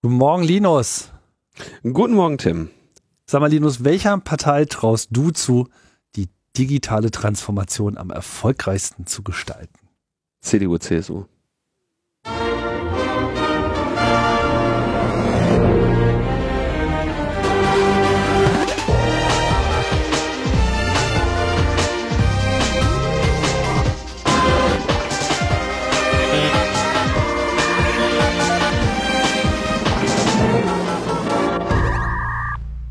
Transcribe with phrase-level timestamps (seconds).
[0.00, 1.10] Guten Morgen, Linus.
[1.82, 2.70] Guten Morgen, Tim.
[3.26, 5.66] Sag mal, Linus, welcher Partei traust du zu,
[6.14, 9.76] die digitale Transformation am erfolgreichsten zu gestalten?
[10.40, 11.24] CDU, CSU.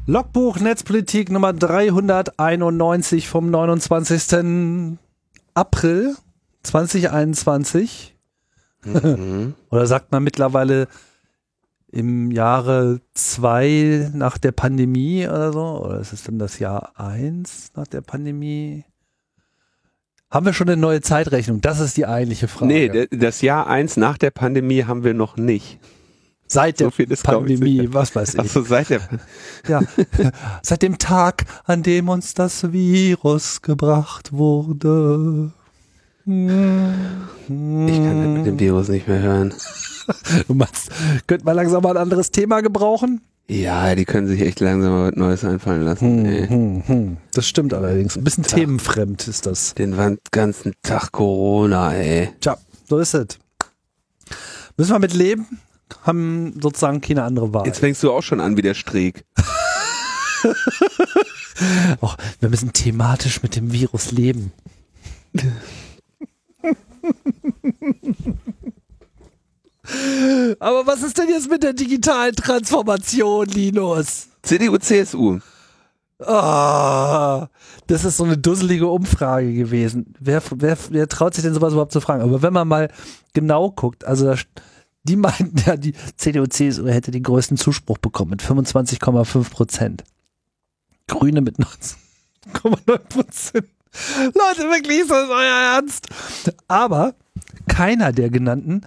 [0.10, 4.98] Logbuch Netzpolitik Nummer 391 vom 29.
[5.54, 6.16] April
[6.64, 8.16] 2021.
[8.86, 9.56] Mhm.
[9.70, 10.88] Oder sagt man mittlerweile
[11.92, 15.84] im Jahre zwei nach der Pandemie oder so?
[15.84, 18.86] Oder ist es denn das Jahr eins nach der Pandemie?
[20.32, 21.60] Haben wir schon eine neue Zeitrechnung?
[21.60, 22.68] Das ist die eigentliche Frage.
[22.68, 25.80] Nee, das Jahr eins nach der Pandemie haben wir noch nicht.
[26.48, 28.40] Seit der so Pandemie, was weiß ich.
[28.40, 29.02] Achso, seit der
[29.68, 29.82] Ja,
[30.62, 35.52] seit dem Tag, an dem uns das Virus gebracht wurde.
[36.26, 39.54] Ich kann das mit dem Virus nicht mehr hören.
[40.48, 40.90] Du meinst,
[41.28, 43.22] könnte man langsam mal ein anderes Thema gebrauchen?
[43.50, 46.26] Ja, die können sich echt langsam mal was Neues einfallen lassen.
[46.26, 46.48] ey.
[46.48, 47.18] Hm, hm.
[47.34, 48.18] Das stimmt allerdings.
[48.18, 49.74] Ein bisschen themenfremd ist das.
[49.76, 49.96] Den
[50.32, 52.30] ganzen Tag Corona, ey.
[52.42, 53.28] Tja, so ist es.
[54.76, 55.46] Müssen wir mit leben?
[56.04, 57.66] Haben sozusagen keine andere Wahl.
[57.66, 59.26] Jetzt fängst du auch schon an wie der Streeck.
[62.02, 64.52] Och, wir müssen thematisch mit dem Virus leben.
[70.60, 74.28] Aber was ist denn jetzt mit der digitalen Transformation, Linus?
[74.44, 75.40] CDU, CSU.
[76.20, 77.48] Ah,
[77.86, 80.14] das ist so eine dusselige Umfrage gewesen.
[80.20, 82.24] Wer, wer, wer traut sich denn sowas überhaupt zu fragen?
[82.24, 82.90] Aber wenn man mal
[83.34, 84.36] genau guckt, also da,
[85.08, 90.04] die meinten ja, die CDU, CSU hätte den größten Zuspruch bekommen mit 25,5 Prozent.
[91.08, 93.68] Grüne mit 19,9 Prozent.
[94.26, 96.08] Leute, wirklich, ist das euer Ernst?
[96.68, 97.16] Aber
[97.68, 98.82] keiner der genannten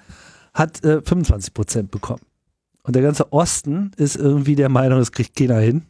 [0.55, 2.21] hat äh, 25 Prozent bekommen.
[2.83, 5.87] Und der ganze Osten ist irgendwie der Meinung, das kriegt keiner hin.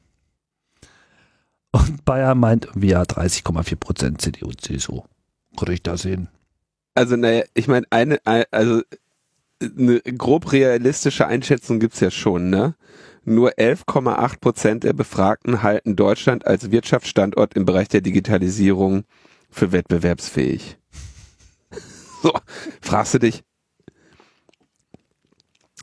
[1.73, 5.03] Und Bayern meint irgendwie ja 30,4 Prozent CDU, CSU.
[5.57, 6.29] Könnte ich da sehen.
[6.95, 8.83] Also, naja, ich meine, eine, ein- also
[9.63, 12.75] eine grob realistische Einschätzung gibt's ja schon, ne?
[13.25, 19.05] Nur 11,8 Prozent der Befragten halten Deutschland als Wirtschaftsstandort im Bereich der Digitalisierung
[19.51, 20.79] für wettbewerbsfähig.
[22.23, 22.35] So,
[22.83, 23.45] fragst du dich,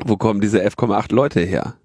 [0.06, 1.78] wo kommen diese 11,8 Leute her?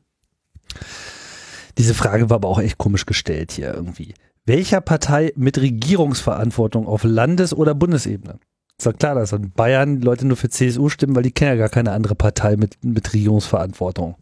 [1.79, 4.13] Diese Frage war aber auch echt komisch gestellt hier irgendwie.
[4.45, 8.41] Welcher Partei mit Regierungsverantwortung auf Landes- oder Bundesebene?
[8.83, 11.57] Ist doch klar, dass in Bayern Leute nur für CSU stimmen, weil die kennen ja
[11.57, 14.17] gar keine andere Partei mit, mit Regierungsverantwortung.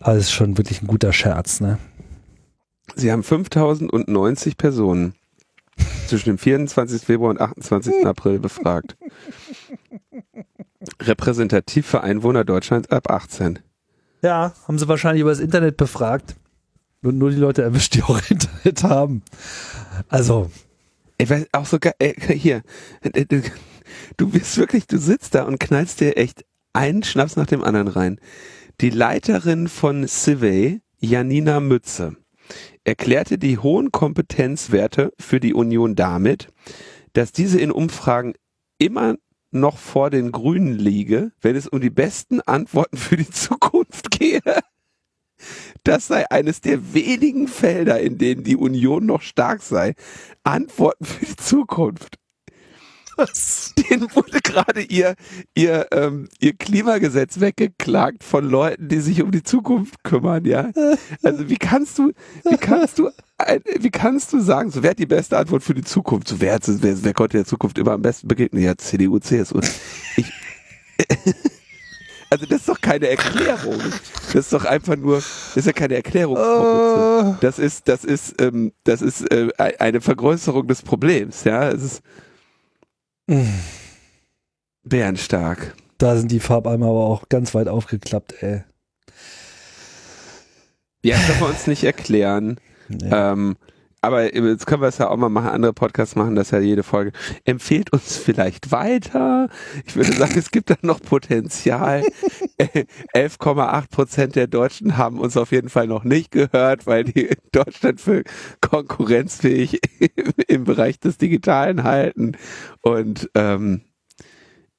[0.00, 1.76] Das ist schon wirklich ein guter Scherz, ne?
[2.94, 5.14] Sie haben 5090 Personen
[6.06, 7.02] zwischen dem 24.
[7.02, 8.06] Februar und 28.
[8.06, 8.96] April befragt.
[11.02, 13.58] Repräsentativ für Einwohner Deutschlands ab 18.
[14.22, 16.34] Ja, haben sie wahrscheinlich über das Internet befragt.
[17.02, 19.22] Und nur die Leute erwischt, die auch Internet haben.
[20.08, 20.50] Also,
[21.18, 22.62] Ey, weil auch so geil, ey, hier,
[23.02, 23.42] äh, du,
[24.16, 27.88] du bist wirklich, du sitzt da und knallst dir echt einen Schnaps nach dem anderen
[27.88, 28.20] rein.
[28.80, 32.16] Die Leiterin von Civey, Janina Mütze,
[32.84, 36.48] erklärte die hohen Kompetenzwerte für die Union damit,
[37.14, 38.34] dass diese in Umfragen
[38.78, 39.16] immer
[39.50, 44.42] noch vor den Grünen liege, wenn es um die besten Antworten für die Zukunft gehe.
[45.84, 49.94] Das sei eines der wenigen Felder, in denen die Union noch stark sei.
[50.44, 52.18] Antworten für die Zukunft.
[53.16, 53.72] was?
[53.90, 55.14] Denen wurde gerade ihr,
[55.54, 60.70] ihr, ähm, ihr Klimagesetz weggeklagt von Leuten, die sich um die Zukunft kümmern, ja.
[61.22, 62.12] Also wie kannst du,
[62.44, 63.10] wie kannst du,
[63.80, 66.28] wie kannst du sagen, so wer hat die beste Antwort für die Zukunft?
[66.28, 68.62] So wer, hat, wer, wer konnte der Zukunft immer am besten begegnen?
[68.62, 69.60] Ja, CDU, CSU.
[70.16, 70.32] Ich,
[72.30, 73.78] also das ist doch keine Erklärung.
[74.26, 76.36] Das ist doch einfach nur, das ist ja keine Erklärung.
[76.36, 79.48] Äh, Das ist, das ist, ähm, das ist äh,
[79.78, 81.68] eine Vergrößerung des Problems, ja.
[81.70, 82.02] Es ist
[84.84, 85.74] bärenstark.
[85.98, 88.62] da sind die Farbeimer aber auch ganz weit aufgeklappt, ey.
[91.02, 92.58] Ja, das können wir uns nicht erklären.
[92.88, 93.08] Nee.
[93.12, 93.56] Ähm,
[94.00, 96.82] aber jetzt können wir es ja auch mal machen, andere Podcasts machen das ja jede
[96.82, 97.12] Folge.
[97.44, 99.48] Empfehlt uns vielleicht weiter.
[99.84, 102.04] Ich würde sagen, es gibt da noch Potenzial.
[102.58, 107.28] Äh, 11,8 Prozent der Deutschen haben uns auf jeden Fall noch nicht gehört, weil die
[107.52, 108.24] Deutschland für
[108.62, 109.78] konkurrenzfähig
[110.48, 112.32] im Bereich des Digitalen halten.
[112.80, 113.82] Und ähm,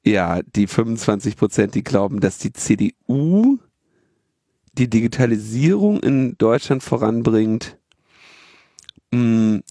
[0.04, 3.60] ja, die 25 Prozent, die glauben, dass die CDU
[4.78, 7.76] die Digitalisierung in Deutschland voranbringt.
[9.13, 9.63] Hm,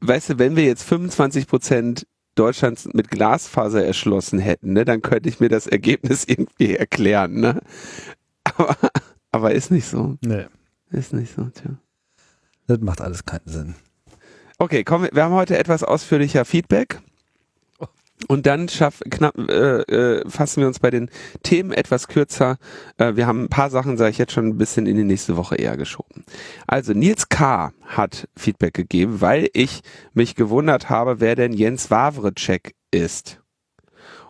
[0.00, 5.28] weißt du, wenn wir jetzt 25 Prozent Deutschlands mit Glasfaser erschlossen hätten, ne, dann könnte
[5.28, 7.60] ich mir das Ergebnis irgendwie erklären, ne?
[8.44, 8.76] Aber,
[9.30, 10.16] aber ist nicht so.
[10.22, 10.46] Nee.
[10.90, 11.76] Ist nicht so, tja.
[12.66, 13.74] Das macht alles keinen Sinn.
[14.58, 17.00] Okay, komm, wir haben heute etwas ausführlicher Feedback.
[18.28, 21.10] Und dann schaff, knapp, äh, äh, fassen wir uns bei den
[21.42, 22.58] Themen etwas kürzer.
[22.98, 25.36] Äh, wir haben ein paar Sachen, sage ich jetzt schon, ein bisschen in die nächste
[25.36, 26.24] Woche eher geschoben.
[26.66, 27.72] Also Nils K.
[27.86, 29.80] hat Feedback gegeben, weil ich
[30.12, 33.40] mich gewundert habe, wer denn Jens Wawrecek ist.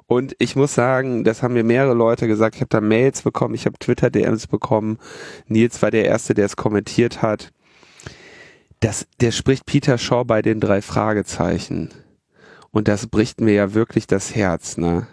[0.07, 2.57] Und ich muss sagen, das haben mir mehrere Leute gesagt.
[2.57, 4.99] Ich habe da Mails bekommen, ich habe Twitter-DMs bekommen.
[5.47, 7.53] Nils war der Erste, der es kommentiert hat.
[8.81, 11.91] Das, der spricht Peter Shaw bei den drei Fragezeichen.
[12.73, 15.07] Und das bricht mir ja wirklich das Herz, ne?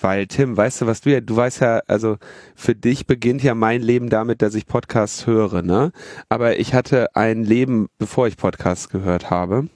[0.00, 2.16] Weil, Tim, weißt du, was du ja, du weißt ja, also
[2.54, 5.92] für dich beginnt ja mein Leben damit, dass ich Podcasts höre, ne?
[6.28, 9.68] Aber ich hatte ein Leben, bevor ich Podcasts gehört habe.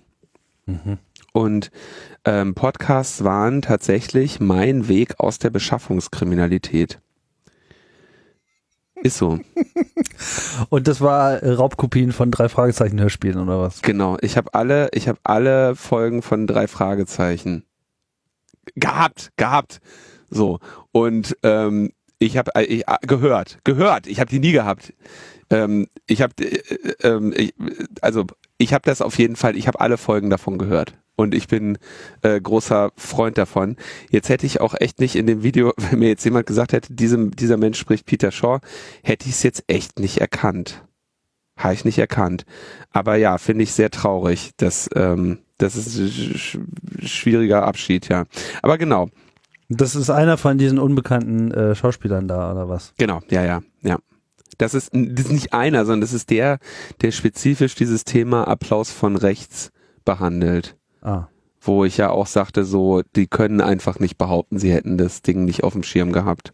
[0.67, 0.99] Mhm.
[1.33, 1.71] Und
[2.25, 6.99] ähm, Podcasts waren tatsächlich mein Weg aus der Beschaffungskriminalität.
[9.07, 9.39] Ist so.
[10.69, 13.83] Und das war äh, Raubkopien von drei Fragezeichen Hörspielen oder was?
[13.83, 14.17] Genau.
[14.21, 17.65] Ich habe alle, ich habe alle Folgen von drei Fragezeichen
[18.75, 19.81] gehabt, gehabt.
[20.29, 20.59] So
[20.91, 24.09] und ähm, ich habe ich, gehört, gehört.
[24.09, 24.93] Ich habe die nie gehabt.
[25.51, 27.53] Ähm, ich habe, äh, äh,
[28.01, 28.25] also
[28.59, 29.57] ich habe das auf jeden Fall.
[29.57, 31.79] Ich habe alle Folgen davon gehört und ich bin
[32.23, 33.77] äh, großer Freund davon.
[34.11, 36.93] Jetzt hätte ich auch echt nicht in dem Video, wenn mir jetzt jemand gesagt hätte,
[36.93, 38.61] diesem, dieser Mensch spricht Peter Shaw,
[39.03, 40.85] hätte ich es jetzt echt nicht erkannt.
[41.57, 42.45] Habe ich nicht erkannt.
[42.91, 44.51] Aber ja, finde ich sehr traurig.
[44.59, 46.09] dass ähm, das ist ein
[46.39, 46.59] sch
[47.03, 48.25] schwieriger Abschied, ja.
[48.63, 49.09] Aber genau.
[49.69, 52.93] Das ist einer von diesen unbekannten äh, Schauspielern da, oder was?
[52.99, 53.99] Genau, ja, ja, ja.
[54.59, 56.59] Das ist, das ist nicht einer, sondern das ist der,
[57.01, 59.71] der spezifisch dieses Thema Applaus von rechts
[60.05, 60.77] behandelt.
[61.07, 61.29] Ah.
[61.61, 65.45] Wo ich ja auch sagte, so, die können einfach nicht behaupten, sie hätten das Ding
[65.45, 66.53] nicht auf dem Schirm gehabt.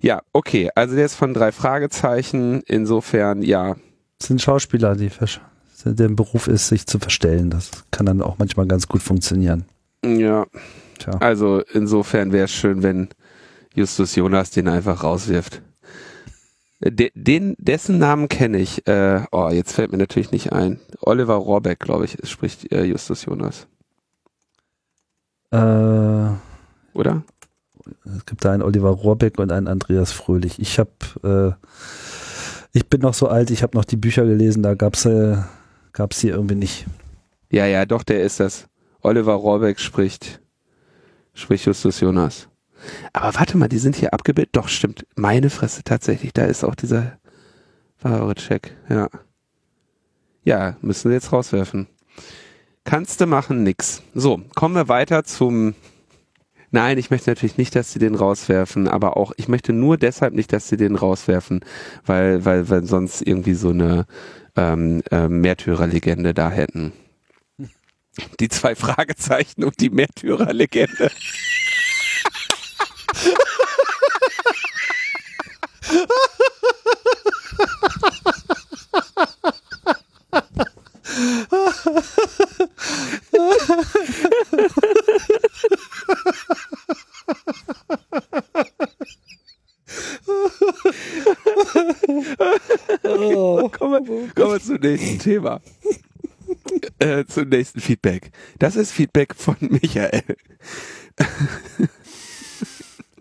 [0.00, 2.62] Ja, okay, also der ist von drei Fragezeichen.
[2.66, 3.76] Insofern, ja.
[4.18, 5.10] Das sind Schauspieler, die
[5.84, 7.50] der Beruf ist, sich zu verstellen.
[7.50, 9.64] Das kann dann auch manchmal ganz gut funktionieren.
[10.04, 10.46] Ja.
[10.98, 11.12] Tja.
[11.20, 13.08] Also insofern wäre es schön, wenn
[13.74, 15.62] Justus Jonas den einfach rauswirft.
[16.80, 18.86] De, den, dessen Namen kenne ich.
[18.86, 20.78] Äh, oh, jetzt fällt mir natürlich nicht ein.
[21.00, 23.66] Oliver Rohrbeck, glaube ich, spricht äh, Justus Jonas.
[25.50, 25.56] Äh,
[26.94, 27.22] Oder?
[28.04, 30.58] Es gibt da einen Oliver Rohrbeck und einen Andreas Fröhlich.
[30.60, 31.66] Ich habe, äh,
[32.72, 35.38] ich bin noch so alt, ich habe noch die Bücher gelesen, da gab's äh,
[35.92, 36.86] gab's hier irgendwie nicht.
[37.50, 38.68] Ja, ja, doch, der ist das.
[39.00, 40.40] Oliver Rohrbeck spricht,
[41.34, 42.48] spricht Justus Jonas.
[43.12, 44.56] Aber warte mal, die sind hier abgebildet.
[44.56, 45.06] Doch, stimmt.
[45.16, 46.32] Meine Fresse tatsächlich.
[46.32, 47.18] Da ist auch dieser
[48.00, 48.76] wahre Check.
[48.88, 49.08] Ja.
[50.44, 51.88] Ja, müssen wir jetzt rauswerfen.
[52.84, 54.02] Kannst du machen, nix.
[54.14, 55.74] So, kommen wir weiter zum.
[56.70, 60.34] Nein, ich möchte natürlich nicht, dass sie den rauswerfen, aber auch, ich möchte nur deshalb
[60.34, 61.64] nicht, dass sie den rauswerfen,
[62.04, 64.06] weil, weil, weil sonst irgendwie so eine
[64.56, 66.92] ähm, äh, Märtyrerlegende da hätten.
[68.40, 71.10] Die zwei Fragezeichen und die Märtyrerlegende.
[93.04, 93.68] Oh.
[93.70, 95.60] kommen, wir, kommen wir zum nächsten Thema.
[96.98, 98.30] Äh, zum nächsten Feedback.
[98.58, 100.22] Das ist Feedback von Michael.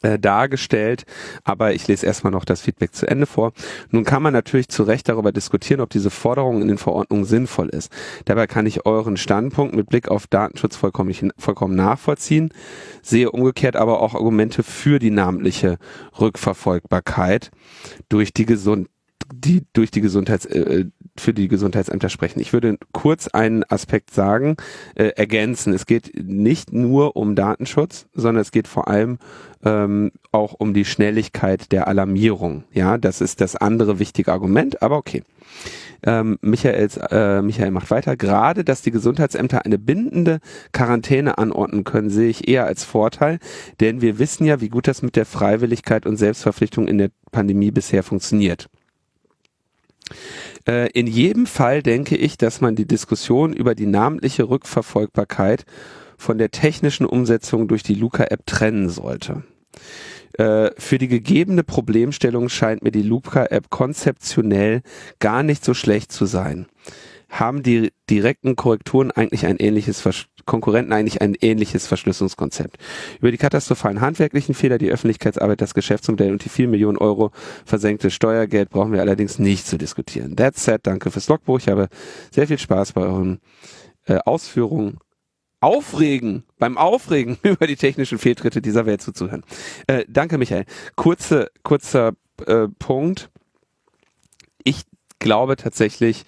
[0.03, 1.05] äh, dargestellt,
[1.45, 3.53] aber ich lese erstmal noch das Feedback zu Ende vor.
[3.91, 7.69] Nun kann man natürlich zu Recht darüber diskutieren, ob diese Forderung in den Verordnungen sinnvoll
[7.69, 7.93] ist.
[8.25, 12.51] Dabei kann ich euren Standpunkt mit Blick auf Datenschutz vollkommen, vollkommen nachvollziehen,
[13.03, 15.79] sehe umgekehrt aber auch Argumente für die namentliche
[16.19, 17.51] Rückverfolgbarkeit
[18.09, 18.89] durch die Gesund
[19.33, 20.87] die durch die Gesundheits äh,
[21.17, 22.41] für die Gesundheitsämter sprechen.
[22.41, 24.57] Ich würde kurz einen Aspekt sagen,
[24.95, 25.73] äh, ergänzen.
[25.73, 29.19] Es geht nicht nur um Datenschutz, sondern es geht vor allem
[29.65, 32.65] ähm, auch um die Schnelligkeit der Alarmierung.
[32.73, 35.23] Ja, das ist das andere wichtige Argument, aber okay.
[36.03, 38.17] Ähm, Michaels, äh, Michael macht weiter.
[38.17, 40.41] Gerade, dass die Gesundheitsämter eine bindende
[40.73, 43.39] Quarantäne anordnen können, sehe ich eher als Vorteil,
[43.81, 47.71] denn wir wissen ja, wie gut das mit der Freiwilligkeit und Selbstverpflichtung in der Pandemie
[47.71, 48.71] bisher funktioniert.
[50.67, 55.65] Äh, in jedem Fall denke ich, dass man die Diskussion über die namentliche Rückverfolgbarkeit
[56.17, 59.43] von der technischen Umsetzung durch die Luca-App trennen sollte.
[60.35, 64.83] Äh, für die gegebene Problemstellung scheint mir die Luca-App konzeptionell
[65.19, 66.67] gar nicht so schlecht zu sein.
[67.29, 72.77] Haben die direkten Korrekturen eigentlich ein ähnliches Vers Konkurrenten eigentlich ein ähnliches Verschlüsselungskonzept.
[73.21, 77.31] Über die katastrophalen handwerklichen Fehler, die Öffentlichkeitsarbeit, das Geschäftsmodell und die vier Millionen Euro
[77.65, 80.35] versenkte Steuergeld brauchen wir allerdings nicht zu diskutieren.
[80.35, 81.61] That's said, danke fürs Logbuch.
[81.61, 81.89] Ich habe
[82.33, 83.39] sehr viel Spaß bei euren
[84.07, 84.99] äh, Ausführungen
[85.61, 89.45] aufregen, beim Aufregen über die technischen Fehltritte dieser Welt zuzuhören.
[89.87, 90.65] Äh, danke, Michael.
[90.97, 92.15] Kurze, kurzer
[92.45, 93.31] äh, Punkt.
[94.65, 94.83] Ich
[95.21, 96.25] glaube tatsächlich,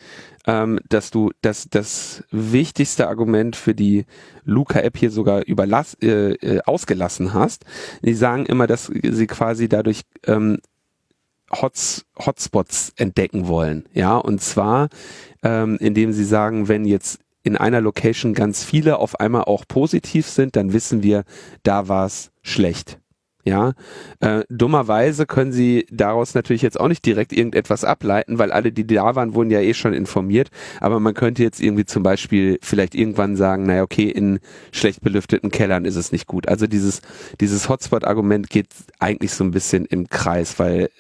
[0.47, 4.07] ähm, dass du dass das wichtigste Argument für die
[4.45, 7.65] Luca-App hier sogar überlass, äh, äh, ausgelassen hast.
[8.03, 10.59] Die sagen immer, dass sie quasi dadurch ähm,
[11.53, 13.85] Hots, Hotspots entdecken wollen.
[13.93, 14.89] Ja, und zwar,
[15.43, 20.27] ähm, indem sie sagen, wenn jetzt in einer Location ganz viele auf einmal auch positiv
[20.29, 21.25] sind, dann wissen wir,
[21.63, 22.99] da war es schlecht.
[23.45, 23.73] Ja,
[24.21, 28.87] äh, dummerweise können sie daraus natürlich jetzt auch nicht direkt irgendetwas ableiten, weil alle, die
[28.87, 30.51] da waren, wurden ja eh schon informiert.
[30.81, 34.39] Aber man könnte jetzt irgendwie zum Beispiel vielleicht irgendwann sagen, naja, okay, in
[34.71, 36.47] schlecht belüfteten Kellern ist es nicht gut.
[36.47, 37.03] Also dieses,
[37.41, 38.69] dieses Hotspot-Argument geht
[39.01, 40.91] eigentlich so ein bisschen im Kreis, weil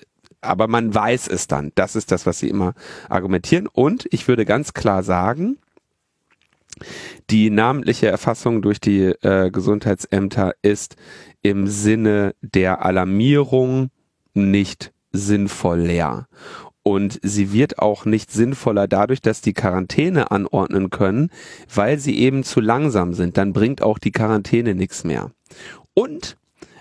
[0.41, 1.71] aber man weiß es dann.
[1.77, 2.75] Das ist das, was sie immer
[3.09, 3.69] argumentieren.
[3.69, 5.59] Und ich würde ganz klar sagen,
[7.31, 10.97] die namentliche Erfassung durch die äh, Gesundheitsämter ist
[11.43, 13.91] im Sinne der Alarmierung
[14.35, 16.29] nicht sinnvoll leer.
[16.85, 21.31] Und sie wird auch nicht sinnvoller dadurch, dass die Quarantäne anordnen können,
[21.73, 23.37] weil sie eben zu langsam sind.
[23.37, 25.31] Dann bringt auch die Quarantäne nichts mehr.
[25.95, 26.37] Und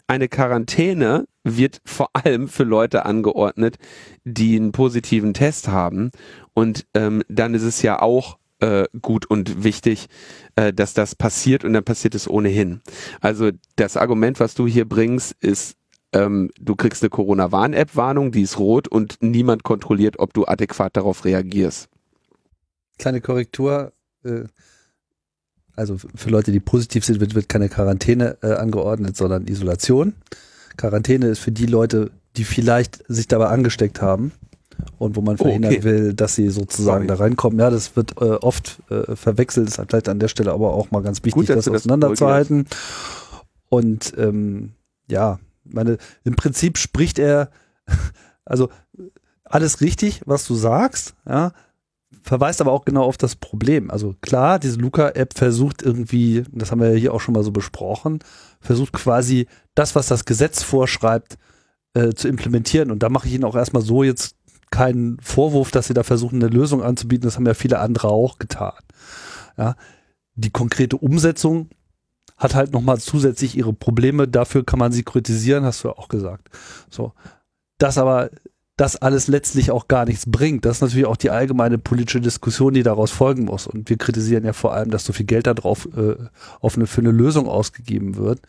[0.07, 3.77] eine Quarantäne wird vor allem für Leute angeordnet,
[4.23, 6.11] die einen positiven Test haben.
[6.53, 10.07] Und ähm, dann ist es ja auch äh, gut und wichtig,
[10.55, 12.81] äh, dass das passiert und dann passiert es ohnehin.
[13.19, 15.75] Also das Argument, was du hier bringst, ist,
[16.13, 21.25] ähm, du kriegst eine Corona-Warn-App-Warnung, die ist rot und niemand kontrolliert, ob du adäquat darauf
[21.25, 21.89] reagierst.
[22.97, 23.93] Kleine Korrektur.
[24.23, 24.43] Äh,
[25.75, 30.13] also für Leute, die positiv sind, wird, wird keine Quarantäne äh, angeordnet, sondern Isolation.
[30.77, 34.31] Quarantäne ist für die Leute, die vielleicht sich dabei angesteckt haben
[34.97, 35.83] und wo man oh, verhindern okay.
[35.83, 37.17] will, dass sie sozusagen Sorry.
[37.17, 37.59] da reinkommen.
[37.59, 41.01] Ja, das wird äh, oft äh, verwechselt, ist vielleicht an der Stelle aber auch mal
[41.01, 42.67] ganz wichtig, Gut, das auseinanderzuhalten.
[43.69, 44.71] Und ähm,
[45.07, 47.49] ja, meine, im Prinzip spricht er,
[48.45, 48.69] also
[49.43, 51.51] alles richtig, was du sagst, ja,
[52.23, 53.89] verweist aber auch genau auf das Problem.
[53.89, 57.51] Also klar, diese Luca-App versucht irgendwie, das haben wir ja hier auch schon mal so
[57.51, 58.19] besprochen,
[58.59, 61.37] versucht quasi das, was das Gesetz vorschreibt,
[61.93, 62.91] äh, zu implementieren.
[62.91, 64.35] Und da mache ich Ihnen auch erstmal so jetzt
[64.71, 67.25] keinen Vorwurf, dass sie da versuchen, eine Lösung anzubieten.
[67.27, 68.73] Das haben ja viele andere auch getan.
[69.57, 69.75] Ja,
[70.35, 71.69] die konkrete Umsetzung
[72.37, 74.27] hat halt nochmal zusätzlich ihre Probleme.
[74.27, 76.49] Dafür kann man sie kritisieren, hast du ja auch gesagt.
[76.89, 77.13] So.
[77.77, 78.31] Das aber,
[78.77, 80.65] das alles letztlich auch gar nichts bringt.
[80.65, 83.67] Das ist natürlich auch die allgemeine politische Diskussion, die daraus folgen muss.
[83.67, 86.15] Und wir kritisieren ja vor allem, dass so viel Geld darauf äh,
[86.61, 88.39] auf eine, für eine Lösung ausgegeben wird,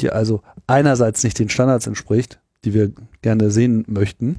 [0.00, 2.92] die also einerseits nicht den Standards entspricht, die wir
[3.22, 4.36] gerne sehen möchten,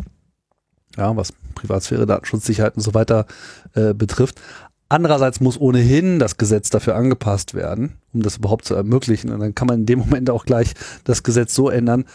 [0.97, 3.25] ja, was Privatsphäre, Datenschutz, Sicherheit und so weiter
[3.73, 4.41] äh, betrifft.
[4.87, 9.31] Andererseits muss ohnehin das Gesetz dafür angepasst werden, um das überhaupt zu ermöglichen.
[9.31, 10.73] Und dann kann man in dem Moment auch gleich
[11.03, 12.05] das Gesetz so ändern,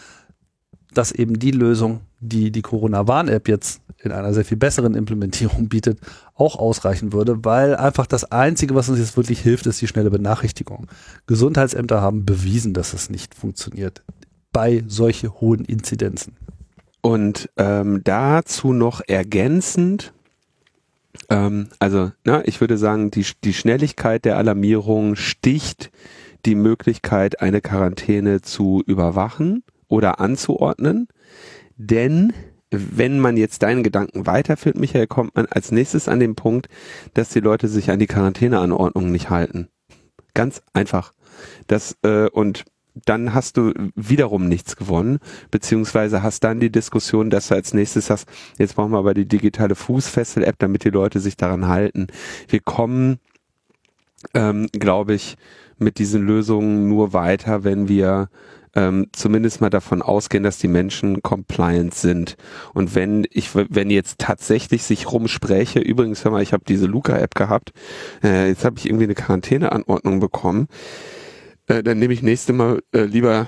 [0.94, 5.99] dass eben die Lösung, die die Corona-Warn-App jetzt in einer sehr viel besseren Implementierung bietet,
[6.34, 10.10] auch ausreichen würde, weil einfach das Einzige, was uns jetzt wirklich hilft, ist die schnelle
[10.10, 10.87] Benachrichtigung.
[11.26, 14.02] Gesundheitsämter haben bewiesen, dass es nicht funktioniert
[14.52, 16.37] bei solche hohen Inzidenzen.
[17.00, 20.12] Und ähm, dazu noch ergänzend,
[21.28, 25.90] ähm, also na, ich würde sagen, die, die Schnelligkeit der Alarmierung sticht
[26.47, 31.09] die Möglichkeit, eine Quarantäne zu überwachen oder anzuordnen.
[31.76, 32.33] Denn
[32.71, 36.69] wenn man jetzt deinen Gedanken weiterführt, Michael, kommt man als nächstes an den Punkt,
[37.14, 39.69] dass die Leute sich an die Quarantäneanordnungen nicht halten.
[40.35, 41.12] Ganz einfach.
[41.66, 45.18] Das äh, und dann hast du wiederum nichts gewonnen,
[45.50, 48.28] beziehungsweise hast dann die Diskussion, dass du als nächstes sagst,
[48.59, 52.09] jetzt brauchen wir aber die digitale Fußfessel-App, damit die Leute sich daran halten.
[52.49, 53.18] Wir kommen,
[54.35, 55.37] ähm, glaube ich,
[55.78, 58.28] mit diesen Lösungen nur weiter, wenn wir
[58.75, 62.37] ähm, zumindest mal davon ausgehen, dass die Menschen compliant sind.
[62.73, 67.35] Und wenn ich, wenn jetzt tatsächlich sich rumspräche, übrigens, hör mal, ich habe diese Luca-App
[67.35, 67.73] gehabt,
[68.23, 70.68] äh, jetzt habe ich irgendwie eine Quarantäneanordnung bekommen,
[71.70, 73.46] äh, dann nehme ich nächste Mal äh, lieber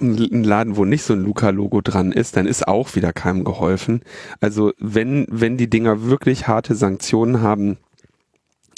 [0.00, 4.02] einen Laden, wo nicht so ein Luca-Logo dran ist, dann ist auch wieder keinem geholfen.
[4.40, 7.78] Also wenn, wenn die Dinger wirklich harte Sanktionen haben,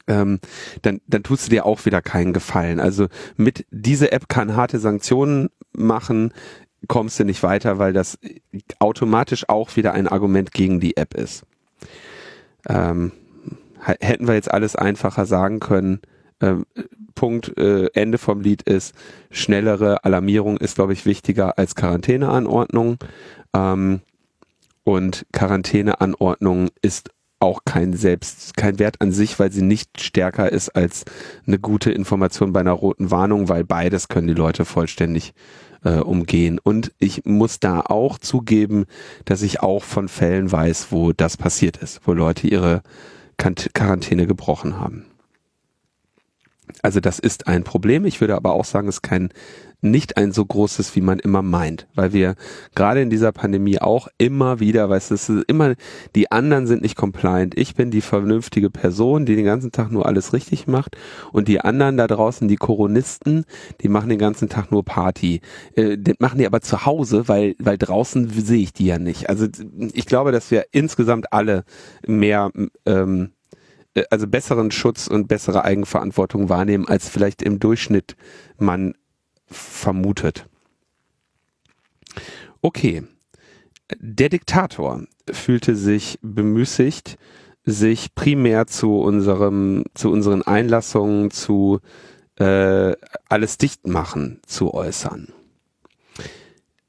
[0.09, 0.41] ähm,
[0.83, 2.81] dann, dann tust du dir auch wieder keinen Gefallen.
[2.81, 6.33] Also mit diese App kann harte Sanktionen machen,
[6.89, 8.19] kommst du nicht weiter, weil das
[8.79, 11.45] automatisch auch wieder ein Argument gegen die App ist.
[12.69, 13.13] Ähm,
[13.81, 16.01] hätten wir jetzt alles einfacher sagen können.
[16.43, 16.67] Ähm,
[17.15, 18.95] Punkt, äh, Ende vom Lied ist,
[19.31, 22.99] schnellere Alarmierung ist, glaube ich, wichtiger als Quarantäneanordnung.
[23.55, 24.01] Ähm,
[24.85, 30.71] und Quarantäneanordnung ist auch kein Selbst, kein Wert an sich, weil sie nicht stärker ist
[30.71, 31.05] als
[31.47, 35.35] eine gute Information bei einer roten Warnung, weil beides können die Leute vollständig
[35.85, 36.61] äh, umgehen.
[36.63, 38.87] Und ich muss da auch zugeben,
[39.25, 42.83] dass ich auch von Fällen weiß, wo das passiert ist, wo Leute ihre
[43.37, 45.07] Quarantäne gebrochen haben.
[46.83, 48.05] Also das ist ein Problem.
[48.05, 49.31] Ich würde aber auch sagen, es ist kein
[49.83, 52.37] nicht ein so großes, wie man immer meint, weil wir
[52.77, 55.75] gerade in dieser Pandemie auch immer wieder, weißt du, es ist immer,
[56.15, 57.59] die anderen sind nicht compliant.
[57.59, 60.97] Ich bin die vernünftige Person, die den ganzen Tag nur alles richtig macht
[61.33, 63.45] und die anderen da draußen, die Koronisten,
[63.81, 65.41] die machen den ganzen Tag nur Party.
[65.75, 69.29] Äh, machen die aber zu Hause, weil, weil draußen sehe ich die ja nicht.
[69.29, 69.49] Also
[69.93, 71.65] ich glaube, dass wir insgesamt alle
[72.07, 72.53] mehr,
[72.87, 73.42] ähm, äh,
[74.11, 78.17] also besseren Schutz und bessere Eigenverantwortung wahrnehmen, als vielleicht im Durchschnitt
[78.59, 78.95] man
[79.47, 80.47] vermutet.
[82.61, 83.03] Okay.
[83.99, 87.19] Der Diktator fühlte sich bemüßigt,
[87.65, 91.81] sich primär zu unserem, zu unseren Einlassungen, zu
[92.37, 92.95] äh,
[93.29, 95.29] alles dicht machen zu äußern.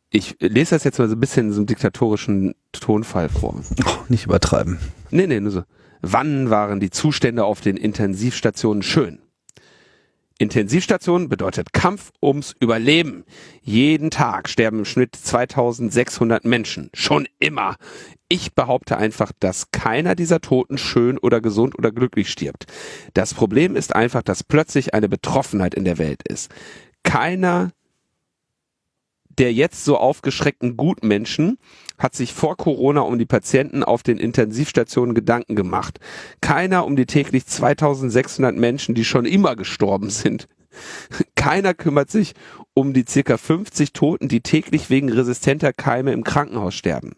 [0.10, 3.56] Ich lese das jetzt mal so ein bisschen in so einem diktatorischen Tonfall vor.
[3.86, 4.80] Oh, nicht übertreiben.
[5.10, 5.64] Nee, nee, nur so.
[6.06, 9.20] Wann waren die Zustände auf den Intensivstationen schön?
[10.38, 13.24] Intensivstation bedeutet Kampf ums Überleben.
[13.62, 16.90] Jeden Tag sterben im Schnitt 2600 Menschen.
[16.94, 17.78] Schon immer.
[18.28, 22.66] Ich behaupte einfach, dass keiner dieser Toten schön oder gesund oder glücklich stirbt.
[23.14, 26.52] Das Problem ist einfach, dass plötzlich eine Betroffenheit in der Welt ist.
[27.04, 27.72] Keiner
[29.38, 31.58] der jetzt so aufgeschreckten Gutmenschen
[31.98, 36.00] hat sich vor Corona um die Patienten auf den Intensivstationen Gedanken gemacht.
[36.42, 40.48] Keiner um die täglich 2600 Menschen, die schon immer gestorben sind.
[41.36, 42.34] Keiner kümmert sich
[42.74, 47.14] um die circa 50 Toten, die täglich wegen resistenter Keime im Krankenhaus sterben.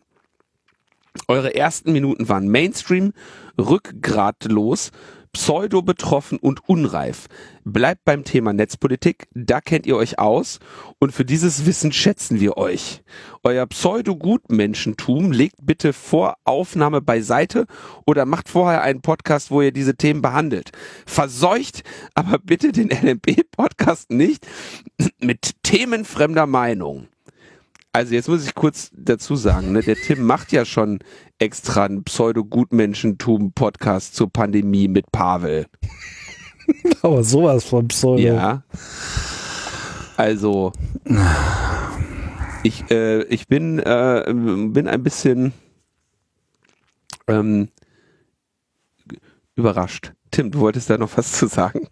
[1.27, 3.13] Eure ersten Minuten waren Mainstream,
[3.57, 4.91] rückgratlos,
[5.35, 7.27] pseudo-betroffen und unreif.
[7.65, 10.59] Bleibt beim Thema Netzpolitik, da kennt ihr euch aus
[10.97, 13.03] und für dieses Wissen schätzen wir euch.
[13.43, 17.65] Euer Pseudo-Gutmenschentum legt bitte vor Aufnahme beiseite
[18.05, 20.71] oder macht vorher einen Podcast, wo ihr diese Themen behandelt.
[21.05, 24.47] Verseucht aber bitte den LMP-Podcast nicht
[25.19, 27.09] mit Themen fremder Meinung.
[27.95, 30.99] Also jetzt muss ich kurz dazu sagen, ne, der Tim macht ja schon
[31.39, 35.67] extra einen Pseudo-Gutmenschentum-Podcast zur Pandemie mit Pavel.
[37.01, 38.21] Aber sowas von Pseudo.
[38.21, 38.63] Ja.
[40.17, 40.73] Also
[42.63, 45.53] ich, äh, ich bin, äh, bin ein bisschen
[47.29, 47.69] ähm,
[49.55, 50.11] überrascht.
[50.31, 51.87] Tim, du wolltest da noch was zu sagen?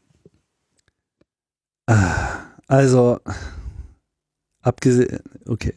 [2.68, 3.20] Also,
[4.64, 5.74] abgesehen, okay.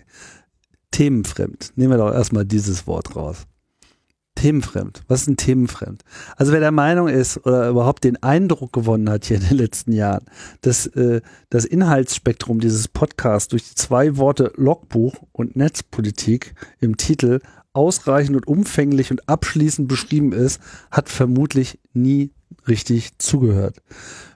[0.90, 1.72] Themenfremd.
[1.76, 3.46] Nehmen wir doch erstmal dieses Wort raus.
[4.36, 5.02] Themenfremd.
[5.08, 6.04] Was ist ein Themenfremd?
[6.36, 9.92] Also wer der Meinung ist oder überhaupt den Eindruck gewonnen hat hier in den letzten
[9.92, 10.24] Jahren,
[10.60, 11.20] dass äh,
[11.50, 17.40] das Inhaltsspektrum dieses Podcasts durch die zwei Worte Logbuch und Netzpolitik im Titel
[17.72, 22.32] ausreichend und umfänglich und abschließend beschrieben ist, hat vermutlich nie
[22.68, 23.82] richtig zugehört.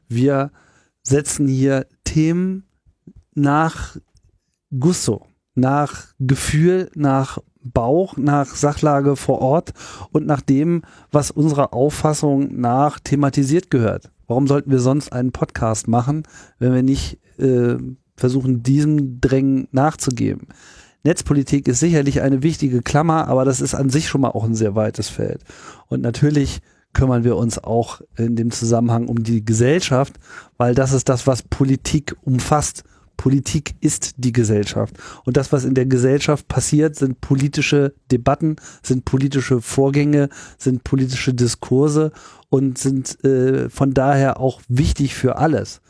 [0.08, 0.50] Wir
[1.02, 2.64] setzen hier Themen
[3.34, 3.96] nach
[4.78, 9.72] Gusso, nach Gefühl, nach Bauch, nach Sachlage vor Ort
[10.12, 14.11] und nach dem, was unserer Auffassung nach thematisiert gehört.
[14.26, 16.22] Warum sollten wir sonst einen Podcast machen,
[16.59, 17.76] wenn wir nicht äh,
[18.16, 20.48] versuchen, diesem Drängen nachzugeben?
[21.02, 24.54] Netzpolitik ist sicherlich eine wichtige Klammer, aber das ist an sich schon mal auch ein
[24.54, 25.42] sehr weites Feld.
[25.88, 26.61] Und natürlich
[26.92, 30.14] kümmern wir uns auch in dem Zusammenhang um die Gesellschaft,
[30.56, 32.85] weil das ist das, was Politik umfasst.
[33.20, 34.94] Politik ist die Gesellschaft.
[35.26, 41.35] Und das, was in der Gesellschaft passiert, sind politische Debatten, sind politische Vorgänge, sind politische
[41.35, 42.12] Diskurse
[42.48, 45.83] und sind äh, von daher auch wichtig für alles.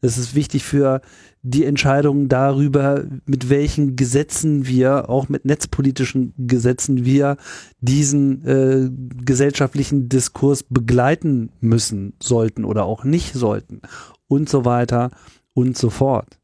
[0.00, 1.02] Es ist wichtig für
[1.42, 7.36] die Entscheidung darüber, mit welchen Gesetzen wir, auch mit netzpolitischen Gesetzen, wir
[7.82, 8.88] diesen äh,
[9.26, 13.82] gesellschaftlichen Diskurs begleiten müssen, sollten oder auch nicht sollten
[14.26, 15.10] und so weiter
[15.52, 16.38] und so fort.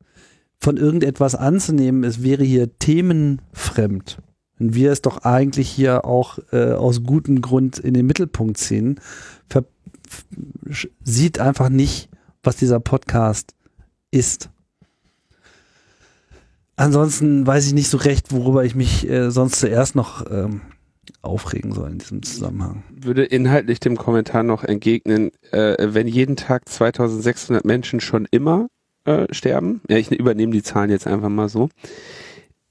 [0.61, 4.19] Von irgendetwas anzunehmen, es wäre hier themenfremd.
[4.59, 9.01] Und wir es doch eigentlich hier auch äh, aus gutem Grund in den Mittelpunkt ziehen,
[11.03, 12.09] sieht einfach nicht,
[12.43, 13.55] was dieser Podcast
[14.11, 14.51] ist.
[16.77, 20.61] Ansonsten weiß ich nicht so recht, worüber ich mich äh, sonst zuerst noch ähm,
[21.23, 22.83] aufregen soll in diesem Zusammenhang.
[22.91, 28.69] Würde inhaltlich dem Kommentar noch entgegnen, äh, wenn jeden Tag 2600 Menschen schon immer
[29.05, 31.69] äh, sterben, ja, ich übernehme die Zahlen jetzt einfach mal so,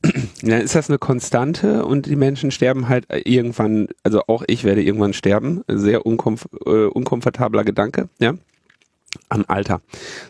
[0.41, 4.83] dann ist das eine Konstante und die Menschen sterben halt irgendwann, also auch ich werde
[4.83, 8.33] irgendwann sterben, sehr unkomf äh, unkomfortabler Gedanke, ja
[9.29, 9.81] am Alter.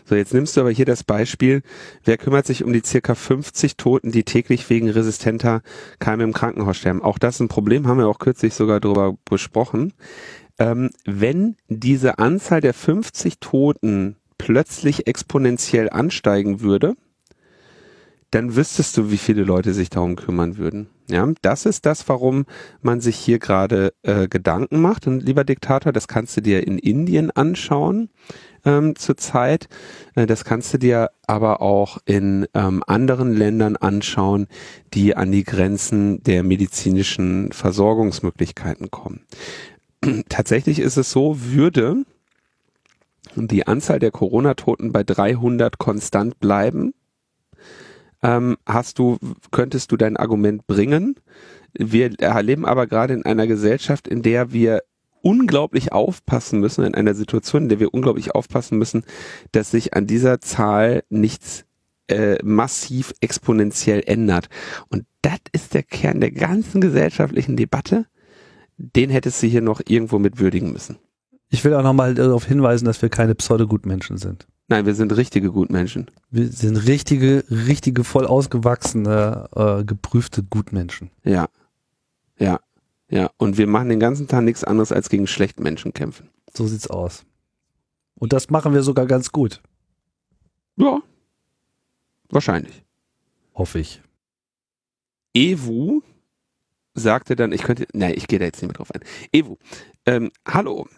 [0.04, 1.62] So, jetzt nimmst du aber hier das Beispiel,
[2.04, 5.62] wer kümmert sich um die circa 50 Toten, die täglich wegen resistenter
[5.98, 7.02] Keime im Krankenhaus sterben?
[7.02, 9.92] Auch das ist ein Problem, haben wir auch kürzlich sogar darüber besprochen.
[10.58, 16.94] Ähm, wenn diese Anzahl der 50 Toten plötzlich exponentiell ansteigen würde,
[18.34, 20.88] dann wüsstest du, wie viele Leute sich darum kümmern würden.
[21.08, 22.46] Ja, das ist das, warum
[22.82, 25.06] man sich hier gerade äh, Gedanken macht.
[25.06, 28.08] Und lieber Diktator, das kannst du dir in Indien anschauen
[28.64, 29.68] ähm, zurzeit.
[30.16, 34.48] Äh, das kannst du dir aber auch in ähm, anderen Ländern anschauen,
[34.94, 39.20] die an die Grenzen der medizinischen Versorgungsmöglichkeiten kommen.
[40.28, 42.04] Tatsächlich ist es so, würde
[43.36, 46.94] die Anzahl der Corona-Toten bei 300 konstant bleiben,
[48.22, 49.18] ähm, hast du,
[49.50, 51.16] könntest du dein Argument bringen.
[51.74, 54.82] Wir erleben aber gerade in einer Gesellschaft, in der wir
[55.20, 59.04] unglaublich aufpassen müssen, in einer Situation, in der wir unglaublich aufpassen müssen,
[59.52, 61.64] dass sich an dieser Zahl nichts
[62.08, 64.48] äh, massiv exponentiell ändert.
[64.90, 68.06] Und das ist der Kern der ganzen gesellschaftlichen Debatte.
[68.76, 70.98] Den hättest du hier noch irgendwo mit würdigen müssen.
[71.54, 74.48] Ich will auch nochmal darauf hinweisen, dass wir keine Pseudogutmenschen sind.
[74.66, 76.10] Nein, wir sind richtige Gutmenschen.
[76.28, 81.12] Wir sind richtige, richtige, voll ausgewachsene, äh, geprüfte Gutmenschen.
[81.22, 81.46] Ja.
[82.40, 82.58] Ja.
[83.08, 83.30] Ja.
[83.36, 86.28] Und wir machen den ganzen Tag nichts anderes als gegen schlechte Menschen kämpfen.
[86.52, 87.24] So sieht's aus.
[88.16, 89.62] Und das machen wir sogar ganz gut.
[90.74, 91.02] Ja.
[92.30, 92.82] Wahrscheinlich.
[93.54, 94.02] Hoffe ich.
[95.34, 96.02] Ewu
[96.94, 99.02] sagte dann, ich könnte, nein, ich gehe da jetzt nicht mehr drauf ein.
[99.30, 99.56] Ewu,
[100.04, 100.88] ähm, hallo,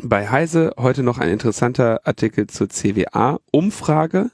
[0.00, 4.30] bei Heise heute noch ein interessanter Artikel zur CWA-Umfrage.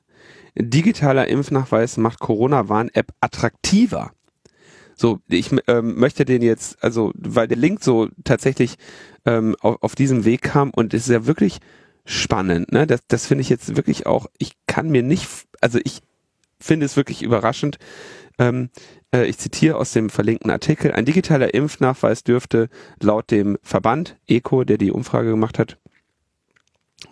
[0.54, 4.12] Digitaler Impfnachweis macht Corona-Warn-App attraktiver.
[4.96, 8.76] So, ich ähm, möchte den jetzt, also, weil der Link so tatsächlich
[9.24, 11.58] ähm, auf, auf diesem Weg kam und es ist ja wirklich
[12.04, 12.86] spannend, ne?
[12.86, 15.28] Das, das finde ich jetzt wirklich auch, ich kann mir nicht,
[15.60, 16.00] also ich
[16.58, 17.78] finde es wirklich überraschend,
[18.38, 18.70] ähm,
[19.12, 22.68] äh, ich zitiere aus dem verlinkten Artikel, ein digitaler Impfnachweis dürfte
[23.02, 25.78] laut dem Verband ECO, der die Umfrage gemacht hat,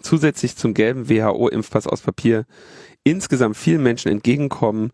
[0.01, 2.45] zusätzlich zum gelben WHO-Impfpass aus Papier
[3.05, 4.91] insgesamt vielen Menschen entgegenkommen,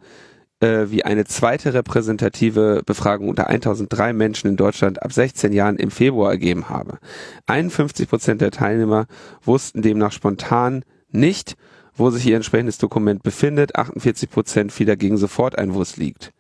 [0.61, 5.91] äh, wie eine zweite repräsentative Befragung unter 1003 Menschen in Deutschland ab 16 Jahren im
[5.91, 6.99] Februar ergeben habe.
[7.47, 9.07] 51 Prozent der Teilnehmer
[9.43, 11.57] wussten demnach spontan nicht,
[11.97, 13.77] wo sich ihr entsprechendes Dokument befindet.
[13.77, 16.33] 48 Prozent fiel dagegen sofort ein, wo es liegt.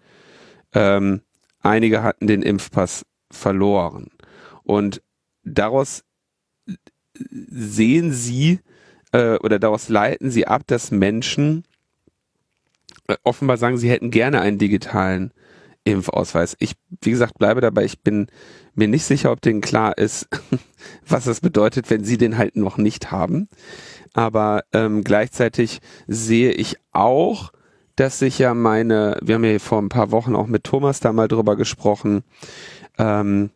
[0.74, 1.22] Ähm,
[1.60, 4.08] einige hatten den Impfpass verloren.
[4.62, 5.02] Und
[5.44, 6.04] daraus
[7.30, 8.60] sehen sie
[9.12, 11.64] äh, oder daraus leiten sie ab, dass Menschen
[13.08, 15.32] äh, offenbar sagen, sie hätten gerne einen digitalen
[15.84, 16.56] Impfausweis.
[16.60, 17.84] Ich, wie gesagt, bleibe dabei.
[17.84, 18.28] Ich bin
[18.74, 20.28] mir nicht sicher, ob denen klar ist,
[21.06, 23.48] was das bedeutet, wenn sie den halt noch nicht haben.
[24.14, 27.52] Aber ähm, gleichzeitig sehe ich auch,
[27.96, 31.12] dass sich ja meine, wir haben ja vor ein paar Wochen auch mit Thomas da
[31.12, 32.24] mal drüber gesprochen,
[32.98, 33.50] ähm,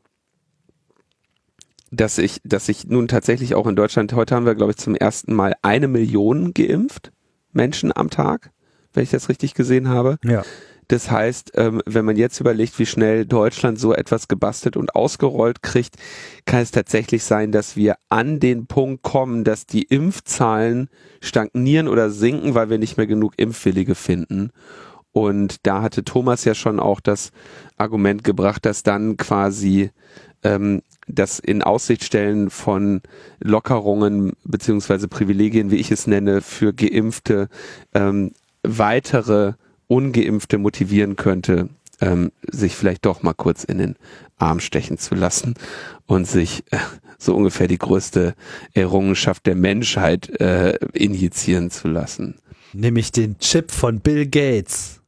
[1.90, 4.94] dass ich, dass ich nun tatsächlich auch in Deutschland, heute haben wir, glaube ich, zum
[4.94, 7.12] ersten Mal eine Million geimpft,
[7.52, 8.50] Menschen am Tag,
[8.92, 10.18] wenn ich das richtig gesehen habe.
[10.24, 10.42] Ja.
[10.88, 15.62] Das heißt, ähm, wenn man jetzt überlegt, wie schnell Deutschland so etwas gebastelt und ausgerollt
[15.62, 15.96] kriegt,
[16.44, 20.88] kann es tatsächlich sein, dass wir an den Punkt kommen, dass die Impfzahlen
[21.20, 24.50] stagnieren oder sinken, weil wir nicht mehr genug Impfwillige finden.
[25.12, 27.32] Und da hatte Thomas ja schon auch das
[27.76, 29.90] Argument gebracht, dass dann quasi
[30.44, 33.00] ähm, das in Aussicht stellen von
[33.40, 37.48] Lockerungen beziehungsweise Privilegien, wie ich es nenne, für Geimpfte
[37.94, 39.54] ähm, weitere
[39.88, 41.68] Ungeimpfte motivieren könnte,
[42.00, 43.96] ähm, sich vielleicht doch mal kurz in den
[44.36, 45.54] Arm stechen zu lassen
[46.06, 46.78] und sich äh,
[47.18, 48.34] so ungefähr die größte
[48.74, 52.36] Errungenschaft der Menschheit äh, injizieren zu lassen.
[52.72, 55.00] Nämlich den Chip von Bill Gates.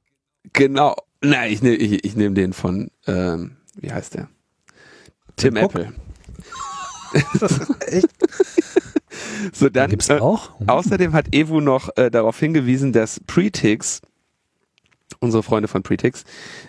[0.52, 0.96] Genau.
[1.20, 4.28] Nein, ich nehme ich, ich nehm den von, ähm, wie heißt der?
[5.36, 5.74] Tim Cook?
[5.74, 5.92] Apple.
[7.86, 8.08] Echt?
[9.52, 10.50] So, dann, Gibt's äh, auch?
[10.66, 14.00] Außerdem hat Evu noch äh, darauf hingewiesen, dass Pretix,
[15.20, 16.24] unsere Freunde von Pretix,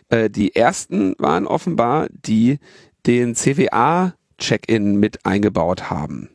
[0.10, 2.60] äh, die ersten waren offenbar, die
[3.06, 6.30] den CWA-Check-in mit eingebaut haben.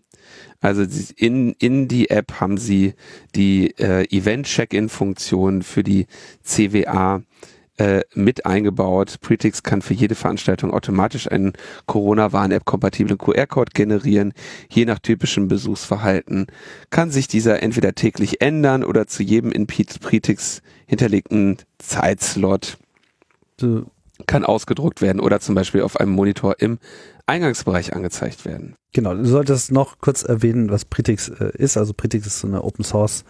[0.61, 2.95] Also in, in die App haben sie
[3.35, 6.07] die äh, Event-Check-in-Funktion für die
[6.43, 7.23] CWA
[7.79, 9.17] äh, mit eingebaut.
[9.21, 11.55] Pretix kann für jede Veranstaltung automatisch einen
[11.87, 14.33] Corona-Warn-App-kompatiblen QR-Code generieren.
[14.71, 16.47] Je nach typischem Besuchsverhalten
[16.91, 22.79] kann sich dieser entweder täglich ändern oder zu jedem in Pretix hinterlegten Zeitslot
[24.27, 26.79] kann ausgedruckt werden oder zum Beispiel auf einem Monitor im
[27.27, 28.77] Eingangsbereich angezeigt werden.
[28.93, 31.77] genau, du solltest noch kurz erwähnen, was Pretix äh, ist.
[31.77, 33.25] Also Pretix ist so eine Open Source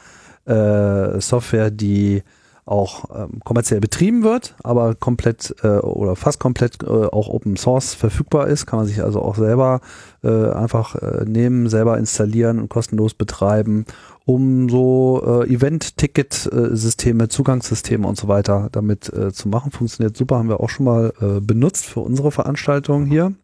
[0.47, 2.23] äh, Software, die
[2.67, 7.95] auch ähm, kommerziell betrieben wird, aber komplett äh, oder fast komplett äh, auch Open Source
[7.95, 8.67] verfügbar ist.
[8.67, 9.81] Kann man sich also auch selber
[10.23, 13.85] äh, einfach äh, nehmen, selber installieren und kostenlos betreiben,
[14.25, 19.71] um so äh, Event-Ticket-Systeme, Zugangssysteme und so weiter damit äh, zu machen.
[19.71, 23.35] Funktioniert super, haben wir auch schon mal äh, benutzt für unsere Veranstaltung hier.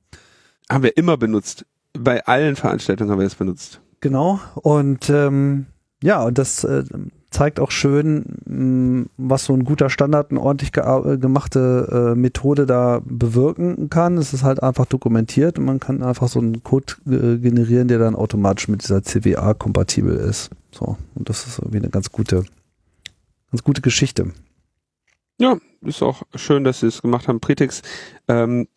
[0.71, 1.67] Haben wir immer benutzt.
[1.93, 3.81] Bei allen Veranstaltungen haben wir das benutzt.
[4.01, 4.41] Genau.
[4.55, 5.67] Und ähm,
[6.03, 6.85] ja, und das äh,
[7.31, 12.19] zeigt auch schön, mh, was so ein guter Standard, eine ordentlich gea- äh, gemachte äh,
[12.19, 14.19] Methode da bewirken kann.
[14.19, 17.99] Es ist halt einfach dokumentiert und man kann einfach so einen Code äh, generieren, der
[17.99, 20.51] dann automatisch mit dieser CWA kompatibel ist.
[20.73, 22.45] So, und das ist irgendwie eine ganz gute,
[23.51, 24.33] ganz gute Geschichte.
[25.39, 27.41] Ja, ist auch schön, dass sie es gemacht haben.
[27.41, 27.83] Pretix,
[28.29, 28.69] ähm,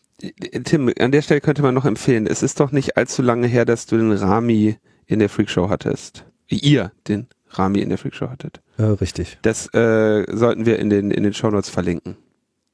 [0.64, 3.66] Tim, an der Stelle könnte man noch empfehlen, es ist doch nicht allzu lange her,
[3.66, 6.24] dass du den Rami in der Freakshow hattest.
[6.48, 8.62] Ihr den Rami in der Freakshow hattet.
[8.78, 9.38] Äh, richtig.
[9.42, 12.18] Das äh, sollten wir in den, in den Shownotes verlinken.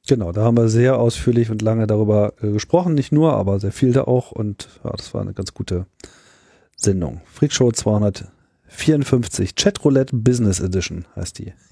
[0.08, 3.72] Genau, da haben wir sehr ausführlich und lange darüber äh, gesprochen, nicht nur, aber sehr
[3.72, 5.86] viel da auch und ja, das war eine ganz gute
[6.76, 7.20] Sendung.
[7.26, 11.52] Freakshow 254, Chatroulette Business Edition heißt die.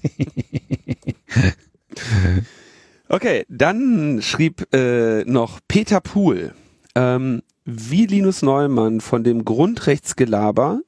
[3.11, 6.53] Okay, dann schrieb äh, noch Peter Pohl,
[6.93, 10.81] ähm, wie Linus Neumann von dem Grundrechtsgelaber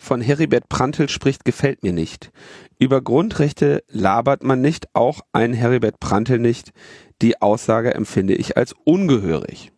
[0.00, 2.32] von Heribert Prantl spricht, gefällt mir nicht.
[2.78, 6.72] Über Grundrechte labert man nicht, auch ein Heribert Prantl nicht.
[7.20, 9.72] Die Aussage empfinde ich als ungehörig.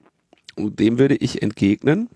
[0.55, 2.09] Und dem würde ich entgegnen.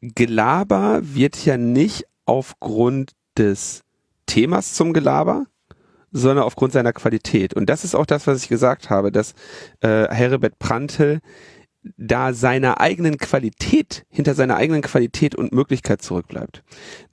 [0.00, 3.82] Gelaber wird ja nicht aufgrund des
[4.26, 5.44] Themas zum Gelaber,
[6.10, 7.52] sondern aufgrund seiner Qualität.
[7.52, 9.34] Und das ist auch das, was ich gesagt habe, dass
[9.80, 11.20] äh, Heribert Prantl
[11.96, 16.62] da seiner eigenen Qualität, hinter seiner eigenen Qualität und Möglichkeit zurückbleibt.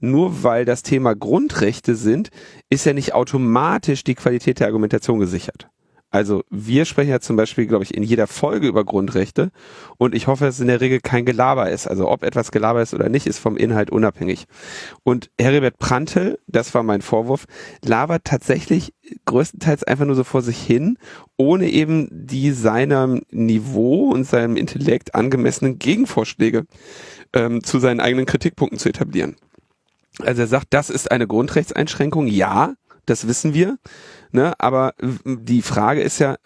[0.00, 2.30] Nur weil das Thema Grundrechte sind,
[2.68, 5.68] ist ja nicht automatisch die Qualität der Argumentation gesichert.
[6.10, 9.50] Also wir sprechen ja zum Beispiel, glaube ich, in jeder Folge über Grundrechte
[9.98, 11.86] und ich hoffe, dass es in der Regel kein Gelaber ist.
[11.86, 14.46] Also ob etwas Gelaber ist oder nicht, ist vom Inhalt unabhängig.
[15.02, 17.46] Und Heribert Prantl, das war mein Vorwurf,
[17.84, 20.96] labert tatsächlich größtenteils einfach nur so vor sich hin,
[21.36, 26.66] ohne eben die seinem Niveau und seinem Intellekt angemessenen Gegenvorschläge
[27.32, 29.36] ähm, zu seinen eigenen Kritikpunkten zu etablieren.
[30.22, 32.74] Also er sagt, das ist eine Grundrechtseinschränkung, ja,
[33.06, 33.78] das wissen wir,
[34.32, 36.36] ne, aber die Frage ist ja,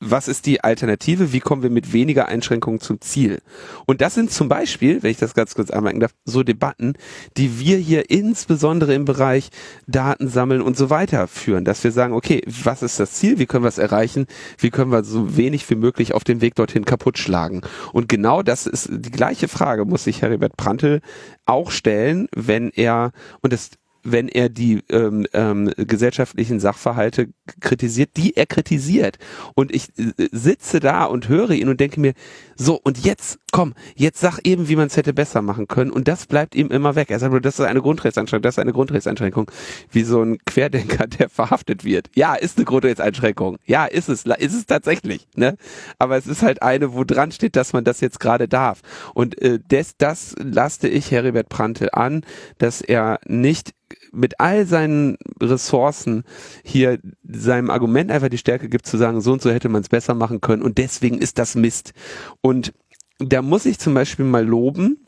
[0.00, 1.32] was ist die Alternative?
[1.32, 3.40] Wie kommen wir mit weniger Einschränkungen zum Ziel?
[3.84, 6.94] Und das sind zum Beispiel, wenn ich das ganz kurz anmerken darf, so Debatten,
[7.36, 9.48] die wir hier insbesondere im Bereich
[9.88, 13.38] Daten sammeln und so weiter führen, dass wir sagen, okay, was ist das Ziel?
[13.38, 14.26] Wie können wir es erreichen?
[14.56, 17.62] Wie können wir so wenig wie möglich auf dem Weg dorthin kaputt schlagen?
[17.92, 21.00] Und genau das ist die gleiche Frage, muss sich Heribert Prantl
[21.44, 23.70] auch stellen, wenn er, und das
[24.12, 27.28] wenn er die ähm, ähm, gesellschaftlichen Sachverhalte
[27.60, 29.18] kritisiert, die er kritisiert.
[29.54, 32.14] Und ich äh, sitze da und höre ihn und denke mir,
[32.56, 35.90] so, und jetzt, komm, jetzt sag eben, wie man es hätte besser machen können.
[35.90, 37.10] Und das bleibt ihm immer weg.
[37.10, 39.50] Er sagt nur, das ist eine Grundrechtseinschränkung, das ist eine Grundrechtseinschränkung.
[39.90, 42.10] Wie so ein Querdenker, der verhaftet wird.
[42.14, 43.58] Ja, ist eine Grundrechtseinschränkung.
[43.64, 45.28] Ja, ist es, ist es tatsächlich.
[45.36, 45.56] Ne?
[45.98, 48.80] Aber es ist halt eine, wo dran steht, dass man das jetzt gerade darf.
[49.14, 52.24] Und äh, des, das laste ich Heribert Prantl an,
[52.58, 53.74] dass er nicht
[54.12, 56.24] mit all seinen Ressourcen
[56.64, 59.88] hier seinem Argument einfach die Stärke gibt zu sagen, so und so hätte man es
[59.88, 61.92] besser machen können und deswegen ist das Mist.
[62.40, 62.72] Und
[63.18, 64.98] da muss ich zum Beispiel mal loben,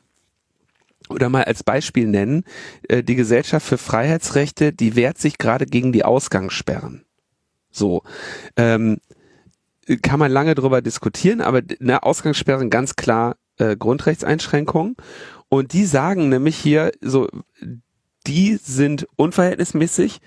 [1.11, 2.45] oder mal als Beispiel nennen,
[2.89, 7.05] äh, die Gesellschaft für Freiheitsrechte, die wehrt sich gerade gegen die Ausgangssperren.
[7.71, 8.03] So.
[8.57, 8.99] Ähm,
[10.03, 14.97] kann man lange drüber diskutieren, aber eine Ausgangssperren ganz klar äh, Grundrechtseinschränkung.
[15.49, 17.29] Und die sagen nämlich hier so,
[18.27, 20.21] die sind unverhältnismäßig,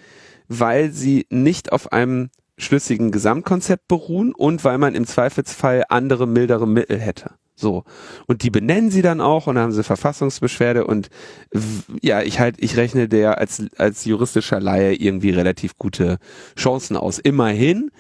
[0.48, 6.68] weil sie nicht auf einem schlüssigen Gesamtkonzept beruhen und weil man im Zweifelsfall andere, mildere
[6.68, 7.32] Mittel hätte.
[7.56, 7.84] So.
[8.26, 11.10] Und die benennen sie dann auch und dann haben sie Verfassungsbeschwerde und
[12.02, 16.18] ja, ich halt, ich rechne der als, als juristischer Laie irgendwie relativ gute
[16.58, 17.20] Chancen aus.
[17.20, 17.92] Immerhin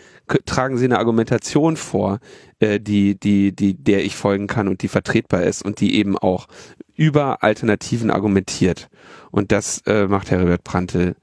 [0.46, 2.20] tragen sie eine Argumentation vor,
[2.60, 6.18] äh, die, die, die, der ich folgen kann und die vertretbar ist und die eben
[6.18, 6.48] auch
[6.96, 8.90] über Alternativen argumentiert.
[9.32, 11.16] Und das äh, macht Herbert Prantl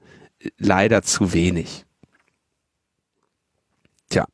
[0.57, 1.85] leider zu wenig.
[4.09, 4.25] Tja.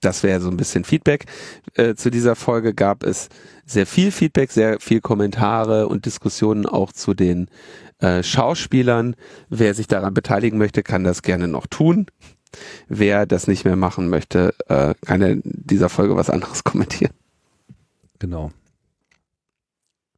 [0.00, 1.26] Das wäre so ein bisschen Feedback.
[1.74, 3.28] Äh, zu dieser Folge gab es
[3.66, 7.48] sehr viel Feedback, sehr viel Kommentare und Diskussionen auch zu den
[7.98, 9.14] äh, Schauspielern.
[9.48, 12.06] Wer sich daran beteiligen möchte, kann das gerne noch tun.
[12.88, 17.12] Wer das nicht mehr machen möchte, äh, kann in dieser Folge was anderes kommentieren.
[18.18, 18.50] Genau.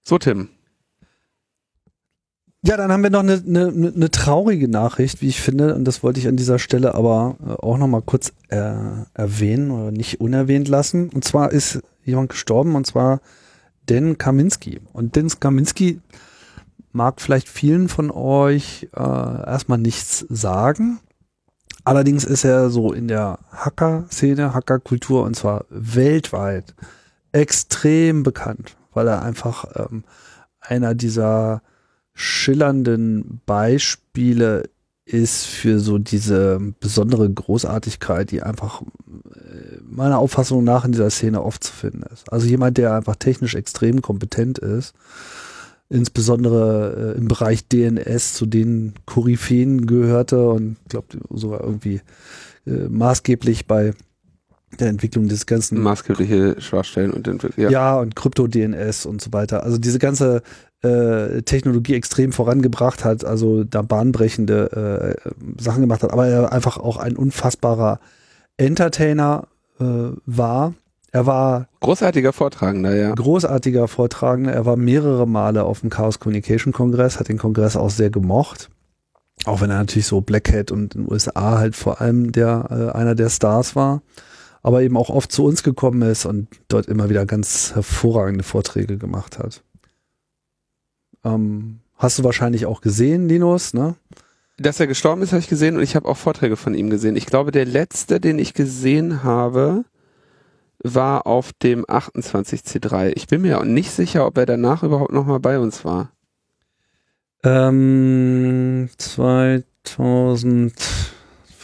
[0.05, 0.49] So, Tim.
[2.65, 6.05] Ja, dann haben wir noch eine, eine, eine traurige Nachricht, wie ich finde, und das
[6.05, 8.73] wollte ich an dieser Stelle aber äh, auch noch mal kurz äh,
[9.15, 11.09] erwähnen oder nicht unerwähnt lassen.
[11.09, 13.21] Und zwar ist jemand gestorben, und zwar
[13.89, 14.81] Den Kaminski.
[14.93, 16.01] Und Den Kaminski
[16.93, 21.01] mag vielleicht vielen von euch äh, erstmal nichts sagen.
[21.85, 26.77] Allerdings ist er so in der Hacker-Szene, Hacker-Kultur, und zwar weltweit
[27.33, 30.05] extrem bekannt, weil er einfach ähm,
[30.61, 31.63] einer dieser
[32.15, 34.65] schillernden Beispiele
[35.05, 41.43] ist für so diese besondere Großartigkeit, die einfach äh, meiner Auffassung nach in dieser Szene
[41.43, 42.33] oft zu finden ist.
[42.33, 44.95] Also jemand, der einfach technisch extrem kompetent ist,
[45.89, 52.01] insbesondere äh, im Bereich DNS zu den Koryphäen gehörte und glaube sogar irgendwie
[52.67, 53.95] äh, maßgeblich bei
[54.81, 57.65] der Entwicklung des ganzen maßgebliche Schwachstellen und Entwicklung.
[57.65, 57.71] Ja.
[57.71, 59.63] ja, und Krypto-DNS und so weiter.
[59.63, 60.43] Also diese ganze
[60.83, 66.77] äh, Technologie extrem vorangebracht hat, also da bahnbrechende äh, Sachen gemacht hat, aber er einfach
[66.77, 68.01] auch ein unfassbarer
[68.57, 69.49] Entertainer
[69.81, 69.85] äh,
[70.27, 70.75] war.
[71.13, 73.15] Er war großartiger Vortragender, ja.
[73.15, 74.53] Großartiger Vortragender.
[74.53, 78.71] Er war mehrere Male auf dem Chaos Communication Kongress, hat den Kongress auch sehr gemocht.
[79.45, 82.67] Auch wenn er natürlich so Black Hat und in den USA halt vor allem der
[82.71, 84.03] äh, einer der Stars war
[84.63, 88.97] aber eben auch oft zu uns gekommen ist und dort immer wieder ganz hervorragende Vorträge
[88.97, 89.63] gemacht hat.
[91.25, 93.97] Ähm, hast du wahrscheinlich auch gesehen, Linus, ne?
[94.59, 97.17] Dass er gestorben ist, habe ich gesehen und ich habe auch Vorträge von ihm gesehen.
[97.17, 99.85] Ich glaube, der letzte, den ich gesehen habe,
[100.85, 103.13] war auf dem 28C3.
[103.17, 106.13] Ich bin mir auch nicht sicher, ob er danach überhaupt nochmal bei uns war.
[107.45, 110.73] Ähm, 2000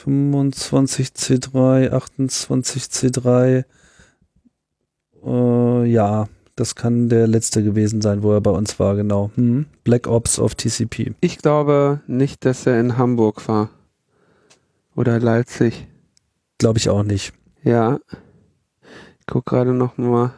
[0.05, 3.65] 25C3, 28C3.
[5.25, 9.31] Äh, ja, das kann der letzte gewesen sein, wo er bei uns war, genau.
[9.37, 9.67] Hm.
[9.85, 11.15] Black Ops auf TCP.
[11.21, 13.71] Ich glaube nicht, dass er in Hamburg war.
[14.97, 15.87] Oder Leipzig.
[16.59, 17.33] Glaube ich auch nicht.
[17.63, 18.01] Ja.
[19.21, 20.33] Ich guck gerade noch mal.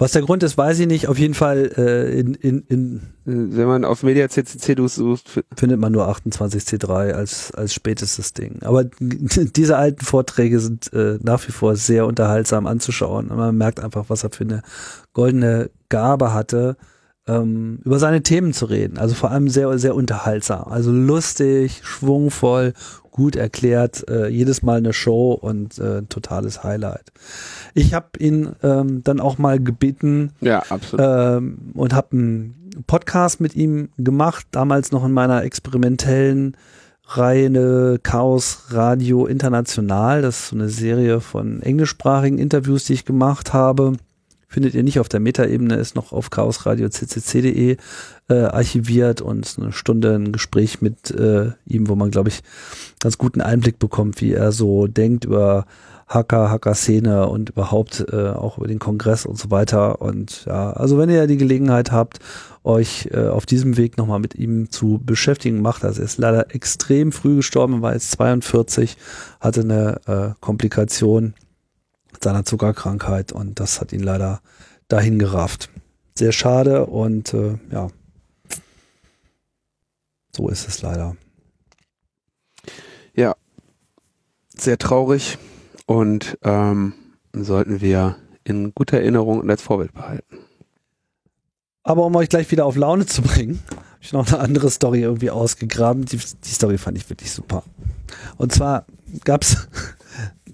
[0.00, 1.08] Was der Grund ist, weiß ich nicht.
[1.08, 5.92] Auf jeden Fall äh, in, in, in wenn man auf Media CCC sucht, findet man
[5.92, 8.62] nur 28C3 als als spätestes Ding.
[8.62, 13.28] Aber diese alten Vorträge sind äh, nach wie vor sehr unterhaltsam anzuschauen.
[13.28, 14.62] Und man merkt einfach, was er für eine
[15.14, 16.76] goldene Gabe hatte,
[17.28, 18.98] ähm, über seine Themen zu reden.
[18.98, 20.64] Also vor allem sehr, sehr unterhaltsam.
[20.68, 22.72] Also lustig, schwungvoll,
[23.10, 27.12] gut erklärt, äh, jedes Mal eine Show und äh, totales Highlight.
[27.74, 31.04] Ich habe ihn ähm, dann auch mal gebeten ja, absolut.
[31.06, 36.56] Ähm, und habe einen Podcast mit ihm gemacht, damals noch in meiner experimentellen
[37.10, 40.22] Reihe Chaos Radio International.
[40.22, 43.94] Das ist so eine Serie von englischsprachigen Interviews, die ich gemacht habe
[44.48, 47.76] findet ihr nicht auf der Metaebene, ist noch auf chaosradio.ccc.de
[48.28, 52.42] äh, archiviert und eine Stunde ein Gespräch mit äh, ihm, wo man, glaube ich,
[52.98, 55.66] ganz guten Einblick bekommt, wie er so denkt über
[56.08, 60.00] Hacker, Hacker-Szene und überhaupt äh, auch über den Kongress und so weiter.
[60.00, 62.18] Und ja, also wenn ihr die Gelegenheit habt,
[62.64, 65.98] euch äh, auf diesem Weg nochmal mit ihm zu beschäftigen, macht das.
[65.98, 68.96] Er ist leider extrem früh gestorben, war jetzt 42,
[69.40, 71.34] hatte eine äh, Komplikation
[72.22, 74.40] seiner Zuckerkrankheit und das hat ihn leider
[74.88, 75.70] dahin gerafft.
[76.16, 77.88] Sehr schade und äh, ja,
[80.34, 81.16] so ist es leider.
[83.14, 83.34] Ja,
[84.56, 85.38] sehr traurig
[85.86, 86.92] und ähm,
[87.32, 90.38] sollten wir in guter Erinnerung und als Vorbild behalten.
[91.82, 95.02] Aber um euch gleich wieder auf Laune zu bringen, habe ich noch eine andere Story
[95.02, 96.04] irgendwie ausgegraben.
[96.04, 97.62] Die, die Story fand ich wirklich super.
[98.36, 98.86] Und zwar
[99.24, 99.68] gab es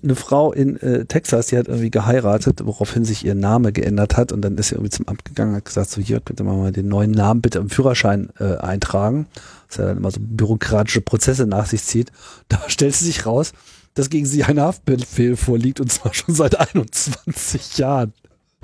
[0.05, 4.33] eine Frau in äh, Texas, die hat irgendwie geheiratet, woraufhin sich ihr Name geändert hat
[4.33, 6.59] und dann ist sie irgendwie zum Amt gegangen und hat gesagt, so hier könnte man
[6.59, 9.27] mal den neuen Namen bitte im Führerschein äh, eintragen,
[9.69, 12.13] was ja dann immer so bürokratische Prozesse nach sich zieht.
[12.49, 13.53] Da stellt sie sich raus,
[13.95, 18.13] dass gegen sie ein Haftbefehl vorliegt und zwar schon seit 21 Jahren.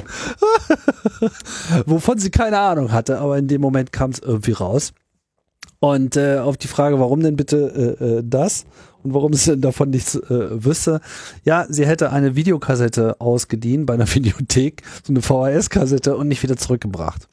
[1.86, 4.92] Wovon sie keine Ahnung hatte, aber in dem Moment kam es irgendwie raus.
[5.80, 8.66] Und äh, auf die Frage, warum denn bitte äh, äh, das?
[9.02, 11.00] Und warum sie davon nichts äh, wüsste.
[11.44, 16.56] Ja, sie hätte eine Videokassette ausgedient bei einer Videothek, so eine VHS-Kassette und nicht wieder
[16.56, 17.28] zurückgebracht.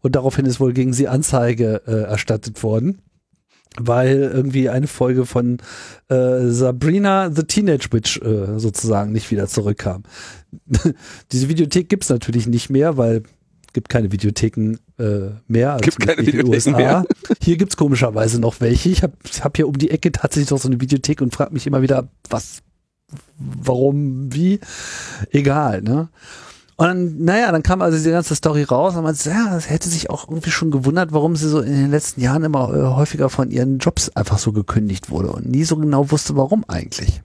[0.00, 2.98] Und daraufhin ist wohl gegen sie Anzeige äh, erstattet worden,
[3.78, 5.58] weil irgendwie eine Folge von
[6.08, 10.02] äh, Sabrina the Teenage Witch äh, sozusagen nicht wieder zurückkam.
[11.32, 13.22] Diese Videothek gibt's natürlich nicht mehr, weil
[13.72, 16.76] gibt keine Videotheken äh, mehr als gibt keine Videotheken USA.
[16.76, 17.04] Mehr.
[17.42, 18.90] Hier gibt's komischerweise noch welche.
[18.90, 21.66] Ich habe hab hier um die Ecke tatsächlich noch so eine Videothek und frage mich
[21.66, 22.62] immer wieder, was,
[23.38, 24.60] warum, wie.
[25.30, 26.08] Egal, ne?
[26.76, 29.68] Und dann, naja, dann kam also diese ganze Story raus und man sagt, ja, das
[29.68, 32.96] hätte sich auch irgendwie schon gewundert, warum sie so in den letzten Jahren immer äh,
[32.96, 37.22] häufiger von ihren Jobs einfach so gekündigt wurde und nie so genau wusste, warum eigentlich.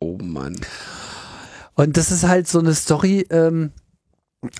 [0.00, 0.56] Oh Mann.
[1.74, 3.72] Und das ist halt so eine Story, ähm,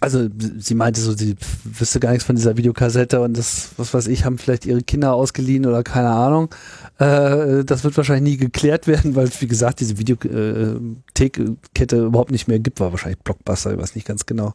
[0.01, 0.29] also
[0.59, 4.25] sie meinte so, sie wüsste gar nichts von dieser Videokassette und das, was weiß ich,
[4.25, 6.55] haben vielleicht ihre Kinder ausgeliehen oder keine Ahnung.
[6.99, 12.59] Äh, das wird wahrscheinlich nie geklärt werden, weil wie gesagt, diese Videothek-Kette überhaupt nicht mehr
[12.59, 14.53] gibt, war wahrscheinlich Blockbuster, ich weiß nicht ganz genau.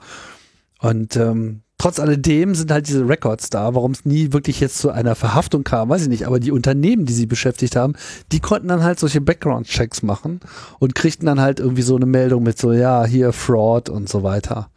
[0.81, 4.91] Und ähm, trotz alledem sind halt diese Records da, warum es nie wirklich jetzt zu
[4.91, 7.93] einer Verhaftung kam, weiß ich nicht, aber die Unternehmen, die sie beschäftigt haben,
[8.31, 10.39] die konnten dann halt solche Background-Checks machen
[10.79, 14.23] und kriegten dann halt irgendwie so eine Meldung mit so, ja, hier Fraud und so
[14.23, 14.69] weiter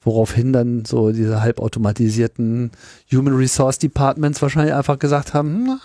[0.00, 2.70] woraufhin dann so diese halbautomatisierten
[3.12, 5.80] Human Resource Departments wahrscheinlich einfach gesagt haben, hm,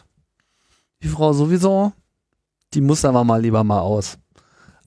[1.02, 1.94] die Frau sowieso,
[2.74, 4.18] die muss aber mal lieber mal aus.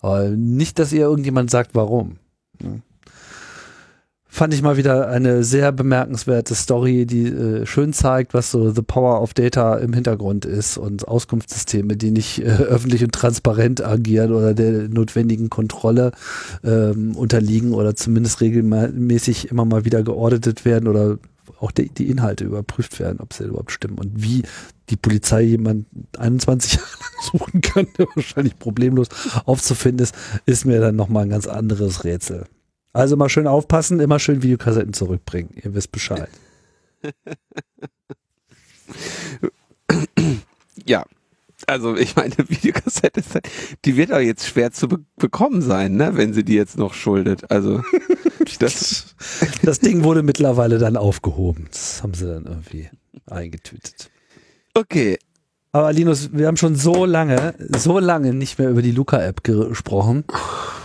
[0.00, 2.18] Aber nicht, dass ihr irgendjemand sagt, warum.
[2.62, 2.70] Ja
[4.37, 8.82] fand ich mal wieder eine sehr bemerkenswerte Story, die äh, schön zeigt, was so the
[8.82, 14.34] power of data im Hintergrund ist und Auskunftssysteme, die nicht äh, öffentlich und transparent agieren
[14.34, 16.12] oder der notwendigen Kontrolle
[16.62, 21.18] ähm, unterliegen oder zumindest regelmäßig immer mal wieder geordnet werden oder
[21.59, 24.43] auch die, die Inhalte überprüft werden, ob sie überhaupt stimmen und wie
[24.91, 25.87] die Polizei jemand
[26.18, 26.87] 21 Jahre
[27.32, 29.09] suchen kann, der wahrscheinlich problemlos
[29.47, 30.14] aufzufinden ist,
[30.45, 32.45] ist mir dann nochmal ein ganz anderes Rätsel.
[32.97, 35.51] Also mal schön aufpassen, immer schön Videokassetten zurückbringen.
[35.62, 36.30] Ihr wisst Bescheid.
[40.86, 41.05] ja,
[41.66, 43.47] also ich meine, Videokassette, halt,
[43.84, 46.94] die wird auch jetzt schwer zu be bekommen sein, ne, wenn sie die jetzt noch
[46.94, 47.51] schuldet.
[47.51, 47.82] Also
[48.61, 49.14] das,
[49.62, 51.68] das Ding wurde mittlerweile dann aufgehoben.
[51.70, 52.88] Das haben sie dann irgendwie
[53.26, 54.11] eingetütet.
[54.72, 55.18] Okay.
[55.70, 60.24] Aber Linus, wir haben schon so lange, so lange nicht mehr über die Luca-App gesprochen.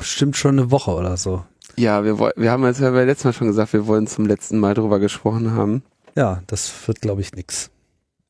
[0.01, 1.45] Stimmt schon eine Woche oder so.
[1.77, 4.59] Ja, wir, wir haben es ja beim letzten Mal schon gesagt, wir wollen zum letzten
[4.59, 5.83] Mal drüber gesprochen haben.
[6.15, 7.71] Ja, das wird, glaube ich, nix.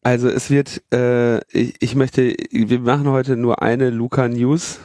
[0.03, 4.79] Also es wird, äh, ich, ich möchte, wir machen heute nur eine Luca News.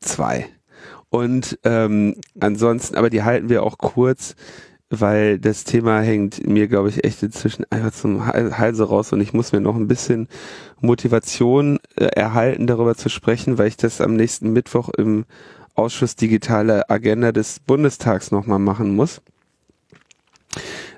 [0.00, 0.46] Zwei.
[1.08, 4.36] Und ähm, ansonsten, aber die halten wir auch kurz,
[4.90, 9.32] weil das Thema hängt mir, glaube ich, echt inzwischen einfach zum Halse raus und ich
[9.32, 10.28] muss mir noch ein bisschen
[10.80, 15.24] Motivation äh, erhalten, darüber zu sprechen, weil ich das am nächsten Mittwoch im
[15.80, 19.22] Ausschuss Digitale Agenda des Bundestags nochmal machen muss.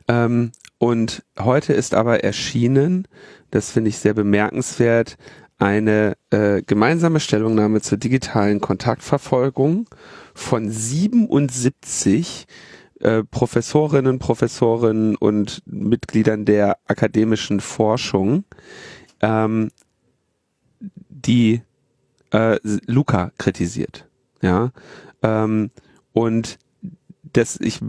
[0.09, 3.07] Ähm, und heute ist aber erschienen,
[3.53, 5.17] das finde ich sehr bemerkenswert,
[5.59, 9.89] eine äh, gemeinsame Stellungnahme zur digitalen Kontaktverfolgung
[10.35, 12.47] von 77
[12.99, 18.45] äh, Professorinnen, Professoren und Mitgliedern der akademischen Forschung,
[19.21, 19.71] ähm,
[21.09, 21.63] die
[22.33, 24.09] äh, Luca kritisiert.
[24.43, 24.73] Ja,
[25.23, 25.71] ähm,
[26.13, 26.59] und
[27.33, 27.81] das ich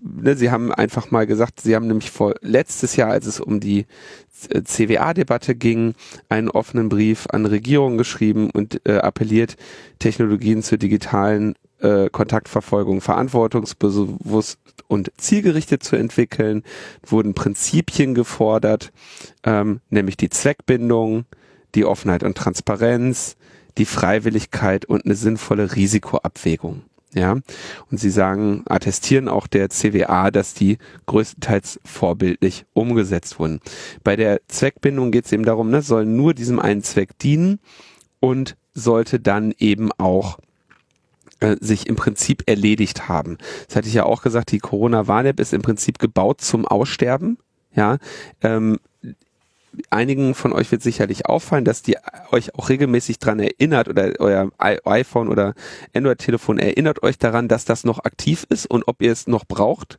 [0.00, 3.60] ne, sie haben einfach mal gesagt, sie haben nämlich vor letztes Jahr, als es um
[3.60, 3.86] die
[4.64, 5.94] CWA-Debatte ging,
[6.28, 9.56] einen offenen Brief an Regierungen geschrieben und äh, appelliert,
[9.98, 14.58] Technologien zur digitalen äh, Kontaktverfolgung verantwortungsbewusst
[14.88, 16.62] und zielgerichtet zu entwickeln,
[17.06, 18.92] wurden Prinzipien gefordert,
[19.44, 21.24] ähm, nämlich die Zweckbindung,
[21.74, 23.36] die Offenheit und Transparenz,
[23.78, 26.82] die Freiwilligkeit und eine sinnvolle Risikoabwägung.
[27.12, 27.36] Ja,
[27.90, 33.60] und sie sagen, attestieren auch der CWA, dass die größtenteils vorbildlich umgesetzt wurden.
[34.04, 37.58] Bei der Zweckbindung geht es eben darum, ne, soll nur diesem einen Zweck dienen
[38.20, 40.38] und sollte dann eben auch
[41.40, 43.38] äh, sich im Prinzip erledigt haben.
[43.66, 47.38] Das hatte ich ja auch gesagt, die Corona-Warn-App ist im Prinzip gebaut zum Aussterben.
[47.74, 47.98] Ja,
[48.42, 48.78] ähm,
[49.90, 51.96] einigen von euch wird sicherlich auffallen, dass die
[52.32, 55.54] euch auch regelmäßig dran erinnert oder euer iPhone oder
[55.94, 59.98] Android-Telefon erinnert euch daran, dass das noch aktiv ist und ob ihr es noch braucht.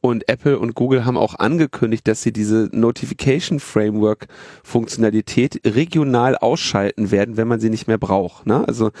[0.00, 4.28] Und Apple und Google haben auch angekündigt, dass sie diese Notification Framework
[4.62, 8.46] Funktionalität regional ausschalten werden, wenn man sie nicht mehr braucht.
[8.46, 8.66] Ne?
[8.66, 8.92] Also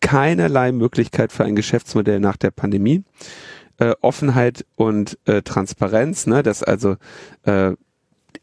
[0.00, 3.04] keinerlei Möglichkeit für ein Geschäftsmodell nach der Pandemie.
[3.78, 6.42] Äh, Offenheit und äh, Transparenz, ne?
[6.42, 6.96] dass also
[7.44, 7.72] äh,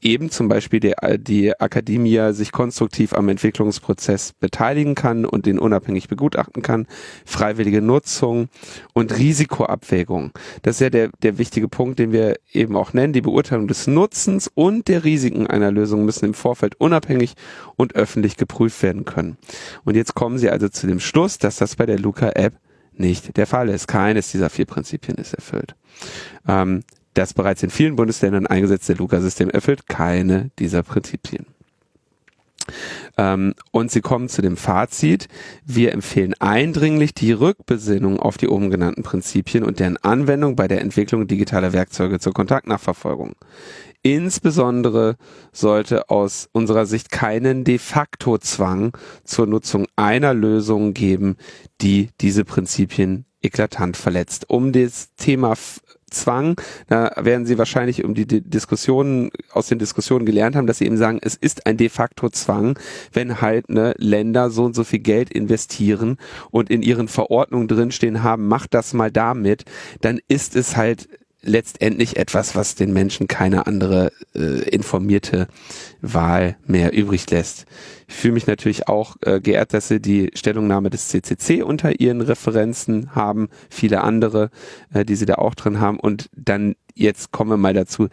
[0.01, 6.07] eben zum Beispiel die, die Akademie sich konstruktiv am Entwicklungsprozess beteiligen kann und den unabhängig
[6.07, 6.87] begutachten kann,
[7.25, 8.49] freiwillige Nutzung
[8.93, 10.31] und Risikoabwägung.
[10.61, 13.13] Das ist ja der, der wichtige Punkt, den wir eben auch nennen.
[13.13, 17.33] Die Beurteilung des Nutzens und der Risiken einer Lösung müssen im Vorfeld unabhängig
[17.75, 19.37] und öffentlich geprüft werden können.
[19.83, 22.53] Und jetzt kommen Sie also zu dem Schluss, dass das bei der Luca-App
[22.93, 23.87] nicht der Fall ist.
[23.87, 25.75] Keines dieser vier Prinzipien ist erfüllt.
[26.47, 26.83] Ähm,
[27.19, 31.45] das bereits in vielen Bundesländern eingesetzte Luca-System erfüllt keine dieser Prinzipien.
[33.17, 35.27] Ähm, und sie kommen zu dem Fazit,
[35.65, 40.81] wir empfehlen eindringlich die Rückbesinnung auf die oben genannten Prinzipien und deren Anwendung bei der
[40.81, 43.33] Entwicklung digitaler Werkzeuge zur Kontaktnachverfolgung.
[44.01, 45.17] Insbesondere
[45.51, 48.95] sollte aus unserer Sicht keinen de facto Zwang
[49.25, 51.35] zur Nutzung einer Lösung geben,
[51.81, 54.49] die diese Prinzipien eklatant verletzt.
[54.49, 55.55] Um das Thema
[56.09, 60.85] Zwang, da werden Sie wahrscheinlich um die Diskussionen, aus den Diskussionen gelernt haben, dass Sie
[60.85, 62.77] eben sagen, es ist ein de facto Zwang,
[63.13, 66.17] wenn halt ne, Länder so und so viel Geld investieren
[66.51, 69.65] und in ihren Verordnungen drinstehen haben, macht das mal damit,
[70.01, 71.07] dann ist es halt
[71.41, 75.47] letztendlich etwas, was den Menschen keine andere äh, informierte
[76.01, 77.65] Wahl mehr übrig lässt.
[78.07, 82.21] Ich fühle mich natürlich auch äh, geehrt, dass Sie die Stellungnahme des CCC unter Ihren
[82.21, 84.49] Referenzen haben, viele andere,
[84.93, 85.99] äh, die Sie da auch drin haben.
[85.99, 88.09] Und dann jetzt kommen wir mal dazu,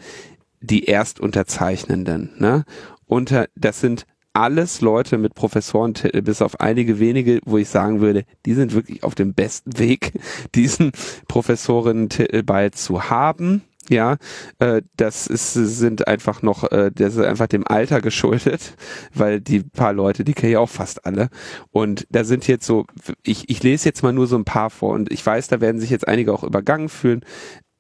[0.61, 2.31] die Erstunterzeichnenden.
[2.39, 2.65] Ne?
[3.07, 4.07] Unter, das sind
[4.37, 9.03] alles Leute mit Professorentitel, bis auf einige wenige, wo ich sagen würde, die sind wirklich
[9.03, 10.13] auf dem besten Weg,
[10.55, 10.93] diesen
[11.27, 13.63] Professorentitel bald zu haben.
[13.89, 14.17] Ja,
[14.59, 18.75] äh, das ist, sind einfach noch, äh, das ist einfach dem Alter geschuldet,
[19.15, 21.29] weil die paar Leute, die kenne ich auch fast alle.
[21.71, 22.85] Und da sind jetzt so,
[23.23, 25.81] ich, ich lese jetzt mal nur so ein paar vor und ich weiß, da werden
[25.81, 27.25] sich jetzt einige auch übergangen fühlen.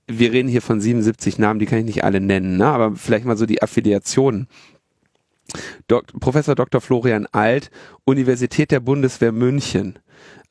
[0.06, 2.66] Wir reden hier von 77 Namen, die kann ich nicht alle nennen, ne?
[2.66, 4.46] aber vielleicht mal so die Affiliationen
[5.88, 6.80] Dok Professor Dr.
[6.80, 7.70] Florian Alt,
[8.04, 9.98] Universität der Bundeswehr München.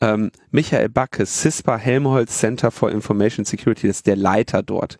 [0.01, 4.99] Ähm, Michael Backe, CISPA Helmholtz Center for Information Security, das ist der Leiter dort.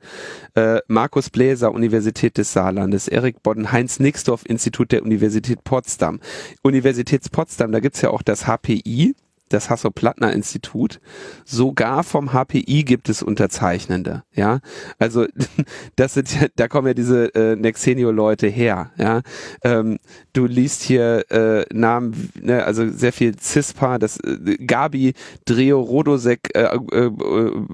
[0.56, 6.20] Äh, Markus Bläser, Universität des Saarlandes, Erik Bodden, Heinz Nixdorf, Institut der Universität Potsdam.
[6.62, 9.16] Universität Potsdam, da gibt's ja auch das HPI,
[9.56, 11.00] das Hasso-Plattner-Institut.
[11.46, 14.24] Sogar vom HPI gibt es Unterzeichnende.
[14.34, 14.60] Ja,
[15.00, 15.26] also
[15.96, 18.92] das sind ja, da kommen ja diese äh, Nexenio-Leute her.
[18.98, 19.22] Ja,
[19.64, 19.98] ähm,
[20.34, 25.14] du liest hier äh, Namen, ne, also sehr viel CISPA, das äh, Gabi
[25.46, 27.12] Dreo Rodosek äh, äh, äh,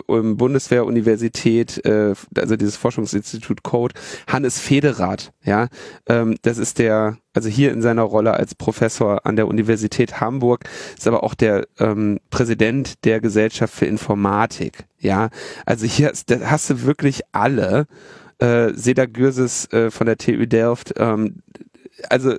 [0.07, 3.95] Bundeswehr-Universität, äh, also dieses Forschungsinstitut Code,
[4.27, 5.31] Hannes Federath.
[5.43, 5.67] Ja,
[6.07, 10.65] ähm, das ist der also hier in seiner Rolle als Professor an der Universität Hamburg,
[10.97, 14.85] ist aber auch der ähm, Präsident der Gesellschaft für Informatik.
[14.99, 15.29] Ja,
[15.65, 17.87] also hier hast, hast du wirklich alle.
[18.39, 21.43] Äh, Seda Gürses äh, von der TU Delft, ähm,
[22.09, 22.35] also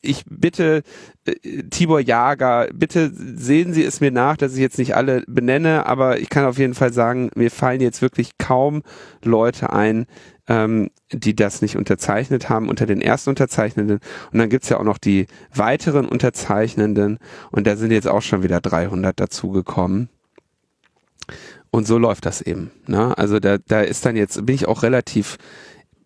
[0.00, 0.82] ich bitte
[1.24, 5.86] äh, Tibor Jager, bitte sehen Sie es mir nach, dass ich jetzt nicht alle benenne,
[5.86, 8.82] aber ich kann auf jeden Fall sagen, mir fallen jetzt wirklich kaum
[9.24, 10.06] Leute ein,
[10.48, 14.00] ähm, die das nicht unterzeichnet haben, unter den ersten Unterzeichnenden.
[14.32, 17.18] Und dann gibt's ja auch noch die weiteren Unterzeichnenden
[17.50, 20.08] und da sind jetzt auch schon wieder 300 dazugekommen.
[21.70, 22.70] Und so läuft das eben.
[22.86, 23.16] Ne?
[23.16, 25.38] Also da, da ist dann jetzt, bin ich auch relativ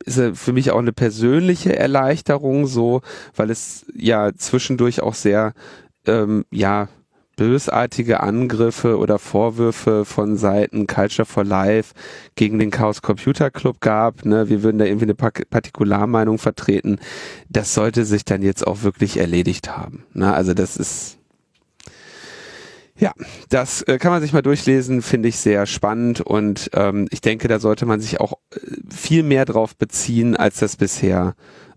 [0.04, 3.02] ist für mich auch eine persönliche Erleichterung so,
[3.34, 5.52] weil es ja zwischendurch auch sehr
[6.06, 6.88] ähm, ja
[7.36, 11.94] bösartige Angriffe oder Vorwürfe von Seiten Culture for Life
[12.34, 14.24] gegen den Chaos Computer Club gab.
[14.24, 14.48] Ne?
[14.48, 16.98] Wir würden da irgendwie eine Partikularmeinung vertreten.
[17.48, 20.04] Das sollte sich dann jetzt auch wirklich erledigt haben.
[20.14, 20.32] Ne?
[20.32, 21.18] Also das ist
[22.98, 23.12] ja,
[23.50, 27.46] das äh, kann man sich mal durchlesen, finde ich sehr spannend und ähm, ich denke,
[27.46, 28.58] da sollte man sich auch äh,
[28.88, 31.34] viel mehr drauf beziehen, als das bisher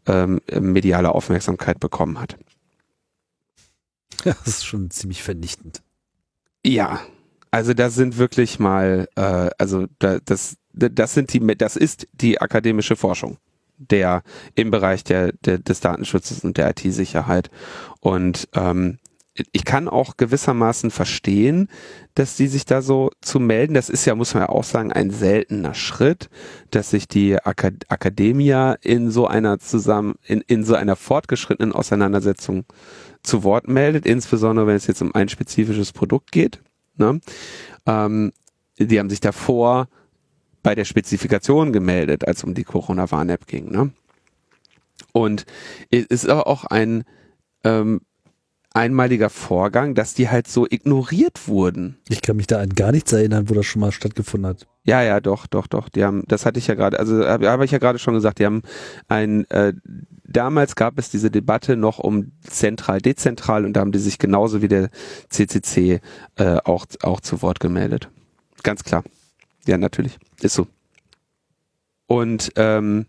[0.08, 2.38] ähm, mediale Aufmerksamkeit bekommen hat.
[4.46, 5.82] Das ist schon ziemlich vernichtend.
[6.66, 7.02] Ja,
[7.52, 12.42] also da sind wirklich mal, äh, also da, das, das sind die, das ist die
[12.42, 13.38] akademische Forschung
[13.80, 14.24] der
[14.56, 17.50] im Bereich der, der des Datenschutzes und der IT-Sicherheit
[18.02, 19.00] und ähm,
[19.52, 21.70] ich kann auch gewissermaßen verstehen,
[22.16, 23.74] dass die sich da so zu melden.
[23.74, 26.30] Das ist ja, muss man ja auch sagen, ein seltener Schritt,
[26.72, 32.66] dass sich die Akad Akademia in so einer zusammen, in, in so einer fortgeschrittenen Auseinandersetzung
[33.24, 36.62] zu Wort meldet, insbesondere wenn es jetzt um ein spezifisches Produkt geht.
[36.98, 37.20] Ne?
[37.86, 38.32] Ähm,
[38.78, 39.88] die haben sich davor
[40.64, 43.72] bei der Spezifikation gemeldet, als um die Corona-Warn-App ging.
[43.72, 43.92] Ne?
[45.12, 45.46] Und
[45.90, 47.04] es ist aber auch ein
[47.64, 48.02] ähm,
[48.74, 51.98] einmaliger Vorgang, dass die halt so ignoriert wurden.
[52.08, 54.68] Ich kann mich da an gar nichts erinnern, wo das schon mal stattgefunden hat.
[54.84, 55.90] Ja, ja, doch, doch, doch.
[55.90, 58.40] Die haben, das hatte ich ja gerade, also habe hab ich ja gerade schon gesagt,
[58.40, 58.62] die haben
[59.08, 59.74] ein, äh,
[60.24, 64.62] damals gab es diese Debatte noch um zentral, dezentral und da haben die sich genauso
[64.62, 64.90] wie der
[65.30, 66.00] CCC
[66.36, 68.10] äh, auch, auch zu Wort gemeldet.
[68.64, 69.04] Ganz klar.
[69.66, 70.18] Ja, natürlich.
[70.42, 70.68] Ist so.
[72.08, 73.06] Und ähm,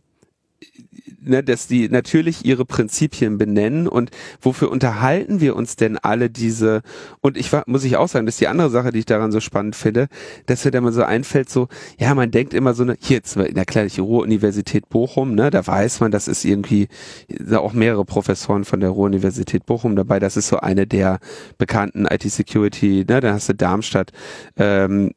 [1.20, 6.82] ne, dass die natürlich ihre Prinzipien benennen und wofür unterhalten wir uns denn alle diese
[7.20, 9.40] und ich muss ich auch sagen, das ist die andere Sache, die ich daran so
[9.40, 10.08] spannend finde,
[10.46, 13.36] dass mir da mal so einfällt, so, ja, man denkt immer so, ne, hier jetzt
[13.36, 16.88] in der die Ruhr-Universität Bochum, ne, da weiß man, das ist irgendwie,
[17.28, 21.20] da auch mehrere Professoren von der Ruhr-Universität Bochum dabei, das ist so eine der
[21.58, 24.12] bekannten IT-Security, ne, dann hast du Darmstadt,
[24.56, 25.12] ähm,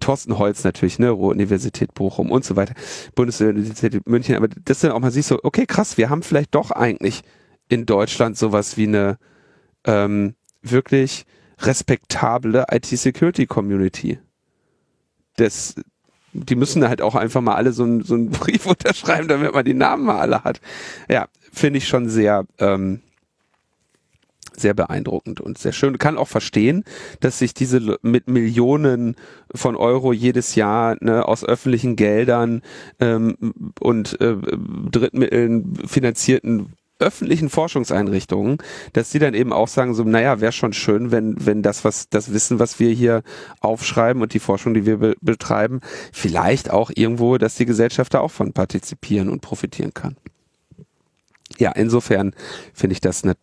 [0.00, 2.74] Thorsten Holz natürlich, ne, Ruhr-Universität Bochum und so weiter,
[3.14, 6.70] Bundesuniversität München, aber das dann auch mal siehst so, okay, krass, wir haben vielleicht doch
[6.70, 7.22] eigentlich
[7.68, 9.18] in Deutschland sowas wie eine
[9.84, 11.24] ähm, wirklich
[11.60, 14.18] respektable IT-Security-Community.
[15.36, 15.74] Das,
[16.32, 19.64] die müssen halt auch einfach mal alle so, ein, so einen Brief unterschreiben, damit man
[19.64, 20.60] die Namen mal alle hat.
[21.08, 23.02] Ja, finde ich schon sehr, ähm,
[24.60, 25.98] sehr beeindruckend und sehr schön.
[25.98, 26.84] Kann auch verstehen,
[27.20, 29.16] dass sich diese mit Millionen
[29.54, 32.62] von Euro jedes Jahr ne, aus öffentlichen Geldern
[33.00, 33.36] ähm,
[33.80, 34.36] und äh,
[34.90, 38.58] Drittmitteln finanzierten öffentlichen Forschungseinrichtungen,
[38.92, 42.08] dass die dann eben auch sagen so, naja, wäre schon schön, wenn, wenn das, was,
[42.10, 43.22] das Wissen, was wir hier
[43.60, 45.80] aufschreiben und die Forschung, die wir be betreiben,
[46.12, 50.16] vielleicht auch irgendwo, dass die Gesellschaft da auch von partizipieren und profitieren kann.
[51.58, 52.34] Ja, insofern
[52.72, 53.34] finde ich das eine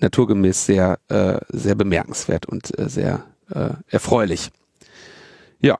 [0.00, 4.50] naturgemäß sehr, äh, sehr bemerkenswert und äh, sehr äh, erfreulich.
[5.60, 5.78] Ja.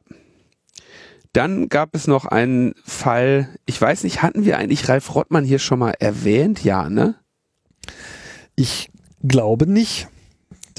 [1.33, 5.61] Dann gab es noch einen Fall, ich weiß nicht, hatten wir eigentlich Ralf Rottmann hier
[5.61, 6.64] schon mal erwähnt?
[6.64, 7.14] Ja, ne?
[8.57, 8.91] Ich
[9.23, 10.09] glaube nicht.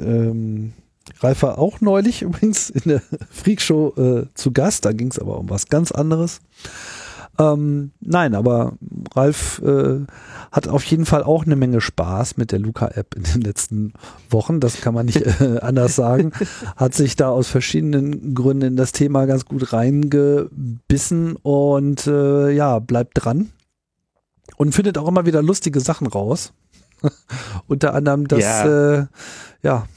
[0.01, 0.73] Ähm,
[1.21, 5.37] Ralf war auch neulich übrigens in der Freakshow äh, zu Gast, da ging es aber
[5.39, 6.41] um was ganz anderes.
[7.39, 8.73] Ähm, nein, aber
[9.15, 10.05] Ralf äh,
[10.51, 13.93] hat auf jeden Fall auch eine Menge Spaß mit der Luca-App in den letzten
[14.29, 14.59] Wochen.
[14.59, 16.33] Das kann man nicht äh, anders sagen.
[16.75, 22.79] Hat sich da aus verschiedenen Gründen in das Thema ganz gut reingebissen und äh, ja,
[22.79, 23.51] bleibt dran.
[24.57, 26.53] Und findet auch immer wieder lustige Sachen raus.
[27.67, 28.99] Unter anderem, dass yeah.
[28.99, 29.05] äh,
[29.63, 29.87] ja,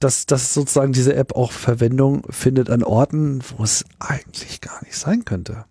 [0.00, 4.96] dass, dass sozusagen diese App auch Verwendung findet an Orten, wo es eigentlich gar nicht
[4.96, 5.66] sein könnte.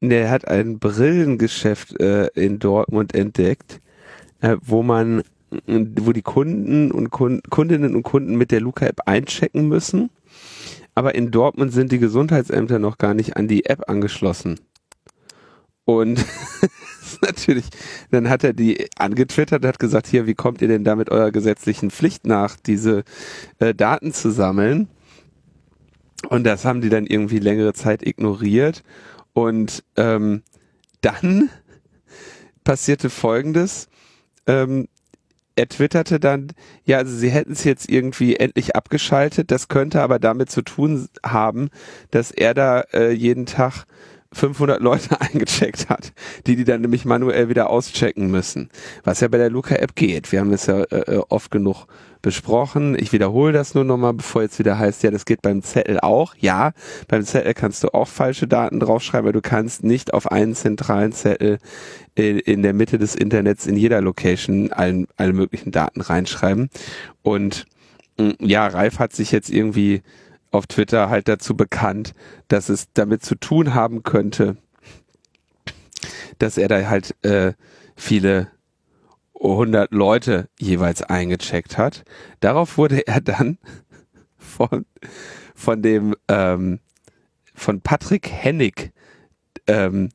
[0.00, 3.80] Der hat ein Brillengeschäft äh, in Dortmund entdeckt,
[4.40, 5.22] äh, wo man,
[5.66, 10.10] wo die Kunden und Kunden, Kundinnen und Kunden mit der Luca-App einchecken müssen.
[10.94, 14.60] Aber in Dortmund sind die Gesundheitsämter noch gar nicht an die App angeschlossen.
[15.84, 16.24] Und
[17.22, 17.66] natürlich,
[18.10, 21.30] dann hat er die angetwittert, hat gesagt, hier, wie kommt ihr denn da mit eurer
[21.30, 23.04] gesetzlichen Pflicht nach, diese
[23.58, 24.88] äh, Daten zu sammeln?
[26.28, 28.82] Und das haben die dann irgendwie längere Zeit ignoriert.
[29.36, 30.44] Und ähm,
[31.02, 31.50] dann
[32.64, 33.88] passierte Folgendes.
[34.46, 34.88] Ähm,
[35.56, 36.52] er twitterte dann,
[36.86, 39.50] ja, also sie hätten es jetzt irgendwie endlich abgeschaltet.
[39.50, 41.68] Das könnte aber damit zu tun haben,
[42.10, 43.84] dass er da äh, jeden Tag
[44.32, 46.14] 500 Leute eingecheckt hat,
[46.46, 48.70] die die dann nämlich manuell wieder auschecken müssen.
[49.04, 50.32] Was ja bei der Luca-App geht.
[50.32, 51.86] Wir haben es ja äh, äh, oft genug
[52.26, 52.96] besprochen.
[52.98, 56.34] Ich wiederhole das nur nochmal, bevor jetzt wieder heißt, ja, das geht beim Zettel auch.
[56.34, 56.72] Ja,
[57.06, 61.12] beim Zettel kannst du auch falsche Daten draufschreiben, weil du kannst nicht auf einen zentralen
[61.12, 61.58] Zettel
[62.16, 66.68] in, der Mitte des Internets in jeder Location allen, alle möglichen Daten reinschreiben.
[67.22, 67.66] Und
[68.18, 70.02] mm, ja, Ralf hat sich jetzt irgendwie
[70.50, 72.12] auf Twitter halt dazu bekannt,
[72.48, 74.56] dass es damit zu tun haben könnte,
[76.40, 77.52] dass er da halt äh,
[77.94, 78.48] viele
[79.38, 82.04] hundert Leute jeweils eingecheckt hat.
[82.40, 83.58] Darauf wurde er dann
[84.38, 84.86] von,
[85.54, 86.80] von dem ähm,
[87.54, 88.92] von Patrick Hennig
[89.66, 90.10] ähm,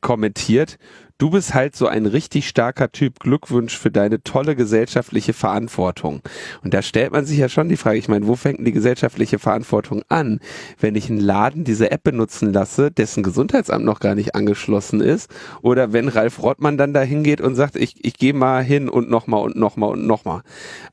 [0.00, 0.78] kommentiert
[1.18, 3.20] du bist halt so ein richtig starker Typ.
[3.20, 6.20] Glückwunsch für deine tolle gesellschaftliche Verantwortung.
[6.62, 8.72] Und da stellt man sich ja schon die Frage, ich meine, wo fängt denn die
[8.72, 10.40] gesellschaftliche Verantwortung an,
[10.80, 15.30] wenn ich einen Laden diese App benutzen lasse, dessen Gesundheitsamt noch gar nicht angeschlossen ist?
[15.62, 19.08] Oder wenn Ralf Rottmann dann da hingeht und sagt, ich, ich gehe mal hin und
[19.08, 20.42] nochmal und nochmal und nochmal.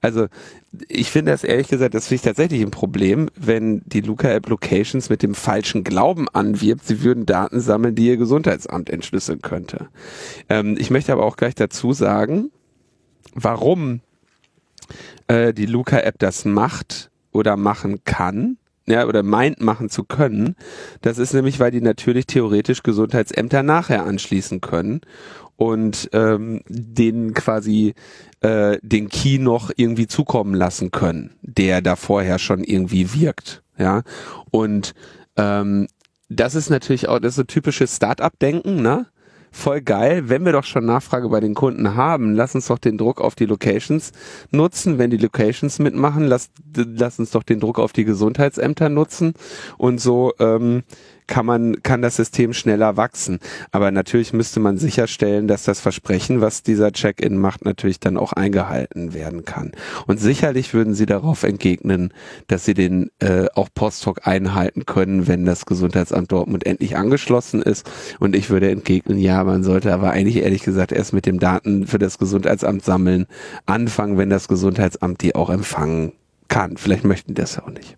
[0.02, 0.28] Also
[0.88, 5.10] ich finde das ehrlich gesagt, das finde ich tatsächlich ein Problem, wenn die Luca-App Locations
[5.10, 9.88] mit dem falschen Glauben anwirbt, sie würden Daten sammeln, die ihr Gesundheitsamt entschlüsseln könnte.
[10.50, 12.52] Ähm, ich möchte aber auch gleich dazu sagen,
[13.36, 14.02] warum
[15.28, 20.56] äh, die Luca-App das macht oder machen kann ja, oder meint machen zu können.
[21.02, 25.02] Das ist nämlich, weil die natürlich theoretisch Gesundheitsämter nachher anschließen können
[25.64, 27.93] und ähm, denen quasi
[28.41, 33.64] äh, den Key noch irgendwie zukommen lassen können, der da vorher schon irgendwie wirkt.
[33.78, 34.03] Ja,
[34.51, 34.93] und
[35.38, 35.88] ähm,
[36.28, 39.07] das ist natürlich auch das ist so typisches Start-up-Denken, ne?
[39.53, 42.97] voll geil, wenn wir doch schon Nachfrage bei den Kunden haben, lass uns doch den
[42.97, 44.11] Druck auf die Locations
[44.49, 44.97] nutzen.
[44.97, 49.34] Wenn die Locations mitmachen, lass, lass uns doch den Druck auf die Gesundheitsämter nutzen
[49.78, 50.82] und so ähm,
[51.28, 53.40] kann man, kann das System schneller wachsen.
[53.72, 58.34] Aber natürlich müsste man sicherstellen, dass das Versprechen, was dieser Check-in macht, natürlich dann auch
[58.34, 59.72] eingehalten werden kann.
[60.08, 62.14] Und sicherlich würden sie darauf entgegnen,
[62.48, 67.90] dass sie den äh, auch Postdoc einhalten können, wenn das Gesundheitsamt Dortmund endlich angeschlossen ist.
[68.20, 71.88] Und ich würde entgegnen, ja, man sollte aber eigentlich ehrlich gesagt erst mit dem Daten
[71.88, 73.28] für das Gesundheitsamt sammeln
[73.66, 76.14] anfangen, wenn das Gesundheitsamt die auch empfangen
[76.48, 76.78] kann.
[76.78, 77.98] Vielleicht möchten die das ja auch nicht.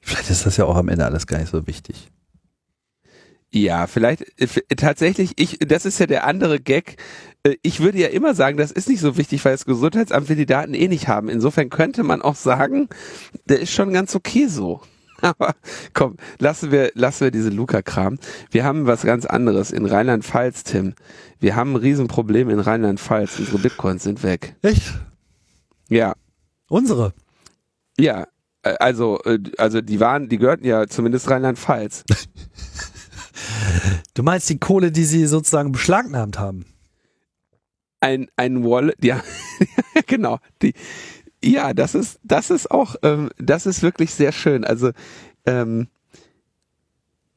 [0.00, 2.10] Vielleicht ist das ja auch am Ende alles gar nicht so wichtig.
[3.54, 6.96] Ja, vielleicht äh, tatsächlich, ich, das ist ja der andere Gag.
[7.44, 10.34] Äh, ich würde ja immer sagen, das ist nicht so wichtig, weil das Gesundheitsamt will
[10.34, 11.28] die Daten eh nicht haben.
[11.28, 12.88] Insofern könnte man auch sagen,
[13.44, 14.80] der ist schon ganz okay so.
[15.20, 15.54] Aber
[15.92, 18.18] komm, lassen wir, lassen wir diese Luca-Kram.
[18.50, 20.94] Wir haben was ganz anderes in Rheinland-Pfalz, Tim.
[21.38, 23.38] Wir haben ein Riesenproblem in Rheinland-Pfalz.
[23.38, 24.56] Unsere Bitcoins sind weg.
[24.62, 24.94] Echt?
[25.88, 26.14] Ja.
[26.68, 27.12] Unsere?
[27.96, 28.26] Ja.
[28.62, 29.20] Äh, also,
[29.58, 32.02] also die waren, die gehörten ja zumindest Rheinland-Pfalz.
[34.14, 36.66] Du meinst die Kohle, die sie sozusagen beschlagnahmt haben?
[38.00, 39.22] Ein, ein Wallet, ja,
[40.06, 40.38] genau.
[40.62, 40.74] Die,
[41.42, 44.64] ja, das ist, das ist auch, ähm, das ist wirklich sehr schön.
[44.64, 44.90] Also
[45.46, 45.88] ähm,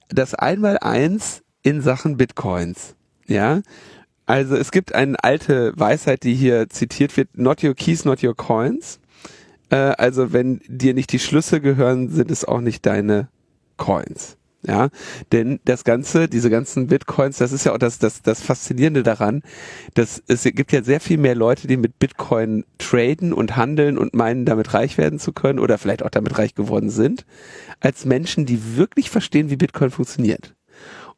[0.09, 2.95] das Einmaleins in Sachen Bitcoins,
[3.27, 3.61] ja.
[4.25, 8.35] Also es gibt eine alte Weisheit, die hier zitiert wird: Not your keys, not your
[8.35, 8.99] coins.
[9.69, 13.29] Äh, also wenn dir nicht die Schlüssel gehören, sind es auch nicht deine
[13.77, 14.37] Coins.
[14.67, 14.89] Ja,
[15.31, 19.41] denn das Ganze, diese ganzen Bitcoins, das ist ja auch das, das, das Faszinierende daran,
[19.93, 24.13] dass es gibt ja sehr viel mehr Leute, die mit Bitcoin traden und handeln und
[24.13, 27.25] meinen, damit reich werden zu können oder vielleicht auch damit reich geworden sind,
[27.79, 30.53] als Menschen, die wirklich verstehen, wie Bitcoin funktioniert.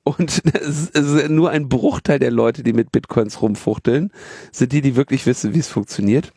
[0.04, 4.12] Und es ist nur ein Bruchteil der Leute, die mit Bitcoins rumfuchteln,
[4.52, 6.34] sind die, die wirklich wissen, wie es funktioniert.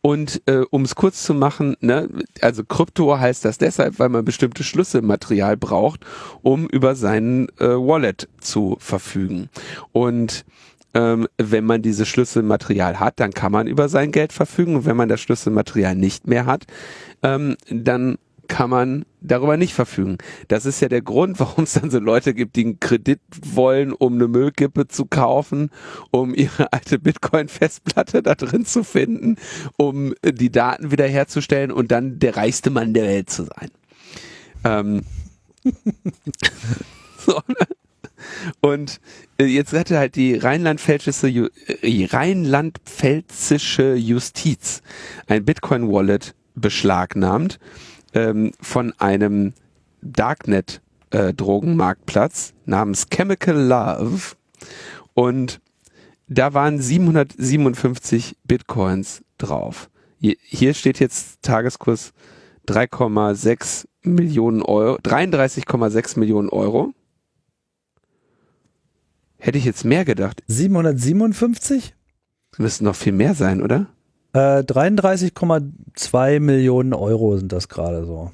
[0.00, 2.08] Und äh, um es kurz zu machen, ne,
[2.40, 6.00] also Krypto heißt das deshalb, weil man bestimmte Schlüsselmaterial braucht,
[6.42, 9.48] um über seinen äh, Wallet zu verfügen.
[9.92, 10.44] Und
[10.94, 14.76] ähm, wenn man dieses Schlüsselmaterial hat, dann kann man über sein Geld verfügen.
[14.76, 16.64] Und wenn man das Schlüsselmaterial nicht mehr hat,
[17.22, 18.18] ähm, dann
[18.52, 20.18] kann man darüber nicht verfügen.
[20.48, 23.94] Das ist ja der Grund, warum es dann so Leute gibt, die einen Kredit wollen,
[23.94, 25.70] um eine Müllkippe zu kaufen,
[26.10, 29.36] um ihre alte Bitcoin-Festplatte da drin zu finden,
[29.78, 33.70] um die Daten wiederherzustellen und dann der reichste Mann der Welt zu sein.
[34.64, 35.02] Ähm.
[37.26, 37.66] so, ne?
[38.60, 39.00] Und
[39.38, 41.50] äh, jetzt hatte halt die rheinland-pfälzische
[41.80, 44.82] äh, rheinland-pfälzische Justiz
[45.26, 47.58] ein Bitcoin-Wallet beschlagnahmt
[48.14, 49.54] ähm, von einem
[50.02, 54.36] Darknet-Drogenmarktplatz äh, namens Chemical Love
[55.14, 55.60] und
[56.28, 59.90] da waren 757 Bitcoins drauf.
[60.18, 62.12] Hier steht jetzt Tageskurs
[62.68, 66.94] 3,6 Millionen Euro, 33,6 Millionen Euro.
[69.36, 70.44] Hätte ich jetzt mehr gedacht.
[70.46, 71.94] 757?
[72.58, 73.88] Müssten noch viel mehr sein, oder?
[74.32, 78.30] Äh, 33,2 Millionen Euro sind das gerade so.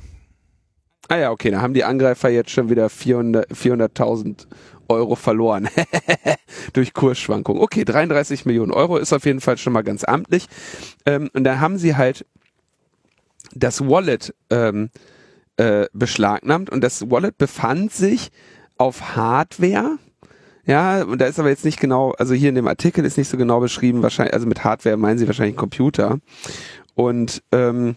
[1.08, 4.46] Ah ja, okay, da haben die Angreifer jetzt schon wieder 400.000 400
[4.88, 5.68] Euro verloren
[6.72, 7.62] durch Kursschwankungen.
[7.62, 10.46] Okay, 33 Millionen Euro ist auf jeden Fall schon mal ganz amtlich.
[11.04, 12.26] Ähm, und da haben sie halt
[13.54, 14.90] das Wallet ähm,
[15.56, 18.30] äh, beschlagnahmt und das Wallet befand sich
[18.76, 19.98] auf Hardware.
[20.68, 23.30] Ja, und da ist aber jetzt nicht genau, also hier in dem Artikel ist nicht
[23.30, 26.18] so genau beschrieben, wahrscheinlich, also mit Hardware meinen sie wahrscheinlich Computer.
[26.94, 27.96] Und ähm,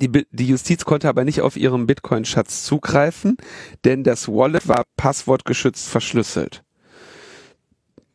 [0.00, 3.36] die, die Justiz konnte aber nicht auf ihren Bitcoin-Schatz zugreifen,
[3.84, 6.64] denn das Wallet war passwortgeschützt verschlüsselt.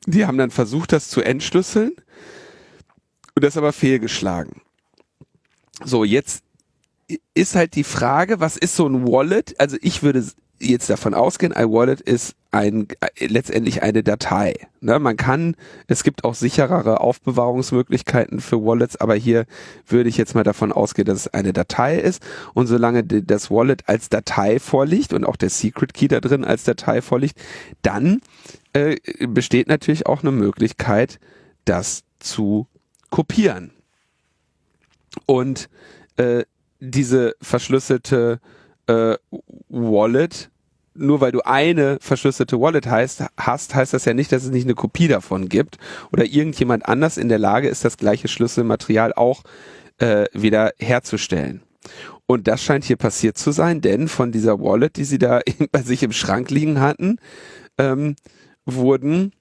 [0.08, 1.91] Die haben dann versucht, das zu entschlüsseln
[3.36, 4.62] und das aber fehlgeschlagen.
[5.86, 6.43] So, jetzt
[7.36, 9.60] ist halt die Frage, was ist so ein Wallet?
[9.60, 10.26] Also ich würde
[10.60, 12.88] jetzt davon ausgehen, iWallet ist ein,
[13.20, 14.55] letztendlich eine Datei.
[14.82, 15.55] Ne, man kann,
[15.88, 19.45] es gibt auch sicherere Aufbewahrungsmöglichkeiten für Wallets, aber hier
[19.88, 22.24] würde ich jetzt mal davon ausgehen, dass es eine Datei ist.
[22.53, 26.64] Und solange das Wallet als Datei vorliegt und auch der Secret Key da drin als
[26.64, 27.38] Datei vorliegt,
[27.82, 28.22] dann
[28.74, 28.95] äh,
[29.28, 31.20] besteht natürlich auch eine Möglichkeit,
[31.66, 32.68] das zu
[33.10, 33.72] kopieren.
[35.26, 35.70] Und
[36.18, 36.43] äh,
[36.80, 38.47] diese verschlüsselte äh,
[38.88, 40.49] Wallet,
[40.93, 44.65] nur weil du eine verschlüsselte Wallet heißt, hast, heißt das ja nicht, dass es nicht
[44.65, 45.77] eine Kopie davon gibt
[46.11, 49.43] oder irgendjemand anders in der Lage ist, das gleiche Schlüsselmaterial auch
[49.99, 51.61] äh, wieder herzustellen.
[52.25, 55.81] Und das scheint hier passiert zu sein, denn von dieser Wallet, die sie da bei
[55.81, 57.19] sich im Schrank liegen hatten,
[57.77, 58.15] ähm,
[58.65, 59.31] wurden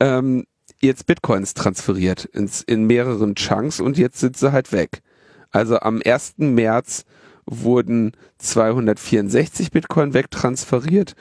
[0.00, 0.44] ähm,
[0.80, 5.02] jetzt Bitcoins transferiert ins, in mehreren Chunks und jetzt sind sie halt weg.
[5.50, 6.34] Also am 1.
[6.38, 7.04] März
[7.50, 11.14] wurden 264 Bitcoin wegtransferiert,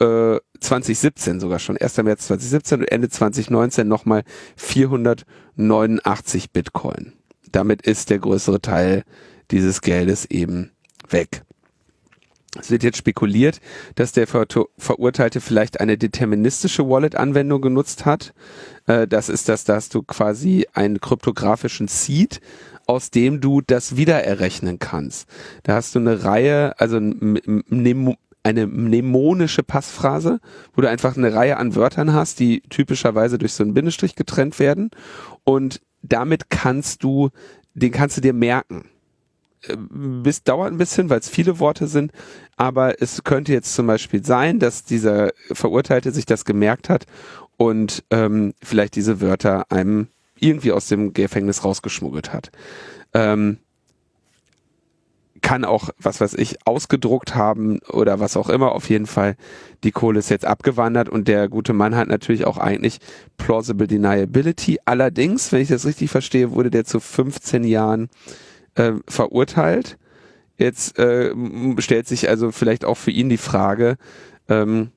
[0.00, 1.98] äh, 2017 sogar schon, 1.
[2.04, 4.22] März 2017 und Ende 2019 nochmal
[4.56, 7.12] 489 Bitcoin.
[7.50, 9.02] Damit ist der größere Teil
[9.50, 10.70] dieses Geldes eben
[11.10, 11.42] weg.
[12.60, 13.60] Es wird jetzt spekuliert,
[13.94, 18.34] dass der Ver Verurteilte vielleicht eine deterministische Wallet-Anwendung genutzt hat.
[18.86, 22.40] Äh, das ist das, dass du quasi einen kryptografischen Seed
[22.86, 25.28] aus dem du das wiedererrechnen kannst.
[25.62, 30.40] Da hast du eine Reihe, also eine mnemonische Passphrase,
[30.74, 34.58] wo du einfach eine Reihe an Wörtern hast, die typischerweise durch so einen Bindestrich getrennt
[34.58, 34.90] werden.
[35.44, 37.30] Und damit kannst du,
[37.74, 38.88] den kannst du dir merken.
[39.66, 42.12] Äh, bis dauert ein bisschen, weil es viele Worte sind,
[42.56, 47.06] aber es könnte jetzt zum Beispiel sein, dass dieser Verurteilte sich das gemerkt hat
[47.56, 50.08] und ähm, vielleicht diese Wörter einem
[50.42, 52.50] irgendwie aus dem Gefängnis rausgeschmuggelt hat.
[53.14, 53.58] Ähm,
[55.42, 58.72] kann auch, was weiß ich, ausgedruckt haben oder was auch immer.
[58.72, 59.36] Auf jeden Fall,
[59.82, 62.98] die Kohle ist jetzt abgewandert und der gute Mann hat natürlich auch eigentlich
[63.36, 64.78] plausible deniability.
[64.84, 68.08] Allerdings, wenn ich das richtig verstehe, wurde der zu 15 Jahren
[68.76, 69.98] äh, verurteilt.
[70.58, 71.34] Jetzt äh,
[71.78, 73.96] stellt sich also vielleicht auch für ihn die Frage,
[74.48, 74.92] ähm,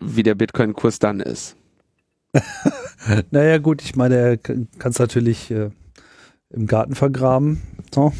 [0.00, 1.56] wie der Bitcoin-Kurs dann ist.
[3.30, 5.70] naja, gut, ich meine, kann es natürlich äh,
[6.50, 7.62] im Garten vergraben.
[7.94, 8.12] So.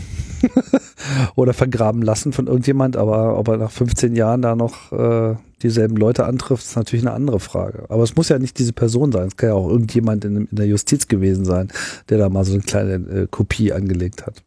[1.35, 5.97] Oder vergraben lassen von irgendjemand, aber ob er nach 15 Jahren da noch äh, dieselben
[5.97, 7.87] Leute antrifft, ist natürlich eine andere Frage.
[7.89, 9.29] Aber es muss ja nicht diese Person sein.
[9.29, 11.69] Es kann ja auch irgendjemand in, in der Justiz gewesen sein,
[12.09, 14.43] der da mal so eine kleine äh, Kopie angelegt hat.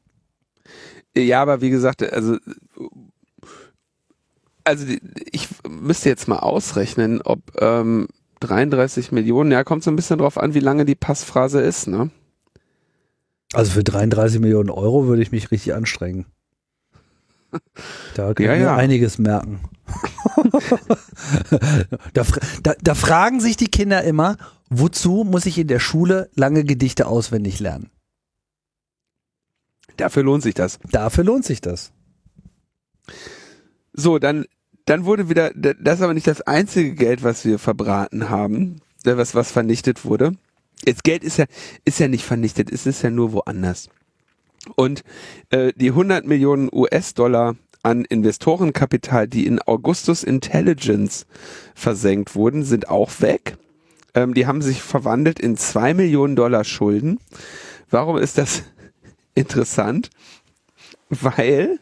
[1.16, 2.38] Ja, aber wie gesagt, also
[4.64, 4.86] also
[5.32, 8.08] ich müsste jetzt mal ausrechnen, ob ähm,
[8.40, 12.10] 33 Millionen, ja, kommt so ein bisschen drauf an, wie lange die Passphrase ist, ne?
[13.54, 16.26] Also für 33 Millionen Euro würde ich mich richtig anstrengen.
[18.14, 18.76] Da kann ja, ich mir ja.
[18.76, 19.60] einiges merken.
[22.14, 22.24] da,
[22.62, 24.38] da, da fragen sich die Kinder immer,
[24.70, 27.90] wozu muss ich in der Schule lange Gedichte auswendig lernen?
[29.98, 30.80] Dafür lohnt sich das.
[30.92, 31.92] Dafür lohnt sich das.
[33.94, 34.46] So, dann
[34.90, 39.16] dann wurde wieder, das ist aber nicht das einzige Geld, was wir verbraten haben, äh,
[39.18, 40.32] was, was vernichtet wurde.
[40.84, 41.46] Jetzt Geld ist ja,
[41.86, 43.90] ist ja nicht vernichtet, es ist ja nur woanders.
[44.76, 45.04] Und
[45.52, 51.28] äh, die 100 Millionen US-Dollar an Investorenkapital, die in Augustus Intelligence
[51.76, 53.58] versenkt wurden, sind auch weg.
[54.16, 57.20] Ähm, die haben sich verwandelt in 2 Millionen Dollar Schulden.
[57.92, 58.64] Warum ist das
[59.36, 60.10] interessant?
[61.10, 61.80] Weil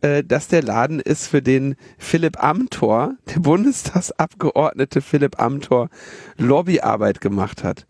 [0.00, 5.88] äh, dass der Laden ist, für den Philipp Amthor, der Bundestagsabgeordnete Philipp Amthor,
[6.36, 7.86] Lobbyarbeit gemacht hat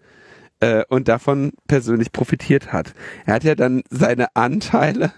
[0.61, 2.95] äh, und davon persönlich profitiert hat.
[3.27, 5.13] Er hat ja dann seine Anteile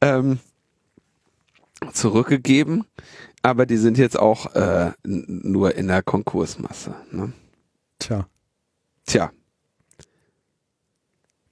[0.00, 0.38] ähm,
[1.92, 2.84] zurückgegeben,
[3.42, 6.94] aber die sind jetzt auch äh, nur in der Konkursmasse.
[7.10, 7.32] Ne?
[7.98, 8.26] Tja.
[9.06, 9.30] Tja.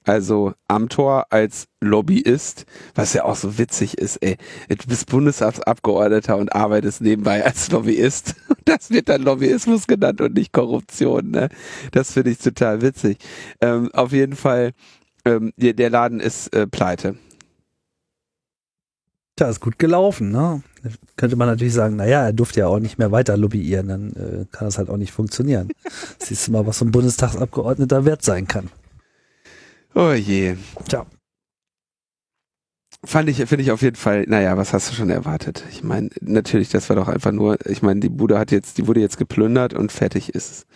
[0.08, 4.38] Also Amtor als Lobbyist, was ja auch so witzig ist, ey.
[4.70, 8.34] Du bist Bundestagsabgeordneter und arbeitest nebenbei als Lobbyist.
[8.64, 11.48] Das wird dann Lobbyismus genannt und nicht Korruption, ne?
[11.92, 13.16] Das finde ich total witzig.
[13.62, 14.72] Ähm, auf jeden Fall,
[15.24, 17.16] ähm, der, der Laden ist äh, pleite.
[19.36, 20.62] Tja, ist gut gelaufen, ne?
[21.16, 24.44] Könnte man natürlich sagen, naja, er durfte ja auch nicht mehr weiter lobbyieren, dann äh,
[24.52, 25.70] kann das halt auch nicht funktionieren.
[26.18, 28.68] Siehst du mal, was so ein Bundestagsabgeordneter wert sein kann.
[29.98, 30.56] Oh je.
[30.88, 31.04] Tja.
[33.04, 35.64] Fand ich, finde ich auf jeden Fall, naja, was hast du schon erwartet?
[35.72, 38.86] Ich meine, natürlich, das war doch einfach nur, ich meine, die Bude hat jetzt, die
[38.86, 40.66] wurde jetzt geplündert und fertig ist es.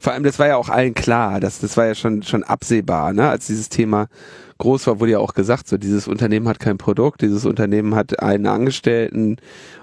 [0.00, 3.12] Vor allem, das war ja auch allen klar, das, das war ja schon, schon absehbar,
[3.12, 4.08] ne, als dieses Thema
[4.58, 8.20] groß war, wurde ja auch gesagt, so dieses Unternehmen hat kein Produkt, dieses Unternehmen hat
[8.20, 9.36] einen Angestellten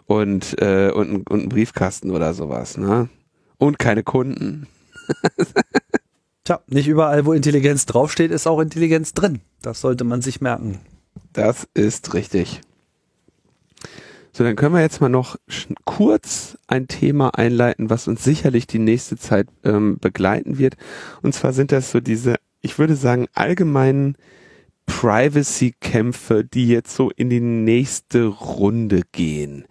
[0.08, 3.08] und, äh, und, und einen Briefkasten oder sowas, ne?
[3.58, 4.68] Und keine Kunden.
[6.44, 9.40] Tja, nicht überall, wo Intelligenz draufsteht, ist auch Intelligenz drin.
[9.62, 10.80] Das sollte man sich merken.
[11.32, 12.62] Das ist richtig.
[14.34, 15.38] So, dann können wir jetzt mal noch
[15.86, 20.76] kurz ein Thema einleiten, was uns sicherlich die nächste Zeit ähm, begleiten wird.
[21.22, 24.18] Und zwar sind das so diese, ich würde sagen, allgemeinen
[24.88, 29.66] Privacy-Kämpfe, die jetzt so in die nächste Runde gehen.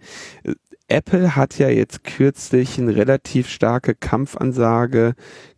[0.87, 5.13] Apple hat ja jetzt kürzlich eine relativ starke Kampfansage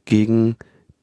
[0.05, 0.55] gegen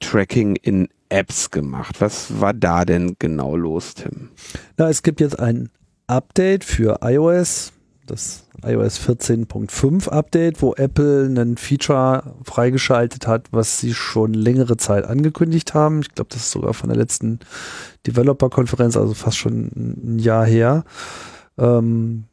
[0.03, 2.01] Tracking in Apps gemacht.
[2.01, 4.31] Was war da denn genau los, Tim?
[4.77, 5.71] Na, es gibt jetzt ein
[6.07, 7.73] Update für iOS,
[8.07, 15.05] das iOS 14.5 Update, wo Apple ein Feature freigeschaltet hat, was sie schon längere Zeit
[15.05, 16.01] angekündigt haben.
[16.01, 17.41] Ich glaube, das ist sogar von der letzten
[18.07, 20.85] Developer-Konferenz, also fast schon ein Jahr her.
[21.59, 22.25] Ähm,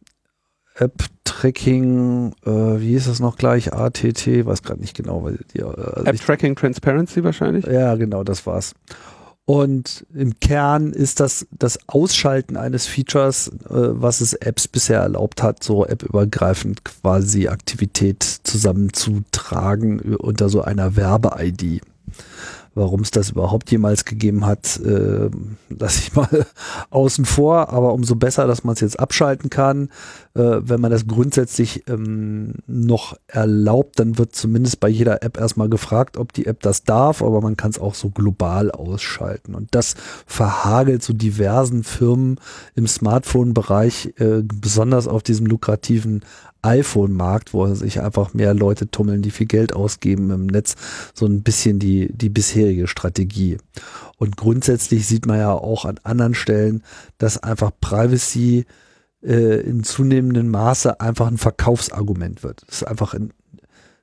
[0.80, 3.74] App-Tracking, äh, wie ist das noch gleich?
[3.74, 5.24] ATT, weiß gerade nicht genau.
[5.24, 7.66] Weil die, äh, App-Tracking Transparency wahrscheinlich?
[7.66, 8.74] Ja, genau, das war's.
[9.50, 15.42] Und im Kern ist das das Ausschalten eines Features, äh, was es Apps bisher erlaubt
[15.42, 21.82] hat, so appübergreifend quasi Aktivität zusammenzutragen unter so einer Werbe-ID.
[22.76, 25.32] Warum es das überhaupt jemals gegeben hat, äh,
[25.70, 26.46] lasse ich mal
[26.92, 29.90] außen vor, aber umso besser, dass man es jetzt abschalten kann.
[30.40, 35.68] Äh, wenn man das grundsätzlich ähm, noch erlaubt, dann wird zumindest bei jeder App erstmal
[35.68, 39.54] gefragt, ob die App das darf, aber man kann es auch so global ausschalten.
[39.54, 42.40] Und das verhagelt so diversen Firmen
[42.76, 46.22] im Smartphone-Bereich, äh, besonders auf diesem lukrativen
[46.62, 50.76] iPhone-Markt, wo sich einfach mehr Leute tummeln, die viel Geld ausgeben im Netz,
[51.14, 53.58] so ein bisschen die, die bisherige Strategie.
[54.18, 56.84] Und grundsätzlich sieht man ja auch an anderen Stellen,
[57.18, 58.66] dass einfach Privacy
[59.24, 62.64] äh, in zunehmendem Maße einfach ein Verkaufsargument wird.
[62.68, 63.34] Es ist einfach ein,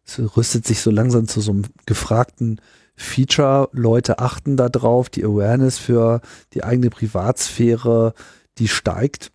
[0.04, 2.60] es rüstet sich so langsam zu so einem gefragten
[2.94, 3.68] Feature.
[3.72, 6.20] Leute achten da drauf, die Awareness für
[6.54, 8.14] die eigene Privatsphäre,
[8.58, 9.32] die steigt.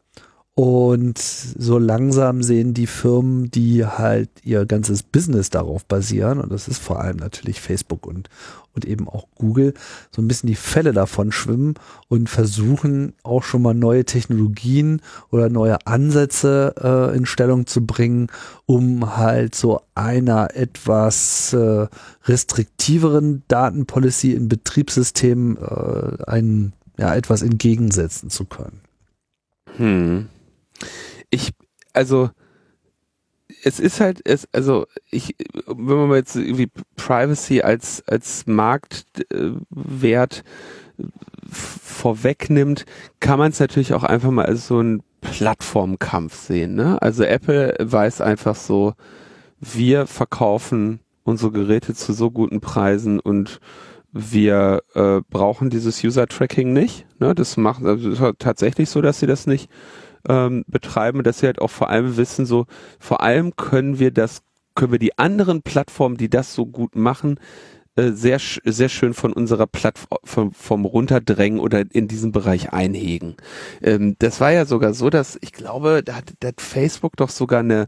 [0.53, 6.67] Und so langsam sehen die Firmen, die halt ihr ganzes Business darauf basieren, und das
[6.67, 8.29] ist vor allem natürlich Facebook und,
[8.73, 9.73] und eben auch Google,
[10.11, 11.75] so ein bisschen die Fälle davon schwimmen
[12.07, 18.27] und versuchen auch schon mal neue Technologien oder neue Ansätze äh, in Stellung zu bringen,
[18.65, 21.87] um halt so einer etwas äh,
[22.25, 28.81] restriktiveren Datenpolicy in Betriebssystemen äh, ein, ja, etwas entgegensetzen zu können.
[29.77, 30.27] Hm
[31.31, 31.51] ich,
[31.93, 32.29] also,
[33.63, 35.35] es ist halt, es, also ich,
[35.67, 40.43] wenn man jetzt irgendwie Privacy als, als Marktwert
[40.97, 41.03] äh,
[41.49, 42.85] vorwegnimmt,
[43.19, 46.75] kann man es natürlich auch einfach mal als so einen Plattformkampf sehen.
[46.75, 47.01] Ne?
[47.01, 48.93] Also Apple weiß einfach so,
[49.59, 53.59] wir verkaufen unsere Geräte zu so guten Preisen und
[54.11, 57.05] wir äh, brauchen dieses User-Tracking nicht.
[57.19, 57.35] Ne?
[57.35, 59.69] Das macht also tatsächlich so, dass sie das nicht
[60.27, 62.65] ähm, betreiben, dass sie halt auch vor allem wissen, so
[62.99, 64.41] vor allem können wir das,
[64.75, 67.39] können wir die anderen Plattformen, die das so gut machen,
[67.97, 73.35] äh, sehr, sehr schön von unserer Plattform vom runterdrängen oder in diesem Bereich einhegen.
[73.81, 77.29] Ähm, das war ja sogar so, dass ich glaube, da hat, da hat Facebook doch
[77.29, 77.87] sogar eine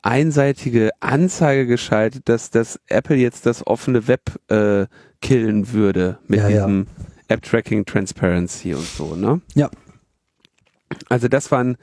[0.00, 4.86] einseitige Anzeige geschaltet, dass das Apple jetzt das offene Web äh,
[5.20, 7.04] killen würde mit ja, diesem ja.
[7.28, 9.42] App Tracking Transparency und so, ne?
[9.54, 9.70] Ja,
[11.08, 11.76] also das war ein,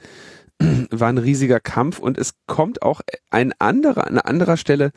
[0.90, 3.00] war ein riesiger Kampf und es kommt auch
[3.30, 4.92] ein anderer, an anderer Stelle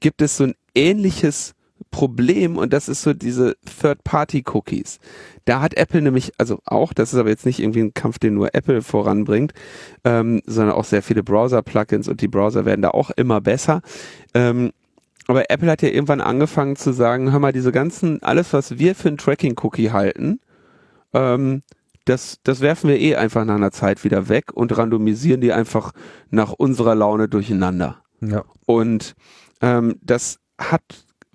[0.00, 1.54] gibt es so ein ähnliches
[1.90, 4.98] Problem und das ist so diese Third-Party-Cookies.
[5.44, 8.34] Da hat Apple nämlich, also auch, das ist aber jetzt nicht irgendwie ein Kampf, den
[8.34, 9.52] nur Apple voranbringt,
[10.04, 13.80] ähm, sondern auch sehr viele Browser-Plugins und die Browser werden da auch immer besser.
[14.34, 14.72] Ähm,
[15.28, 18.94] aber Apple hat ja irgendwann angefangen zu sagen, hör mal, diese ganzen, alles, was wir
[18.94, 20.40] für ein Tracking-Cookie halten,
[21.14, 21.62] ähm,
[22.08, 25.92] das, das werfen wir eh einfach nach einer Zeit wieder weg und randomisieren die einfach
[26.30, 28.02] nach unserer Laune durcheinander.
[28.20, 28.44] Ja.
[28.66, 29.14] Und
[29.60, 30.82] ähm, das hat,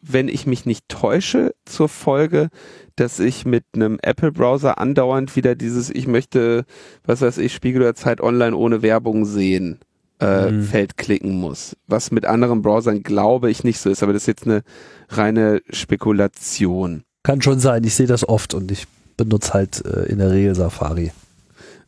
[0.02, 2.50] wenn ich mich nicht täusche, zur Folge,
[2.96, 6.66] dass ich mit einem Apple-Browser andauernd wieder dieses, ich möchte,
[7.06, 9.80] was weiß ich, Spiegel oder Zeit online ohne Werbung sehen,
[10.20, 10.64] äh, mhm.
[10.64, 11.76] Feld klicken muss.
[11.88, 14.64] Was mit anderen Browsern glaube ich nicht so ist, aber das ist jetzt eine
[15.10, 17.04] reine Spekulation.
[17.24, 18.88] Kann schon sein, ich sehe das oft und ich
[19.18, 21.12] benutze halt äh, in der Regel Safari.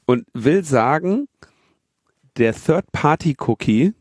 [0.05, 1.27] Und will sagen,
[2.37, 3.93] der Third-Party-Cookie,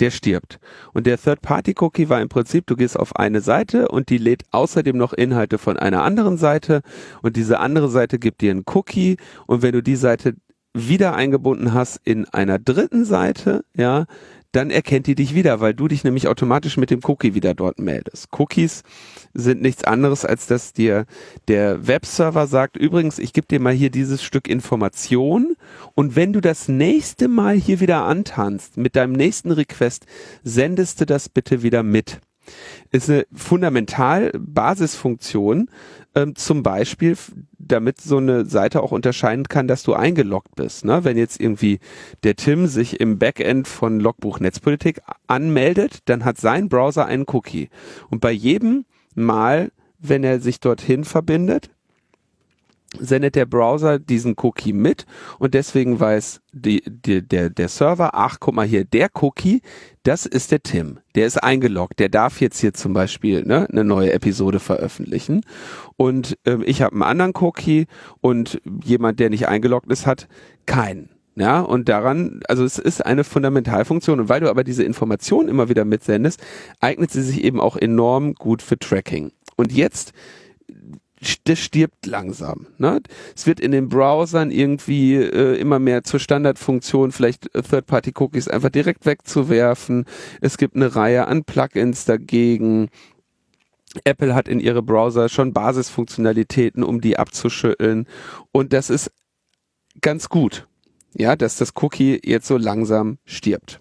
[0.00, 0.58] der stirbt.
[0.92, 4.96] Und der Third-Party-Cookie war im Prinzip, du gehst auf eine Seite und die lädt außerdem
[4.96, 6.82] noch Inhalte von einer anderen Seite
[7.22, 10.34] und diese andere Seite gibt dir einen Cookie und wenn du die Seite
[10.74, 14.06] wieder eingebunden hast in einer dritten Seite, ja,
[14.52, 17.78] dann erkennt die dich wieder, weil du dich nämlich automatisch mit dem Cookie wieder dort
[17.78, 18.28] meldest.
[18.38, 18.82] Cookies
[19.34, 21.06] sind nichts anderes, als dass dir
[21.48, 25.56] der Webserver sagt, übrigens, ich gebe dir mal hier dieses Stück Information
[25.94, 30.06] und wenn du das nächste Mal hier wieder antanzt mit deinem nächsten Request,
[30.44, 32.20] sendest du das bitte wieder mit
[32.90, 35.68] ist eine fundamental Basisfunktion,
[36.14, 37.16] ähm, zum Beispiel,
[37.58, 40.84] damit so eine Seite auch unterscheiden kann, dass du eingeloggt bist.
[40.84, 41.04] Ne?
[41.04, 41.78] Wenn jetzt irgendwie
[42.22, 47.70] der Tim sich im Backend von Logbuch Netzpolitik anmeldet, dann hat sein Browser einen Cookie.
[48.10, 48.84] Und bei jedem
[49.14, 51.70] Mal, wenn er sich dorthin verbindet,
[52.98, 55.06] sendet der Browser diesen Cookie mit
[55.38, 59.62] und deswegen weiß die, die, der, der Server, ach guck mal hier, der Cookie,
[60.02, 63.84] das ist der Tim, der ist eingeloggt, der darf jetzt hier zum Beispiel ne, eine
[63.84, 65.42] neue Episode veröffentlichen
[65.96, 67.86] und äh, ich habe einen anderen Cookie
[68.20, 70.28] und jemand, der nicht eingeloggt ist, hat
[70.66, 71.08] keinen.
[71.34, 75.70] Ja, und daran, also es ist eine Fundamentalfunktion und weil du aber diese Information immer
[75.70, 76.42] wieder mitsendest,
[76.80, 79.32] eignet sie sich eben auch enorm gut für Tracking.
[79.56, 80.12] Und jetzt
[81.44, 82.66] das stirbt langsam.
[82.78, 83.00] Ne?
[83.36, 88.70] Es wird in den Browsern irgendwie äh, immer mehr zur Standardfunktion, vielleicht äh, Third-Party-Cookies einfach
[88.70, 90.06] direkt wegzuwerfen.
[90.40, 92.88] Es gibt eine Reihe an Plugins dagegen.
[94.04, 98.06] Apple hat in ihre Browser schon Basisfunktionalitäten, um die abzuschütteln.
[98.50, 99.12] Und das ist
[100.00, 100.66] ganz gut.
[101.14, 103.80] Ja, dass das Cookie jetzt so langsam stirbt.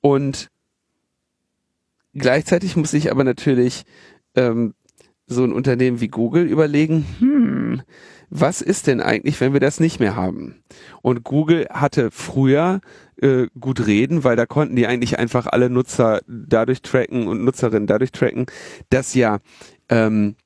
[0.00, 0.50] Und
[2.12, 3.84] gleichzeitig muss ich aber natürlich
[4.34, 4.74] ähm,
[5.28, 7.82] so ein Unternehmen wie Google überlegen, hm,
[8.30, 10.62] was ist denn eigentlich, wenn wir das nicht mehr haben?
[11.02, 12.80] Und Google hatte früher
[13.20, 17.86] äh, gut reden, weil da konnten die eigentlich einfach alle Nutzer dadurch tracken und Nutzerinnen
[17.86, 18.46] dadurch tracken,
[18.90, 19.38] dass ja
[19.88, 20.36] ähm,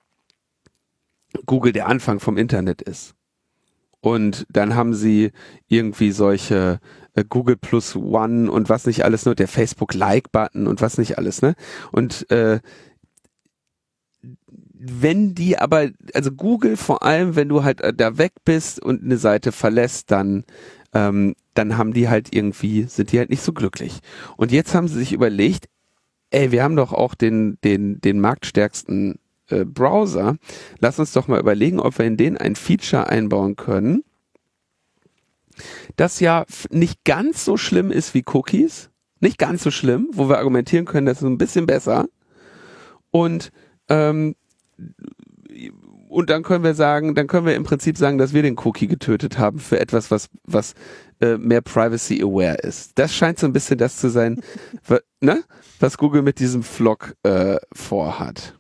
[1.47, 3.15] Google der Anfang vom Internet ist.
[4.01, 5.31] Und dann haben sie
[5.69, 6.81] irgendwie solche
[7.15, 10.99] äh, Google Plus One und was nicht alles, nur der Facebook Like Button und was
[10.99, 11.55] nicht alles, ne?
[11.93, 12.61] Und äh,
[14.85, 19.03] wenn die aber, also Google vor allem, wenn du halt äh, da weg bist und
[19.03, 20.45] eine Seite verlässt, dann,
[20.93, 24.01] ähm, dann haben die halt irgendwie, sind die halt nicht so glücklich.
[24.37, 25.69] Und jetzt haben sie sich überlegt,
[26.31, 29.19] ey, wir haben doch auch den, den, den marktstärksten
[29.49, 30.37] äh, Browser.
[30.81, 34.03] Lass uns doch mal überlegen, ob wir in den ein Feature einbauen können,
[35.97, 38.91] das ja nicht ganz so schlimm ist wie Cookies.
[39.21, 42.07] Nicht ganz so schlimm, wo wir argumentieren können, das ist ein bisschen besser.
[43.13, 43.53] Und
[43.89, 44.35] ähm,
[46.13, 48.87] und dann können wir sagen, dann können wir im Prinzip sagen, dass wir den Cookie
[48.87, 50.75] getötet haben für etwas, was, was
[51.21, 52.93] äh, mehr privacy aware ist.
[52.97, 54.41] Das scheint so ein bisschen das zu sein,
[55.21, 55.43] ne?
[55.81, 58.59] was Google mit diesem Vlog äh, vorhat.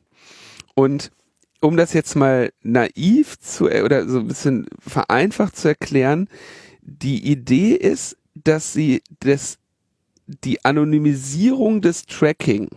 [0.74, 1.10] Und
[1.60, 6.28] um das jetzt mal naiv zu oder so ein bisschen vereinfacht zu erklären,
[6.80, 9.58] die Idee ist, dass sie das,
[10.26, 12.70] die Anonymisierung des Tracking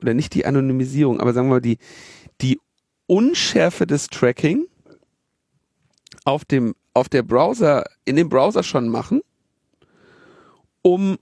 [0.00, 1.78] oder nicht die Anonymisierung, aber sagen wir mal die,
[2.40, 2.58] die
[3.06, 4.66] Unschärfe des Tracking
[6.24, 9.20] auf dem, auf der Browser, in dem Browser schon machen,
[10.82, 11.18] um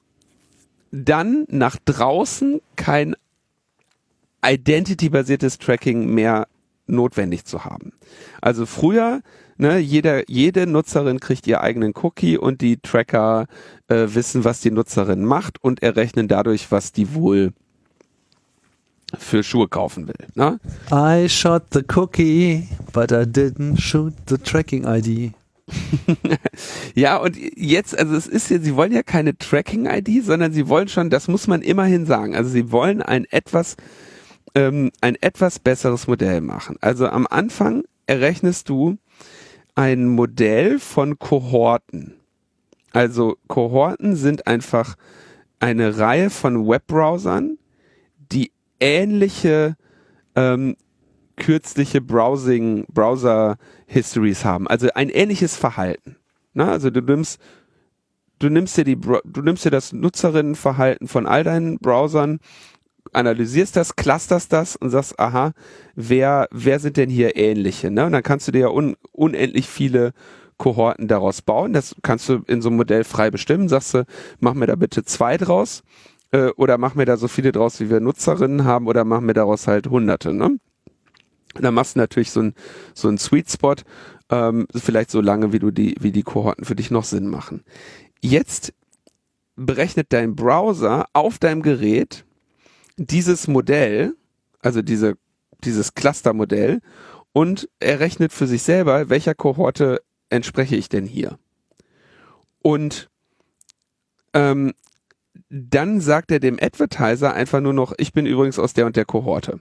[0.90, 3.16] dann nach draußen kein
[4.44, 6.46] identity-basiertes Tracking mehr
[6.86, 7.92] notwendig zu haben.
[8.40, 9.22] Also früher,
[9.56, 13.46] ne, jeder, jede Nutzerin kriegt ihr eigenen Cookie und die Tracker
[13.88, 17.52] äh, wissen, was die Nutzerin macht und errechnen dadurch, was die wohl
[19.18, 20.26] für Schuhe kaufen will.
[20.34, 20.58] Ne?
[20.92, 25.32] I shot the cookie, but I didn't shoot the tracking ID.
[26.94, 30.88] ja, und jetzt, also es ist ja, sie wollen ja keine Tracking-ID, sondern sie wollen
[30.88, 33.76] schon, das muss man immerhin sagen, also sie wollen ein etwas
[34.54, 36.76] ähm, ein etwas besseres Modell machen.
[36.80, 38.98] Also am Anfang errechnest du
[39.74, 42.14] ein Modell von Kohorten.
[42.92, 44.96] Also Kohorten sind einfach
[45.58, 47.58] eine Reihe von Webbrowsern,
[48.30, 49.76] die ähnliche
[50.34, 50.76] ähm,
[51.36, 53.56] kürzliche Browsing, Browser
[53.86, 54.68] Histories haben.
[54.68, 56.16] Also ein ähnliches Verhalten.
[56.52, 57.40] Na, also du nimmst,
[58.38, 62.38] du nimmst dir die, du nimmst dir das Nutzerinnenverhalten von all deinen Browsern,
[63.12, 65.52] analysierst das, clusterst das und sagst, aha,
[65.94, 67.90] wer, wer sind denn hier ähnliche?
[67.90, 68.06] Ne?
[68.06, 70.12] Und dann kannst du dir ja un, unendlich viele
[70.56, 71.72] Kohorten daraus bauen.
[71.72, 73.68] Das kannst du in so einem Modell frei bestimmen.
[73.68, 74.04] Sagst du,
[74.38, 75.82] mach mir da bitte zwei draus
[76.34, 79.34] äh, oder mach mir da so viele draus, wie wir Nutzerinnen haben oder mach mir
[79.34, 80.34] daraus halt hunderte.
[80.34, 80.58] Ne?
[81.54, 82.54] dann machst du natürlich so ein
[82.94, 83.76] so ein Sweet Spot,
[84.28, 87.62] ähm, vielleicht so lange, wie du die, wie die Kohorten für dich noch Sinn machen.
[88.20, 88.74] Jetzt
[89.54, 92.24] berechnet dein Browser auf deinem Gerät
[92.96, 94.16] dieses Modell,
[94.60, 95.16] also diese,
[95.62, 96.80] dieses Cluster-Modell,
[97.32, 101.38] und er rechnet für sich selber, welcher Kohorte entspreche ich denn hier.
[102.62, 103.10] Und
[104.32, 104.72] ähm,
[105.50, 109.04] dann sagt er dem Advertiser einfach nur noch, ich bin übrigens aus der und der
[109.04, 109.60] Kohorte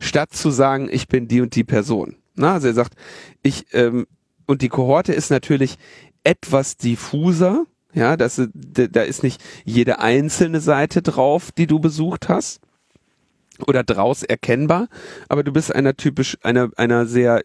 [0.00, 2.16] statt zu sagen, ich bin die und die Person.
[2.34, 2.94] Na, also er sagt,
[3.42, 4.06] ich, ähm,
[4.46, 5.78] und die Kohorte ist natürlich
[6.24, 12.60] etwas diffuser, ja, das, da ist nicht jede einzelne Seite drauf, die du besucht hast
[13.66, 14.88] oder draus erkennbar,
[15.28, 17.42] aber du bist einer typisch, einer, einer sehr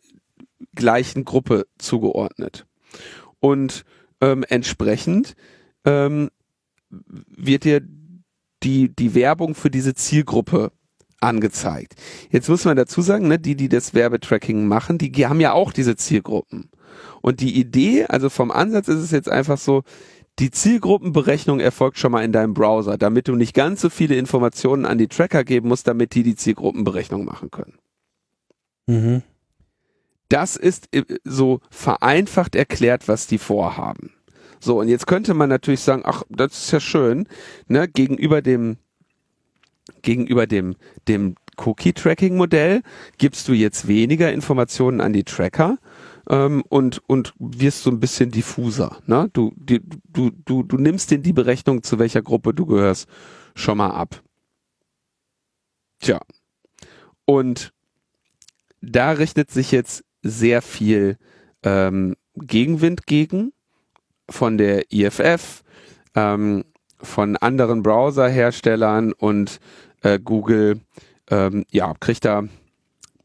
[0.75, 2.65] gleichen Gruppe zugeordnet.
[3.39, 3.85] Und
[4.19, 5.35] ähm, entsprechend
[5.85, 6.29] ähm,
[7.27, 7.81] wird dir
[8.63, 10.71] die, die Werbung für diese Zielgruppe
[11.19, 11.95] angezeigt.
[12.29, 15.71] Jetzt muss man dazu sagen, ne, die, die das Werbetracking machen, die haben ja auch
[15.71, 16.69] diese Zielgruppen.
[17.21, 19.83] Und die Idee, also vom Ansatz ist es jetzt einfach so,
[20.39, 24.85] die Zielgruppenberechnung erfolgt schon mal in deinem Browser, damit du nicht ganz so viele Informationen
[24.85, 27.77] an die Tracker geben musst, damit die die Zielgruppenberechnung machen können.
[28.87, 29.23] Mhm.
[30.29, 34.11] Das ist äh, so vereinfacht erklärt, was die vorhaben.
[34.63, 37.27] So, und jetzt könnte man natürlich sagen, ach, das ist ja schön,
[37.67, 38.77] ne, gegenüber dem
[40.03, 40.75] gegenüber dem,
[41.07, 42.81] dem Cookie-Tracking-Modell
[43.17, 45.77] gibst du jetzt weniger Informationen an die Tracker
[46.29, 48.97] ähm, und, und wirst so ein bisschen diffuser.
[49.05, 49.29] Ne?
[49.33, 53.07] Du, die, du, du, du nimmst den die Berechnung, zu welcher Gruppe du gehörst,
[53.55, 54.21] schon mal ab.
[55.99, 56.19] Tja.
[57.25, 57.73] Und
[58.81, 61.17] da richtet sich jetzt sehr viel
[61.63, 63.53] ähm, Gegenwind gegen
[64.29, 65.63] von der IFF,
[66.15, 66.65] ähm,
[67.01, 69.59] von anderen Browserherstellern und
[70.01, 70.81] äh, Google
[71.29, 72.49] ähm, ja kriegt da mh,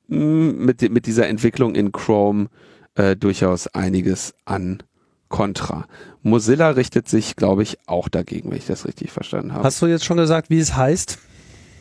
[0.09, 2.49] hm, mit, mit dieser Entwicklung in Chrome
[2.95, 4.83] äh, durchaus einiges an
[5.29, 5.87] Contra.
[6.23, 9.65] Mozilla richtet sich, glaube ich, auch dagegen, wenn ich das richtig verstanden habe.
[9.65, 11.19] Hast du jetzt schon gesagt, wie es heißt?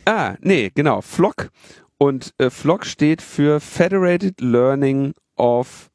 [0.04, 1.50] Ah, nee, genau, Flock.
[1.98, 5.90] Und äh, Flock steht für Federated Learning of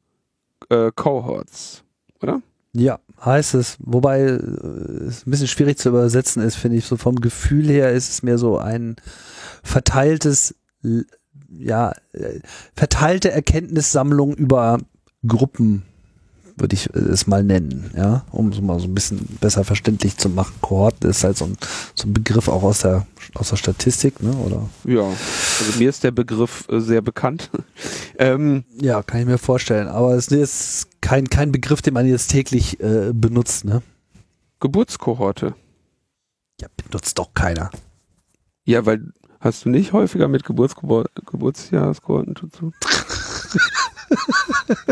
[0.70, 1.84] äh, Cohorts,
[2.20, 2.42] oder?
[2.72, 3.76] Ja, heißt es.
[3.80, 4.34] Wobei äh,
[5.08, 6.86] es ein bisschen schwierig zu übersetzen ist, finde ich.
[6.86, 8.96] So vom Gefühl her ist es mehr so ein
[9.62, 10.54] verteiltes,
[11.48, 12.40] ja, äh,
[12.74, 14.78] verteilte Erkenntnissammlung über
[15.26, 15.84] Gruppen
[16.56, 20.28] würde ich es mal nennen, ja, um es mal so ein bisschen besser verständlich zu
[20.28, 20.54] machen.
[20.60, 21.56] Kohorten ist halt so ein,
[21.94, 24.68] so ein Begriff auch aus der, aus der Statistik, ne, oder?
[24.84, 27.50] Ja, also mir ist der Begriff äh, sehr bekannt.
[28.18, 32.28] ähm, ja, kann ich mir vorstellen, aber es ist kein, kein Begriff, den man jetzt
[32.28, 33.82] täglich äh, benutzt, ne?
[34.60, 35.54] Geburtskohorte.
[36.60, 37.70] Ja, benutzt doch keiner.
[38.64, 42.72] Ja, weil hast du nicht häufiger mit Geburtsgebor Geburtsjahreskohorten zu tun?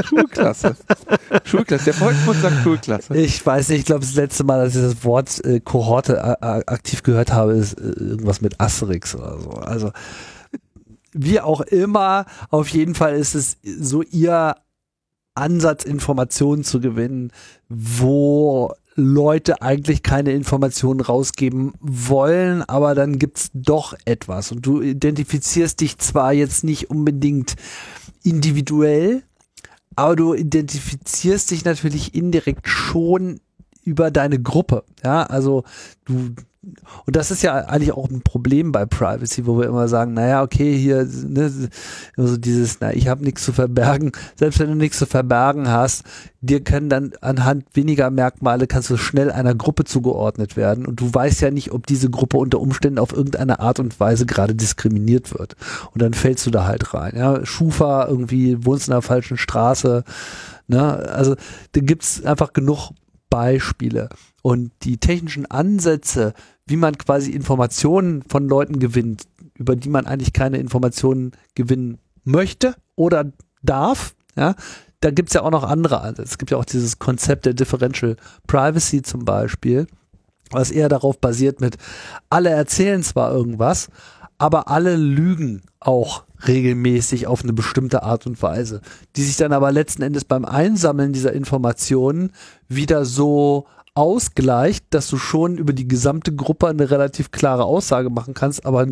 [0.04, 0.76] Schulklasse.
[1.44, 1.84] Schulklasse.
[1.84, 3.16] Der Volksmund sagt Schulklasse.
[3.16, 6.46] Ich weiß nicht, ich glaube, das letzte Mal, dass ich das Wort äh, Kohorte äh,
[6.66, 9.50] aktiv gehört habe, ist äh, irgendwas mit Asterix oder so.
[9.50, 9.92] Also,
[11.12, 14.56] wie auch immer, auf jeden Fall ist es so ihr
[15.40, 17.32] Ansatz, Informationen zu gewinnen,
[17.68, 25.80] wo Leute eigentlich keine Informationen rausgeben wollen, aber dann gibt's doch etwas und du identifizierst
[25.80, 27.56] dich zwar jetzt nicht unbedingt
[28.22, 29.22] individuell,
[29.96, 33.40] aber du identifizierst dich natürlich indirekt schon
[33.84, 34.84] über deine Gruppe.
[35.02, 35.64] Ja, also
[36.04, 36.34] du,
[37.06, 40.42] und das ist ja eigentlich auch ein Problem bei Privacy, wo wir immer sagen, naja,
[40.42, 41.70] okay, hier, ne,
[42.18, 44.12] also dieses, na, ich habe nichts zu verbergen.
[44.36, 46.04] Selbst wenn du nichts zu verbergen hast,
[46.42, 51.12] dir können dann anhand weniger Merkmale kannst du schnell einer Gruppe zugeordnet werden und du
[51.12, 55.38] weißt ja nicht, ob diese Gruppe unter Umständen auf irgendeine Art und Weise gerade diskriminiert
[55.38, 55.56] wird.
[55.92, 57.14] Und dann fällst du da halt rein.
[57.16, 60.04] Ja, Schufa irgendwie wohnst in der falschen Straße.
[60.68, 60.82] Ne?
[60.82, 61.36] Also
[61.72, 62.90] da gibt's einfach genug
[63.30, 64.10] Beispiele.
[64.42, 66.34] Und die technischen Ansätze,
[66.66, 69.24] wie man quasi Informationen von Leuten gewinnt,
[69.54, 73.32] über die man eigentlich keine Informationen gewinnen möchte oder
[73.62, 74.54] darf, ja,
[75.00, 76.22] da gibt's ja auch noch andere Ansätze.
[76.22, 78.16] Es gibt ja auch dieses Konzept der Differential
[78.46, 79.86] Privacy zum Beispiel,
[80.50, 81.76] was eher darauf basiert mit,
[82.28, 83.88] alle erzählen zwar irgendwas,
[84.38, 88.80] aber alle lügen auch regelmäßig auf eine bestimmte Art und Weise,
[89.16, 92.32] die sich dann aber letzten Endes beim Einsammeln dieser Informationen
[92.68, 98.34] wieder so ausgleicht, dass du schon über die gesamte Gruppe eine relativ klare Aussage machen
[98.34, 98.86] kannst, aber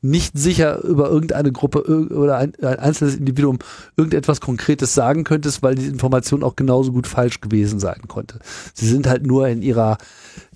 [0.00, 3.58] nicht sicher über irgendeine Gruppe oder ein, ein einzelnes Individuum
[3.96, 8.40] irgendetwas Konkretes sagen könntest, weil die Information auch genauso gut falsch gewesen sein konnte.
[8.74, 9.98] Sie sind halt nur in ihrer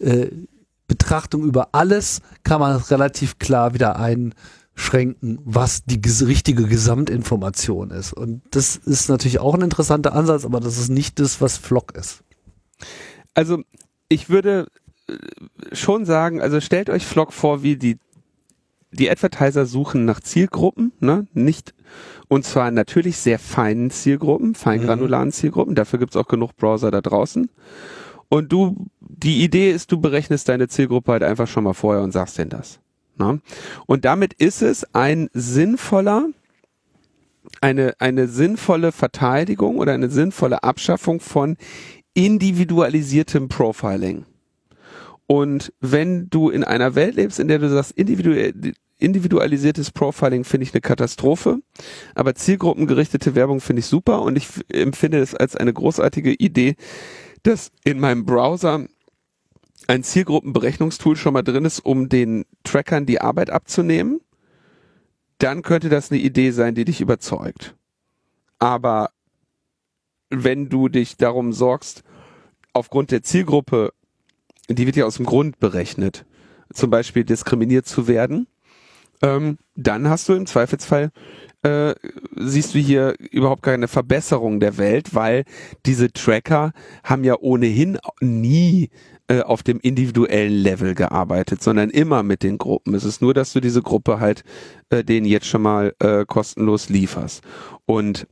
[0.00, 0.28] äh,
[0.88, 8.12] Betrachtung über alles, kann man relativ klar wieder einschränken, was die richtige Gesamtinformation ist.
[8.12, 11.96] Und das ist natürlich auch ein interessanter Ansatz, aber das ist nicht das, was Flock
[11.96, 12.22] ist.
[13.36, 13.62] Also
[14.08, 14.66] ich würde
[15.08, 15.14] äh,
[15.72, 17.98] schon sagen, also stellt euch Flock vor, wie die
[18.92, 21.26] die Advertiser suchen nach Zielgruppen, ne?
[21.34, 21.74] Nicht
[22.28, 25.32] und zwar natürlich sehr feinen Zielgruppen, feingranularen mhm.
[25.32, 25.74] Zielgruppen.
[25.74, 27.48] Dafür gibt's auch genug Browser da draußen.
[28.28, 32.10] Und du, die Idee ist, du berechnest deine Zielgruppe halt einfach schon mal vorher und
[32.10, 32.80] sagst denn das.
[33.18, 33.40] Ne?
[33.86, 36.28] Und damit ist es ein sinnvoller,
[37.60, 41.56] eine, eine sinnvolle Verteidigung oder eine sinnvolle Abschaffung von
[42.16, 44.24] individualisiertem Profiling.
[45.26, 47.92] Und wenn du in einer Welt lebst, in der du sagst,
[48.98, 51.58] individualisiertes Profiling finde ich eine Katastrophe,
[52.14, 56.76] aber zielgruppengerichtete Werbung finde ich super und ich empfinde es als eine großartige Idee,
[57.42, 58.86] dass in meinem Browser
[59.86, 64.20] ein Zielgruppenberechnungstool schon mal drin ist, um den Trackern die Arbeit abzunehmen,
[65.38, 67.74] dann könnte das eine Idee sein, die dich überzeugt.
[68.58, 69.10] Aber
[70.30, 72.02] wenn du dich darum sorgst,
[72.76, 73.92] aufgrund der Zielgruppe,
[74.68, 76.24] die wird ja aus dem Grund berechnet,
[76.72, 78.46] zum Beispiel diskriminiert zu werden,
[79.22, 81.10] ähm, dann hast du im Zweifelsfall
[81.62, 81.94] äh,
[82.36, 85.44] siehst du hier überhaupt keine Verbesserung der Welt, weil
[85.84, 86.72] diese Tracker
[87.02, 88.90] haben ja ohnehin nie
[89.28, 92.94] äh, auf dem individuellen Level gearbeitet, sondern immer mit den Gruppen.
[92.94, 94.44] Es ist nur, dass du diese Gruppe halt
[94.90, 97.42] äh, denen jetzt schon mal äh, kostenlos lieferst.
[97.86, 98.28] Und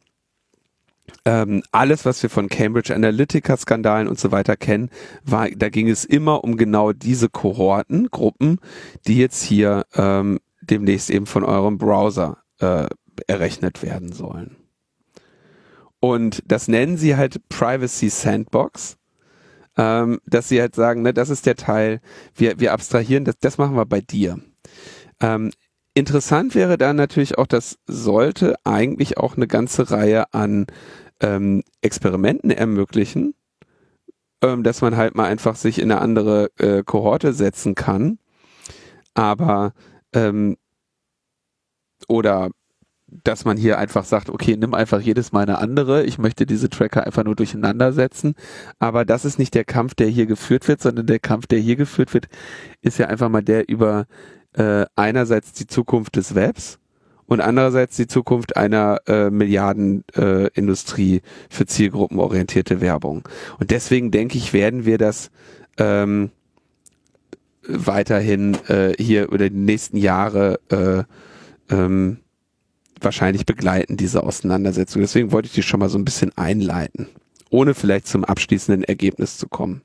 [1.24, 4.90] ähm, alles, was wir von Cambridge Analytica-Skandalen und so weiter kennen,
[5.24, 8.58] war, da ging es immer um genau diese Kohorten, Gruppen,
[9.06, 12.86] die jetzt hier ähm, demnächst eben von eurem Browser äh,
[13.26, 14.56] errechnet werden sollen.
[16.00, 18.98] Und das nennen sie halt Privacy Sandbox,
[19.76, 22.00] ähm, dass sie halt sagen, ne, das ist der Teil,
[22.34, 24.38] wir, wir abstrahieren, das, das machen wir bei dir.
[25.20, 25.50] Ähm,
[25.94, 30.66] interessant wäre dann natürlich auch, das sollte eigentlich auch eine ganze Reihe an
[31.20, 33.34] ähm, Experimenten ermöglichen,
[34.42, 38.18] ähm, dass man halt mal einfach sich in eine andere äh, Kohorte setzen kann.
[39.14, 39.72] Aber
[40.12, 40.56] ähm,
[42.08, 42.50] oder
[43.22, 46.04] dass man hier einfach sagt, okay, nimm einfach jedes Mal eine andere.
[46.04, 48.34] Ich möchte diese Tracker einfach nur durcheinander setzen.
[48.80, 51.76] Aber das ist nicht der Kampf, der hier geführt wird, sondern der Kampf, der hier
[51.76, 52.26] geführt wird,
[52.80, 54.06] ist ja einfach mal der über
[54.54, 56.78] äh, einerseits die Zukunft des Webs
[57.26, 63.28] und andererseits die Zukunft einer äh, Milliardenindustrie äh, für zielgruppenorientierte Werbung.
[63.58, 65.30] Und deswegen denke ich, werden wir das
[65.78, 66.30] ähm,
[67.66, 71.04] weiterhin äh, hier über die nächsten Jahre äh,
[71.74, 72.18] ähm,
[73.00, 75.02] wahrscheinlich begleiten, diese Auseinandersetzung.
[75.02, 77.08] Deswegen wollte ich die schon mal so ein bisschen einleiten,
[77.50, 79.82] ohne vielleicht zum abschließenden Ergebnis zu kommen.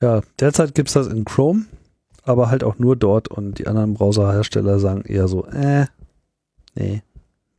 [0.00, 1.66] Ja, derzeit gibt's das in Chrome,
[2.22, 5.86] aber halt auch nur dort und die anderen Browserhersteller sagen eher so, äh,
[6.74, 7.02] Nee,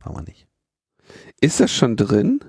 [0.00, 0.46] machen wir nicht.
[1.40, 2.40] Ist das schon drin?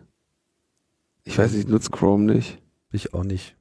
[1.24, 2.60] Ich weiß nicht, ich nutze Chrome nicht.
[2.92, 3.56] Ich auch nicht.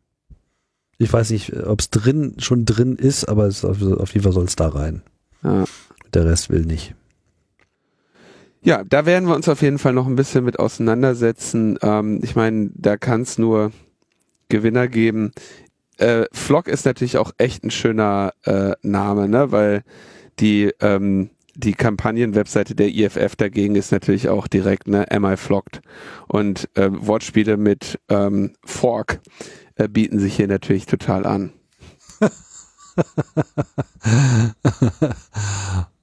[0.99, 4.33] Ich weiß nicht, ob es drin schon drin ist, aber es auf, auf jeden Fall
[4.33, 5.03] soll es da rein.
[5.43, 5.65] Ja.
[6.13, 6.95] Der Rest will nicht.
[8.63, 11.79] Ja, da werden wir uns auf jeden Fall noch ein bisschen mit auseinandersetzen.
[11.83, 13.73] Ähm, ich meine, da kann es nur
[14.49, 15.33] Gewinner geben.
[15.99, 19.53] Äh, Flock ist natürlich auch echt ein schöner äh, Name, ne?
[19.53, 19.85] Weil
[20.41, 25.83] die ähm, die Kampagnenwebseite der IFF dagegen ist natürlich auch direkt ne Am I Flocked
[26.27, 29.21] und äh, Wortspiele mit ähm, Fork
[29.77, 31.53] äh, bieten sich hier natürlich total an.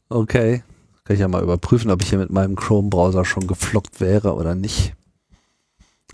[0.09, 0.63] okay,
[1.03, 4.55] kann ich ja mal überprüfen, ob ich hier mit meinem Chrome-Browser schon geflockt wäre oder
[4.55, 4.93] nicht.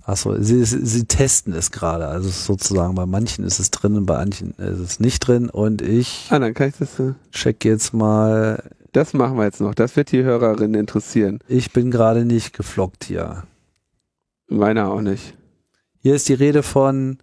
[0.08, 2.08] Achso, sie, sie testen es gerade.
[2.08, 5.50] Also sozusagen bei manchen ist es drin und bei manchen ist es nicht drin.
[5.50, 8.64] Und ich, ah, dann kann ich das, äh check jetzt mal
[8.98, 9.76] das machen wir jetzt noch.
[9.76, 11.38] Das wird die Hörerinnen interessieren.
[11.48, 13.44] Ich bin gerade nicht geflockt hier.
[14.48, 15.36] Meiner auch nicht.
[16.00, 17.20] Hier ist die Rede von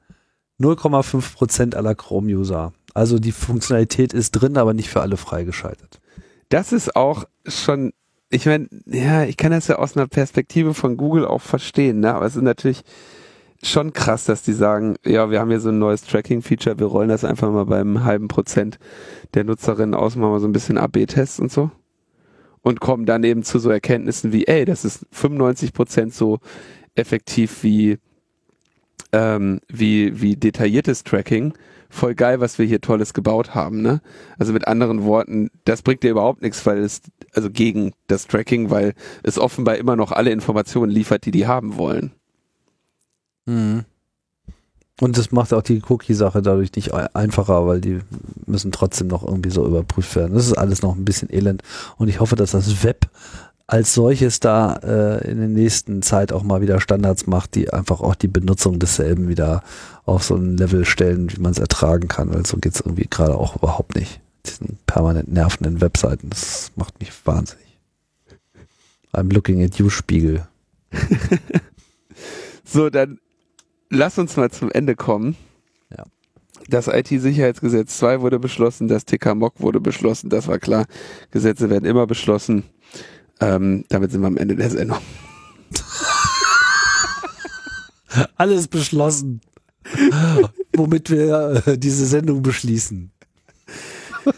[0.60, 2.72] 0,5% aller Chrome-User.
[2.92, 6.00] Also die Funktionalität ist drin, aber nicht für alle freigeschaltet.
[6.48, 7.92] das ist auch schon,
[8.34, 12.14] ich meine, ja, ich kann das ja aus einer Perspektive von Google auch verstehen, ne?
[12.14, 12.82] aber es ist natürlich
[13.62, 17.08] schon krass, dass die sagen, ja, wir haben hier so ein neues Tracking-Feature, wir rollen
[17.08, 18.78] das einfach mal beim halben Prozent
[19.34, 21.70] der Nutzerinnen aus, machen wir so ein bisschen AB-Tests und so.
[22.60, 26.40] Und kommen dann eben zu so Erkenntnissen wie, ey, das ist 95 Prozent so
[26.94, 27.98] effektiv wie,
[29.12, 31.54] ähm, wie, wie detailliertes Tracking.
[31.88, 34.00] Voll geil, was wir hier Tolles gebaut haben, ne?
[34.38, 37.02] Also mit anderen Worten, das bringt dir überhaupt nichts, weil es,
[37.34, 41.76] also gegen das Tracking, weil es offenbar immer noch alle Informationen liefert, die die haben
[41.76, 42.12] wollen.
[43.46, 43.84] Mhm.
[45.00, 47.98] Und das macht auch die Cookie-Sache dadurch nicht einfacher, weil die
[48.46, 50.34] müssen trotzdem noch irgendwie so überprüft werden.
[50.34, 51.62] Das ist alles noch ein bisschen elend.
[51.96, 53.08] Und ich hoffe, dass das Web
[53.66, 58.00] als solches da äh, in der nächsten Zeit auch mal wieder Standards macht, die einfach
[58.00, 59.62] auch die Benutzung desselben wieder
[60.04, 63.08] auf so ein Level stellen, wie man es ertragen kann, weil so geht es irgendwie
[63.08, 64.20] gerade auch überhaupt nicht.
[64.46, 67.64] Diesen permanent nervenden Webseiten, das macht mich wahnsinnig.
[69.14, 70.46] I'm looking at you, Spiegel.
[72.64, 73.18] so, dann
[73.88, 75.36] lass uns mal zum Ende kommen.
[75.96, 76.04] Ja.
[76.68, 80.86] Das IT-Sicherheitsgesetz 2 wurde beschlossen, das TK-MOC wurde beschlossen, das war klar.
[81.30, 82.64] Gesetze werden immer beschlossen.
[83.40, 84.98] Ähm, damit sind wir am Ende der Sendung.
[88.36, 89.40] Alles beschlossen.
[90.76, 93.10] Womit wir äh, diese Sendung beschließen.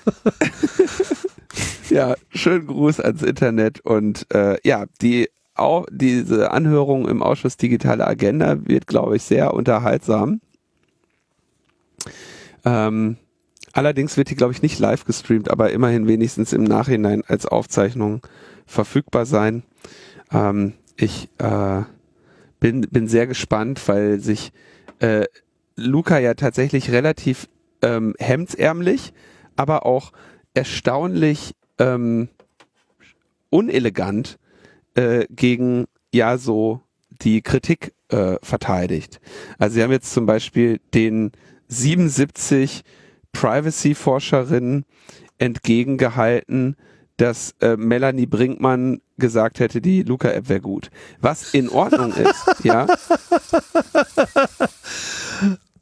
[1.90, 8.06] ja, schönen Gruß ans Internet und äh, ja, die auch diese Anhörung im Ausschuss Digitale
[8.06, 10.40] Agenda wird, glaube ich, sehr unterhaltsam.
[12.64, 13.16] Ähm,
[13.72, 18.20] allerdings wird die, glaube ich, nicht live gestreamt, aber immerhin wenigstens im Nachhinein als Aufzeichnung
[18.66, 19.62] verfügbar sein.
[20.32, 21.82] Ähm, ich äh,
[22.60, 24.52] bin, bin sehr gespannt, weil sich
[25.00, 25.24] äh,
[25.76, 27.48] Luca ja tatsächlich relativ
[27.82, 29.12] ähm, hemdsärmlich,
[29.56, 30.12] aber auch
[30.54, 32.28] erstaunlich ähm,
[33.50, 34.38] unelegant
[34.94, 36.80] äh, gegen ja so
[37.22, 39.20] die Kritik äh, verteidigt.
[39.58, 41.32] Also sie haben jetzt zum Beispiel den
[41.68, 42.82] 77
[43.32, 44.84] Privacy-Forscherinnen
[45.38, 46.76] entgegengehalten,
[47.16, 50.90] dass äh, Melanie Brinkmann gesagt hätte, die Luca-App wäre gut.
[51.20, 52.86] Was in Ordnung ist, ja.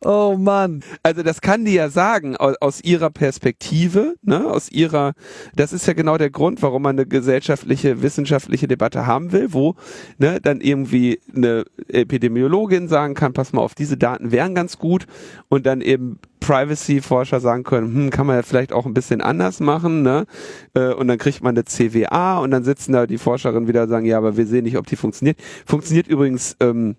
[0.04, 0.84] Oh Mann.
[1.02, 5.14] Also das kann die ja sagen aus, aus, ihrer Perspektive, ne, aus ihrer,
[5.56, 9.76] das ist ja genau der Grund, warum man eine gesellschaftliche, wissenschaftliche Debatte haben will, wo
[10.18, 15.06] ne, dann irgendwie eine Epidemiologin sagen kann, pass mal auf, diese Daten wären ganz gut
[15.48, 19.60] und dann eben Privacy-Forscher sagen können, hm, kann man ja vielleicht auch ein bisschen anders
[19.60, 20.26] machen, ne?
[20.74, 23.88] Äh, und dann kriegt man eine CWA und dann sitzen da die Forscherinnen wieder und
[23.88, 25.38] sagen, ja, aber wir sehen nicht, ob die funktioniert.
[25.64, 26.96] Funktioniert übrigens ähm,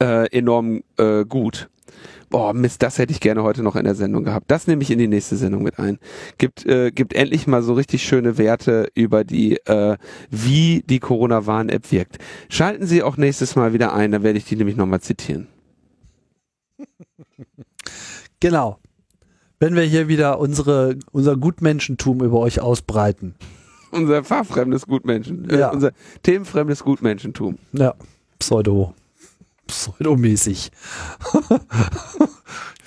[0.00, 1.68] äh, enorm äh, gut
[2.30, 4.50] boah, Mist, das hätte ich gerne heute noch in der Sendung gehabt.
[4.50, 5.98] Das nehme ich in die nächste Sendung mit ein.
[6.38, 9.98] Gibt, äh, gibt endlich mal so richtig schöne Werte über die, äh,
[10.30, 12.16] wie die Corona-Warn-App wirkt.
[12.48, 15.46] Schalten Sie auch nächstes Mal wieder ein, da werde ich die nämlich nochmal zitieren.
[18.42, 18.78] Genau.
[19.58, 23.36] Wenn wir hier wieder unsere, unser Gutmenschentum über euch ausbreiten.
[23.92, 25.70] unser fachfremdes Gutmenschen, äh, ja.
[25.70, 25.92] unser
[26.22, 27.58] themenfremdes Gutmenschentum.
[27.72, 27.94] Ja,
[28.38, 28.94] Pseudo
[29.72, 30.70] pseudomäßig.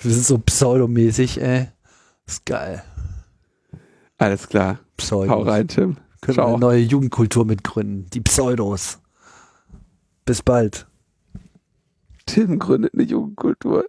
[0.02, 1.68] Wir sind so pseudomäßig, ey.
[2.26, 2.82] ist geil.
[4.18, 4.78] Alles klar.
[4.96, 5.34] Pseudos.
[5.34, 5.96] Hau rein, Tim.
[6.20, 6.46] Können Ciao.
[6.46, 8.08] wir eine neue Jugendkultur mitgründen.
[8.10, 8.98] Die Pseudos.
[10.24, 10.86] Bis bald.
[12.24, 13.86] Tim gründet eine Jugendkultur.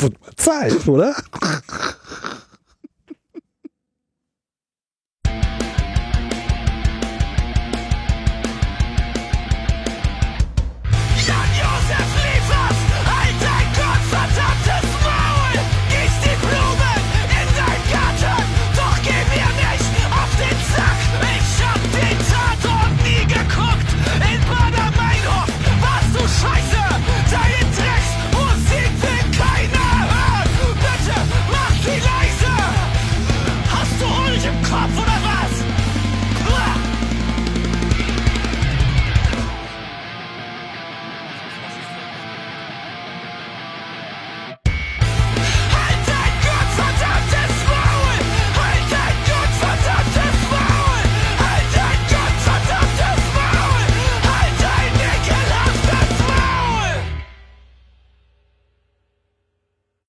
[0.00, 1.14] Wird mal Zeit, oder?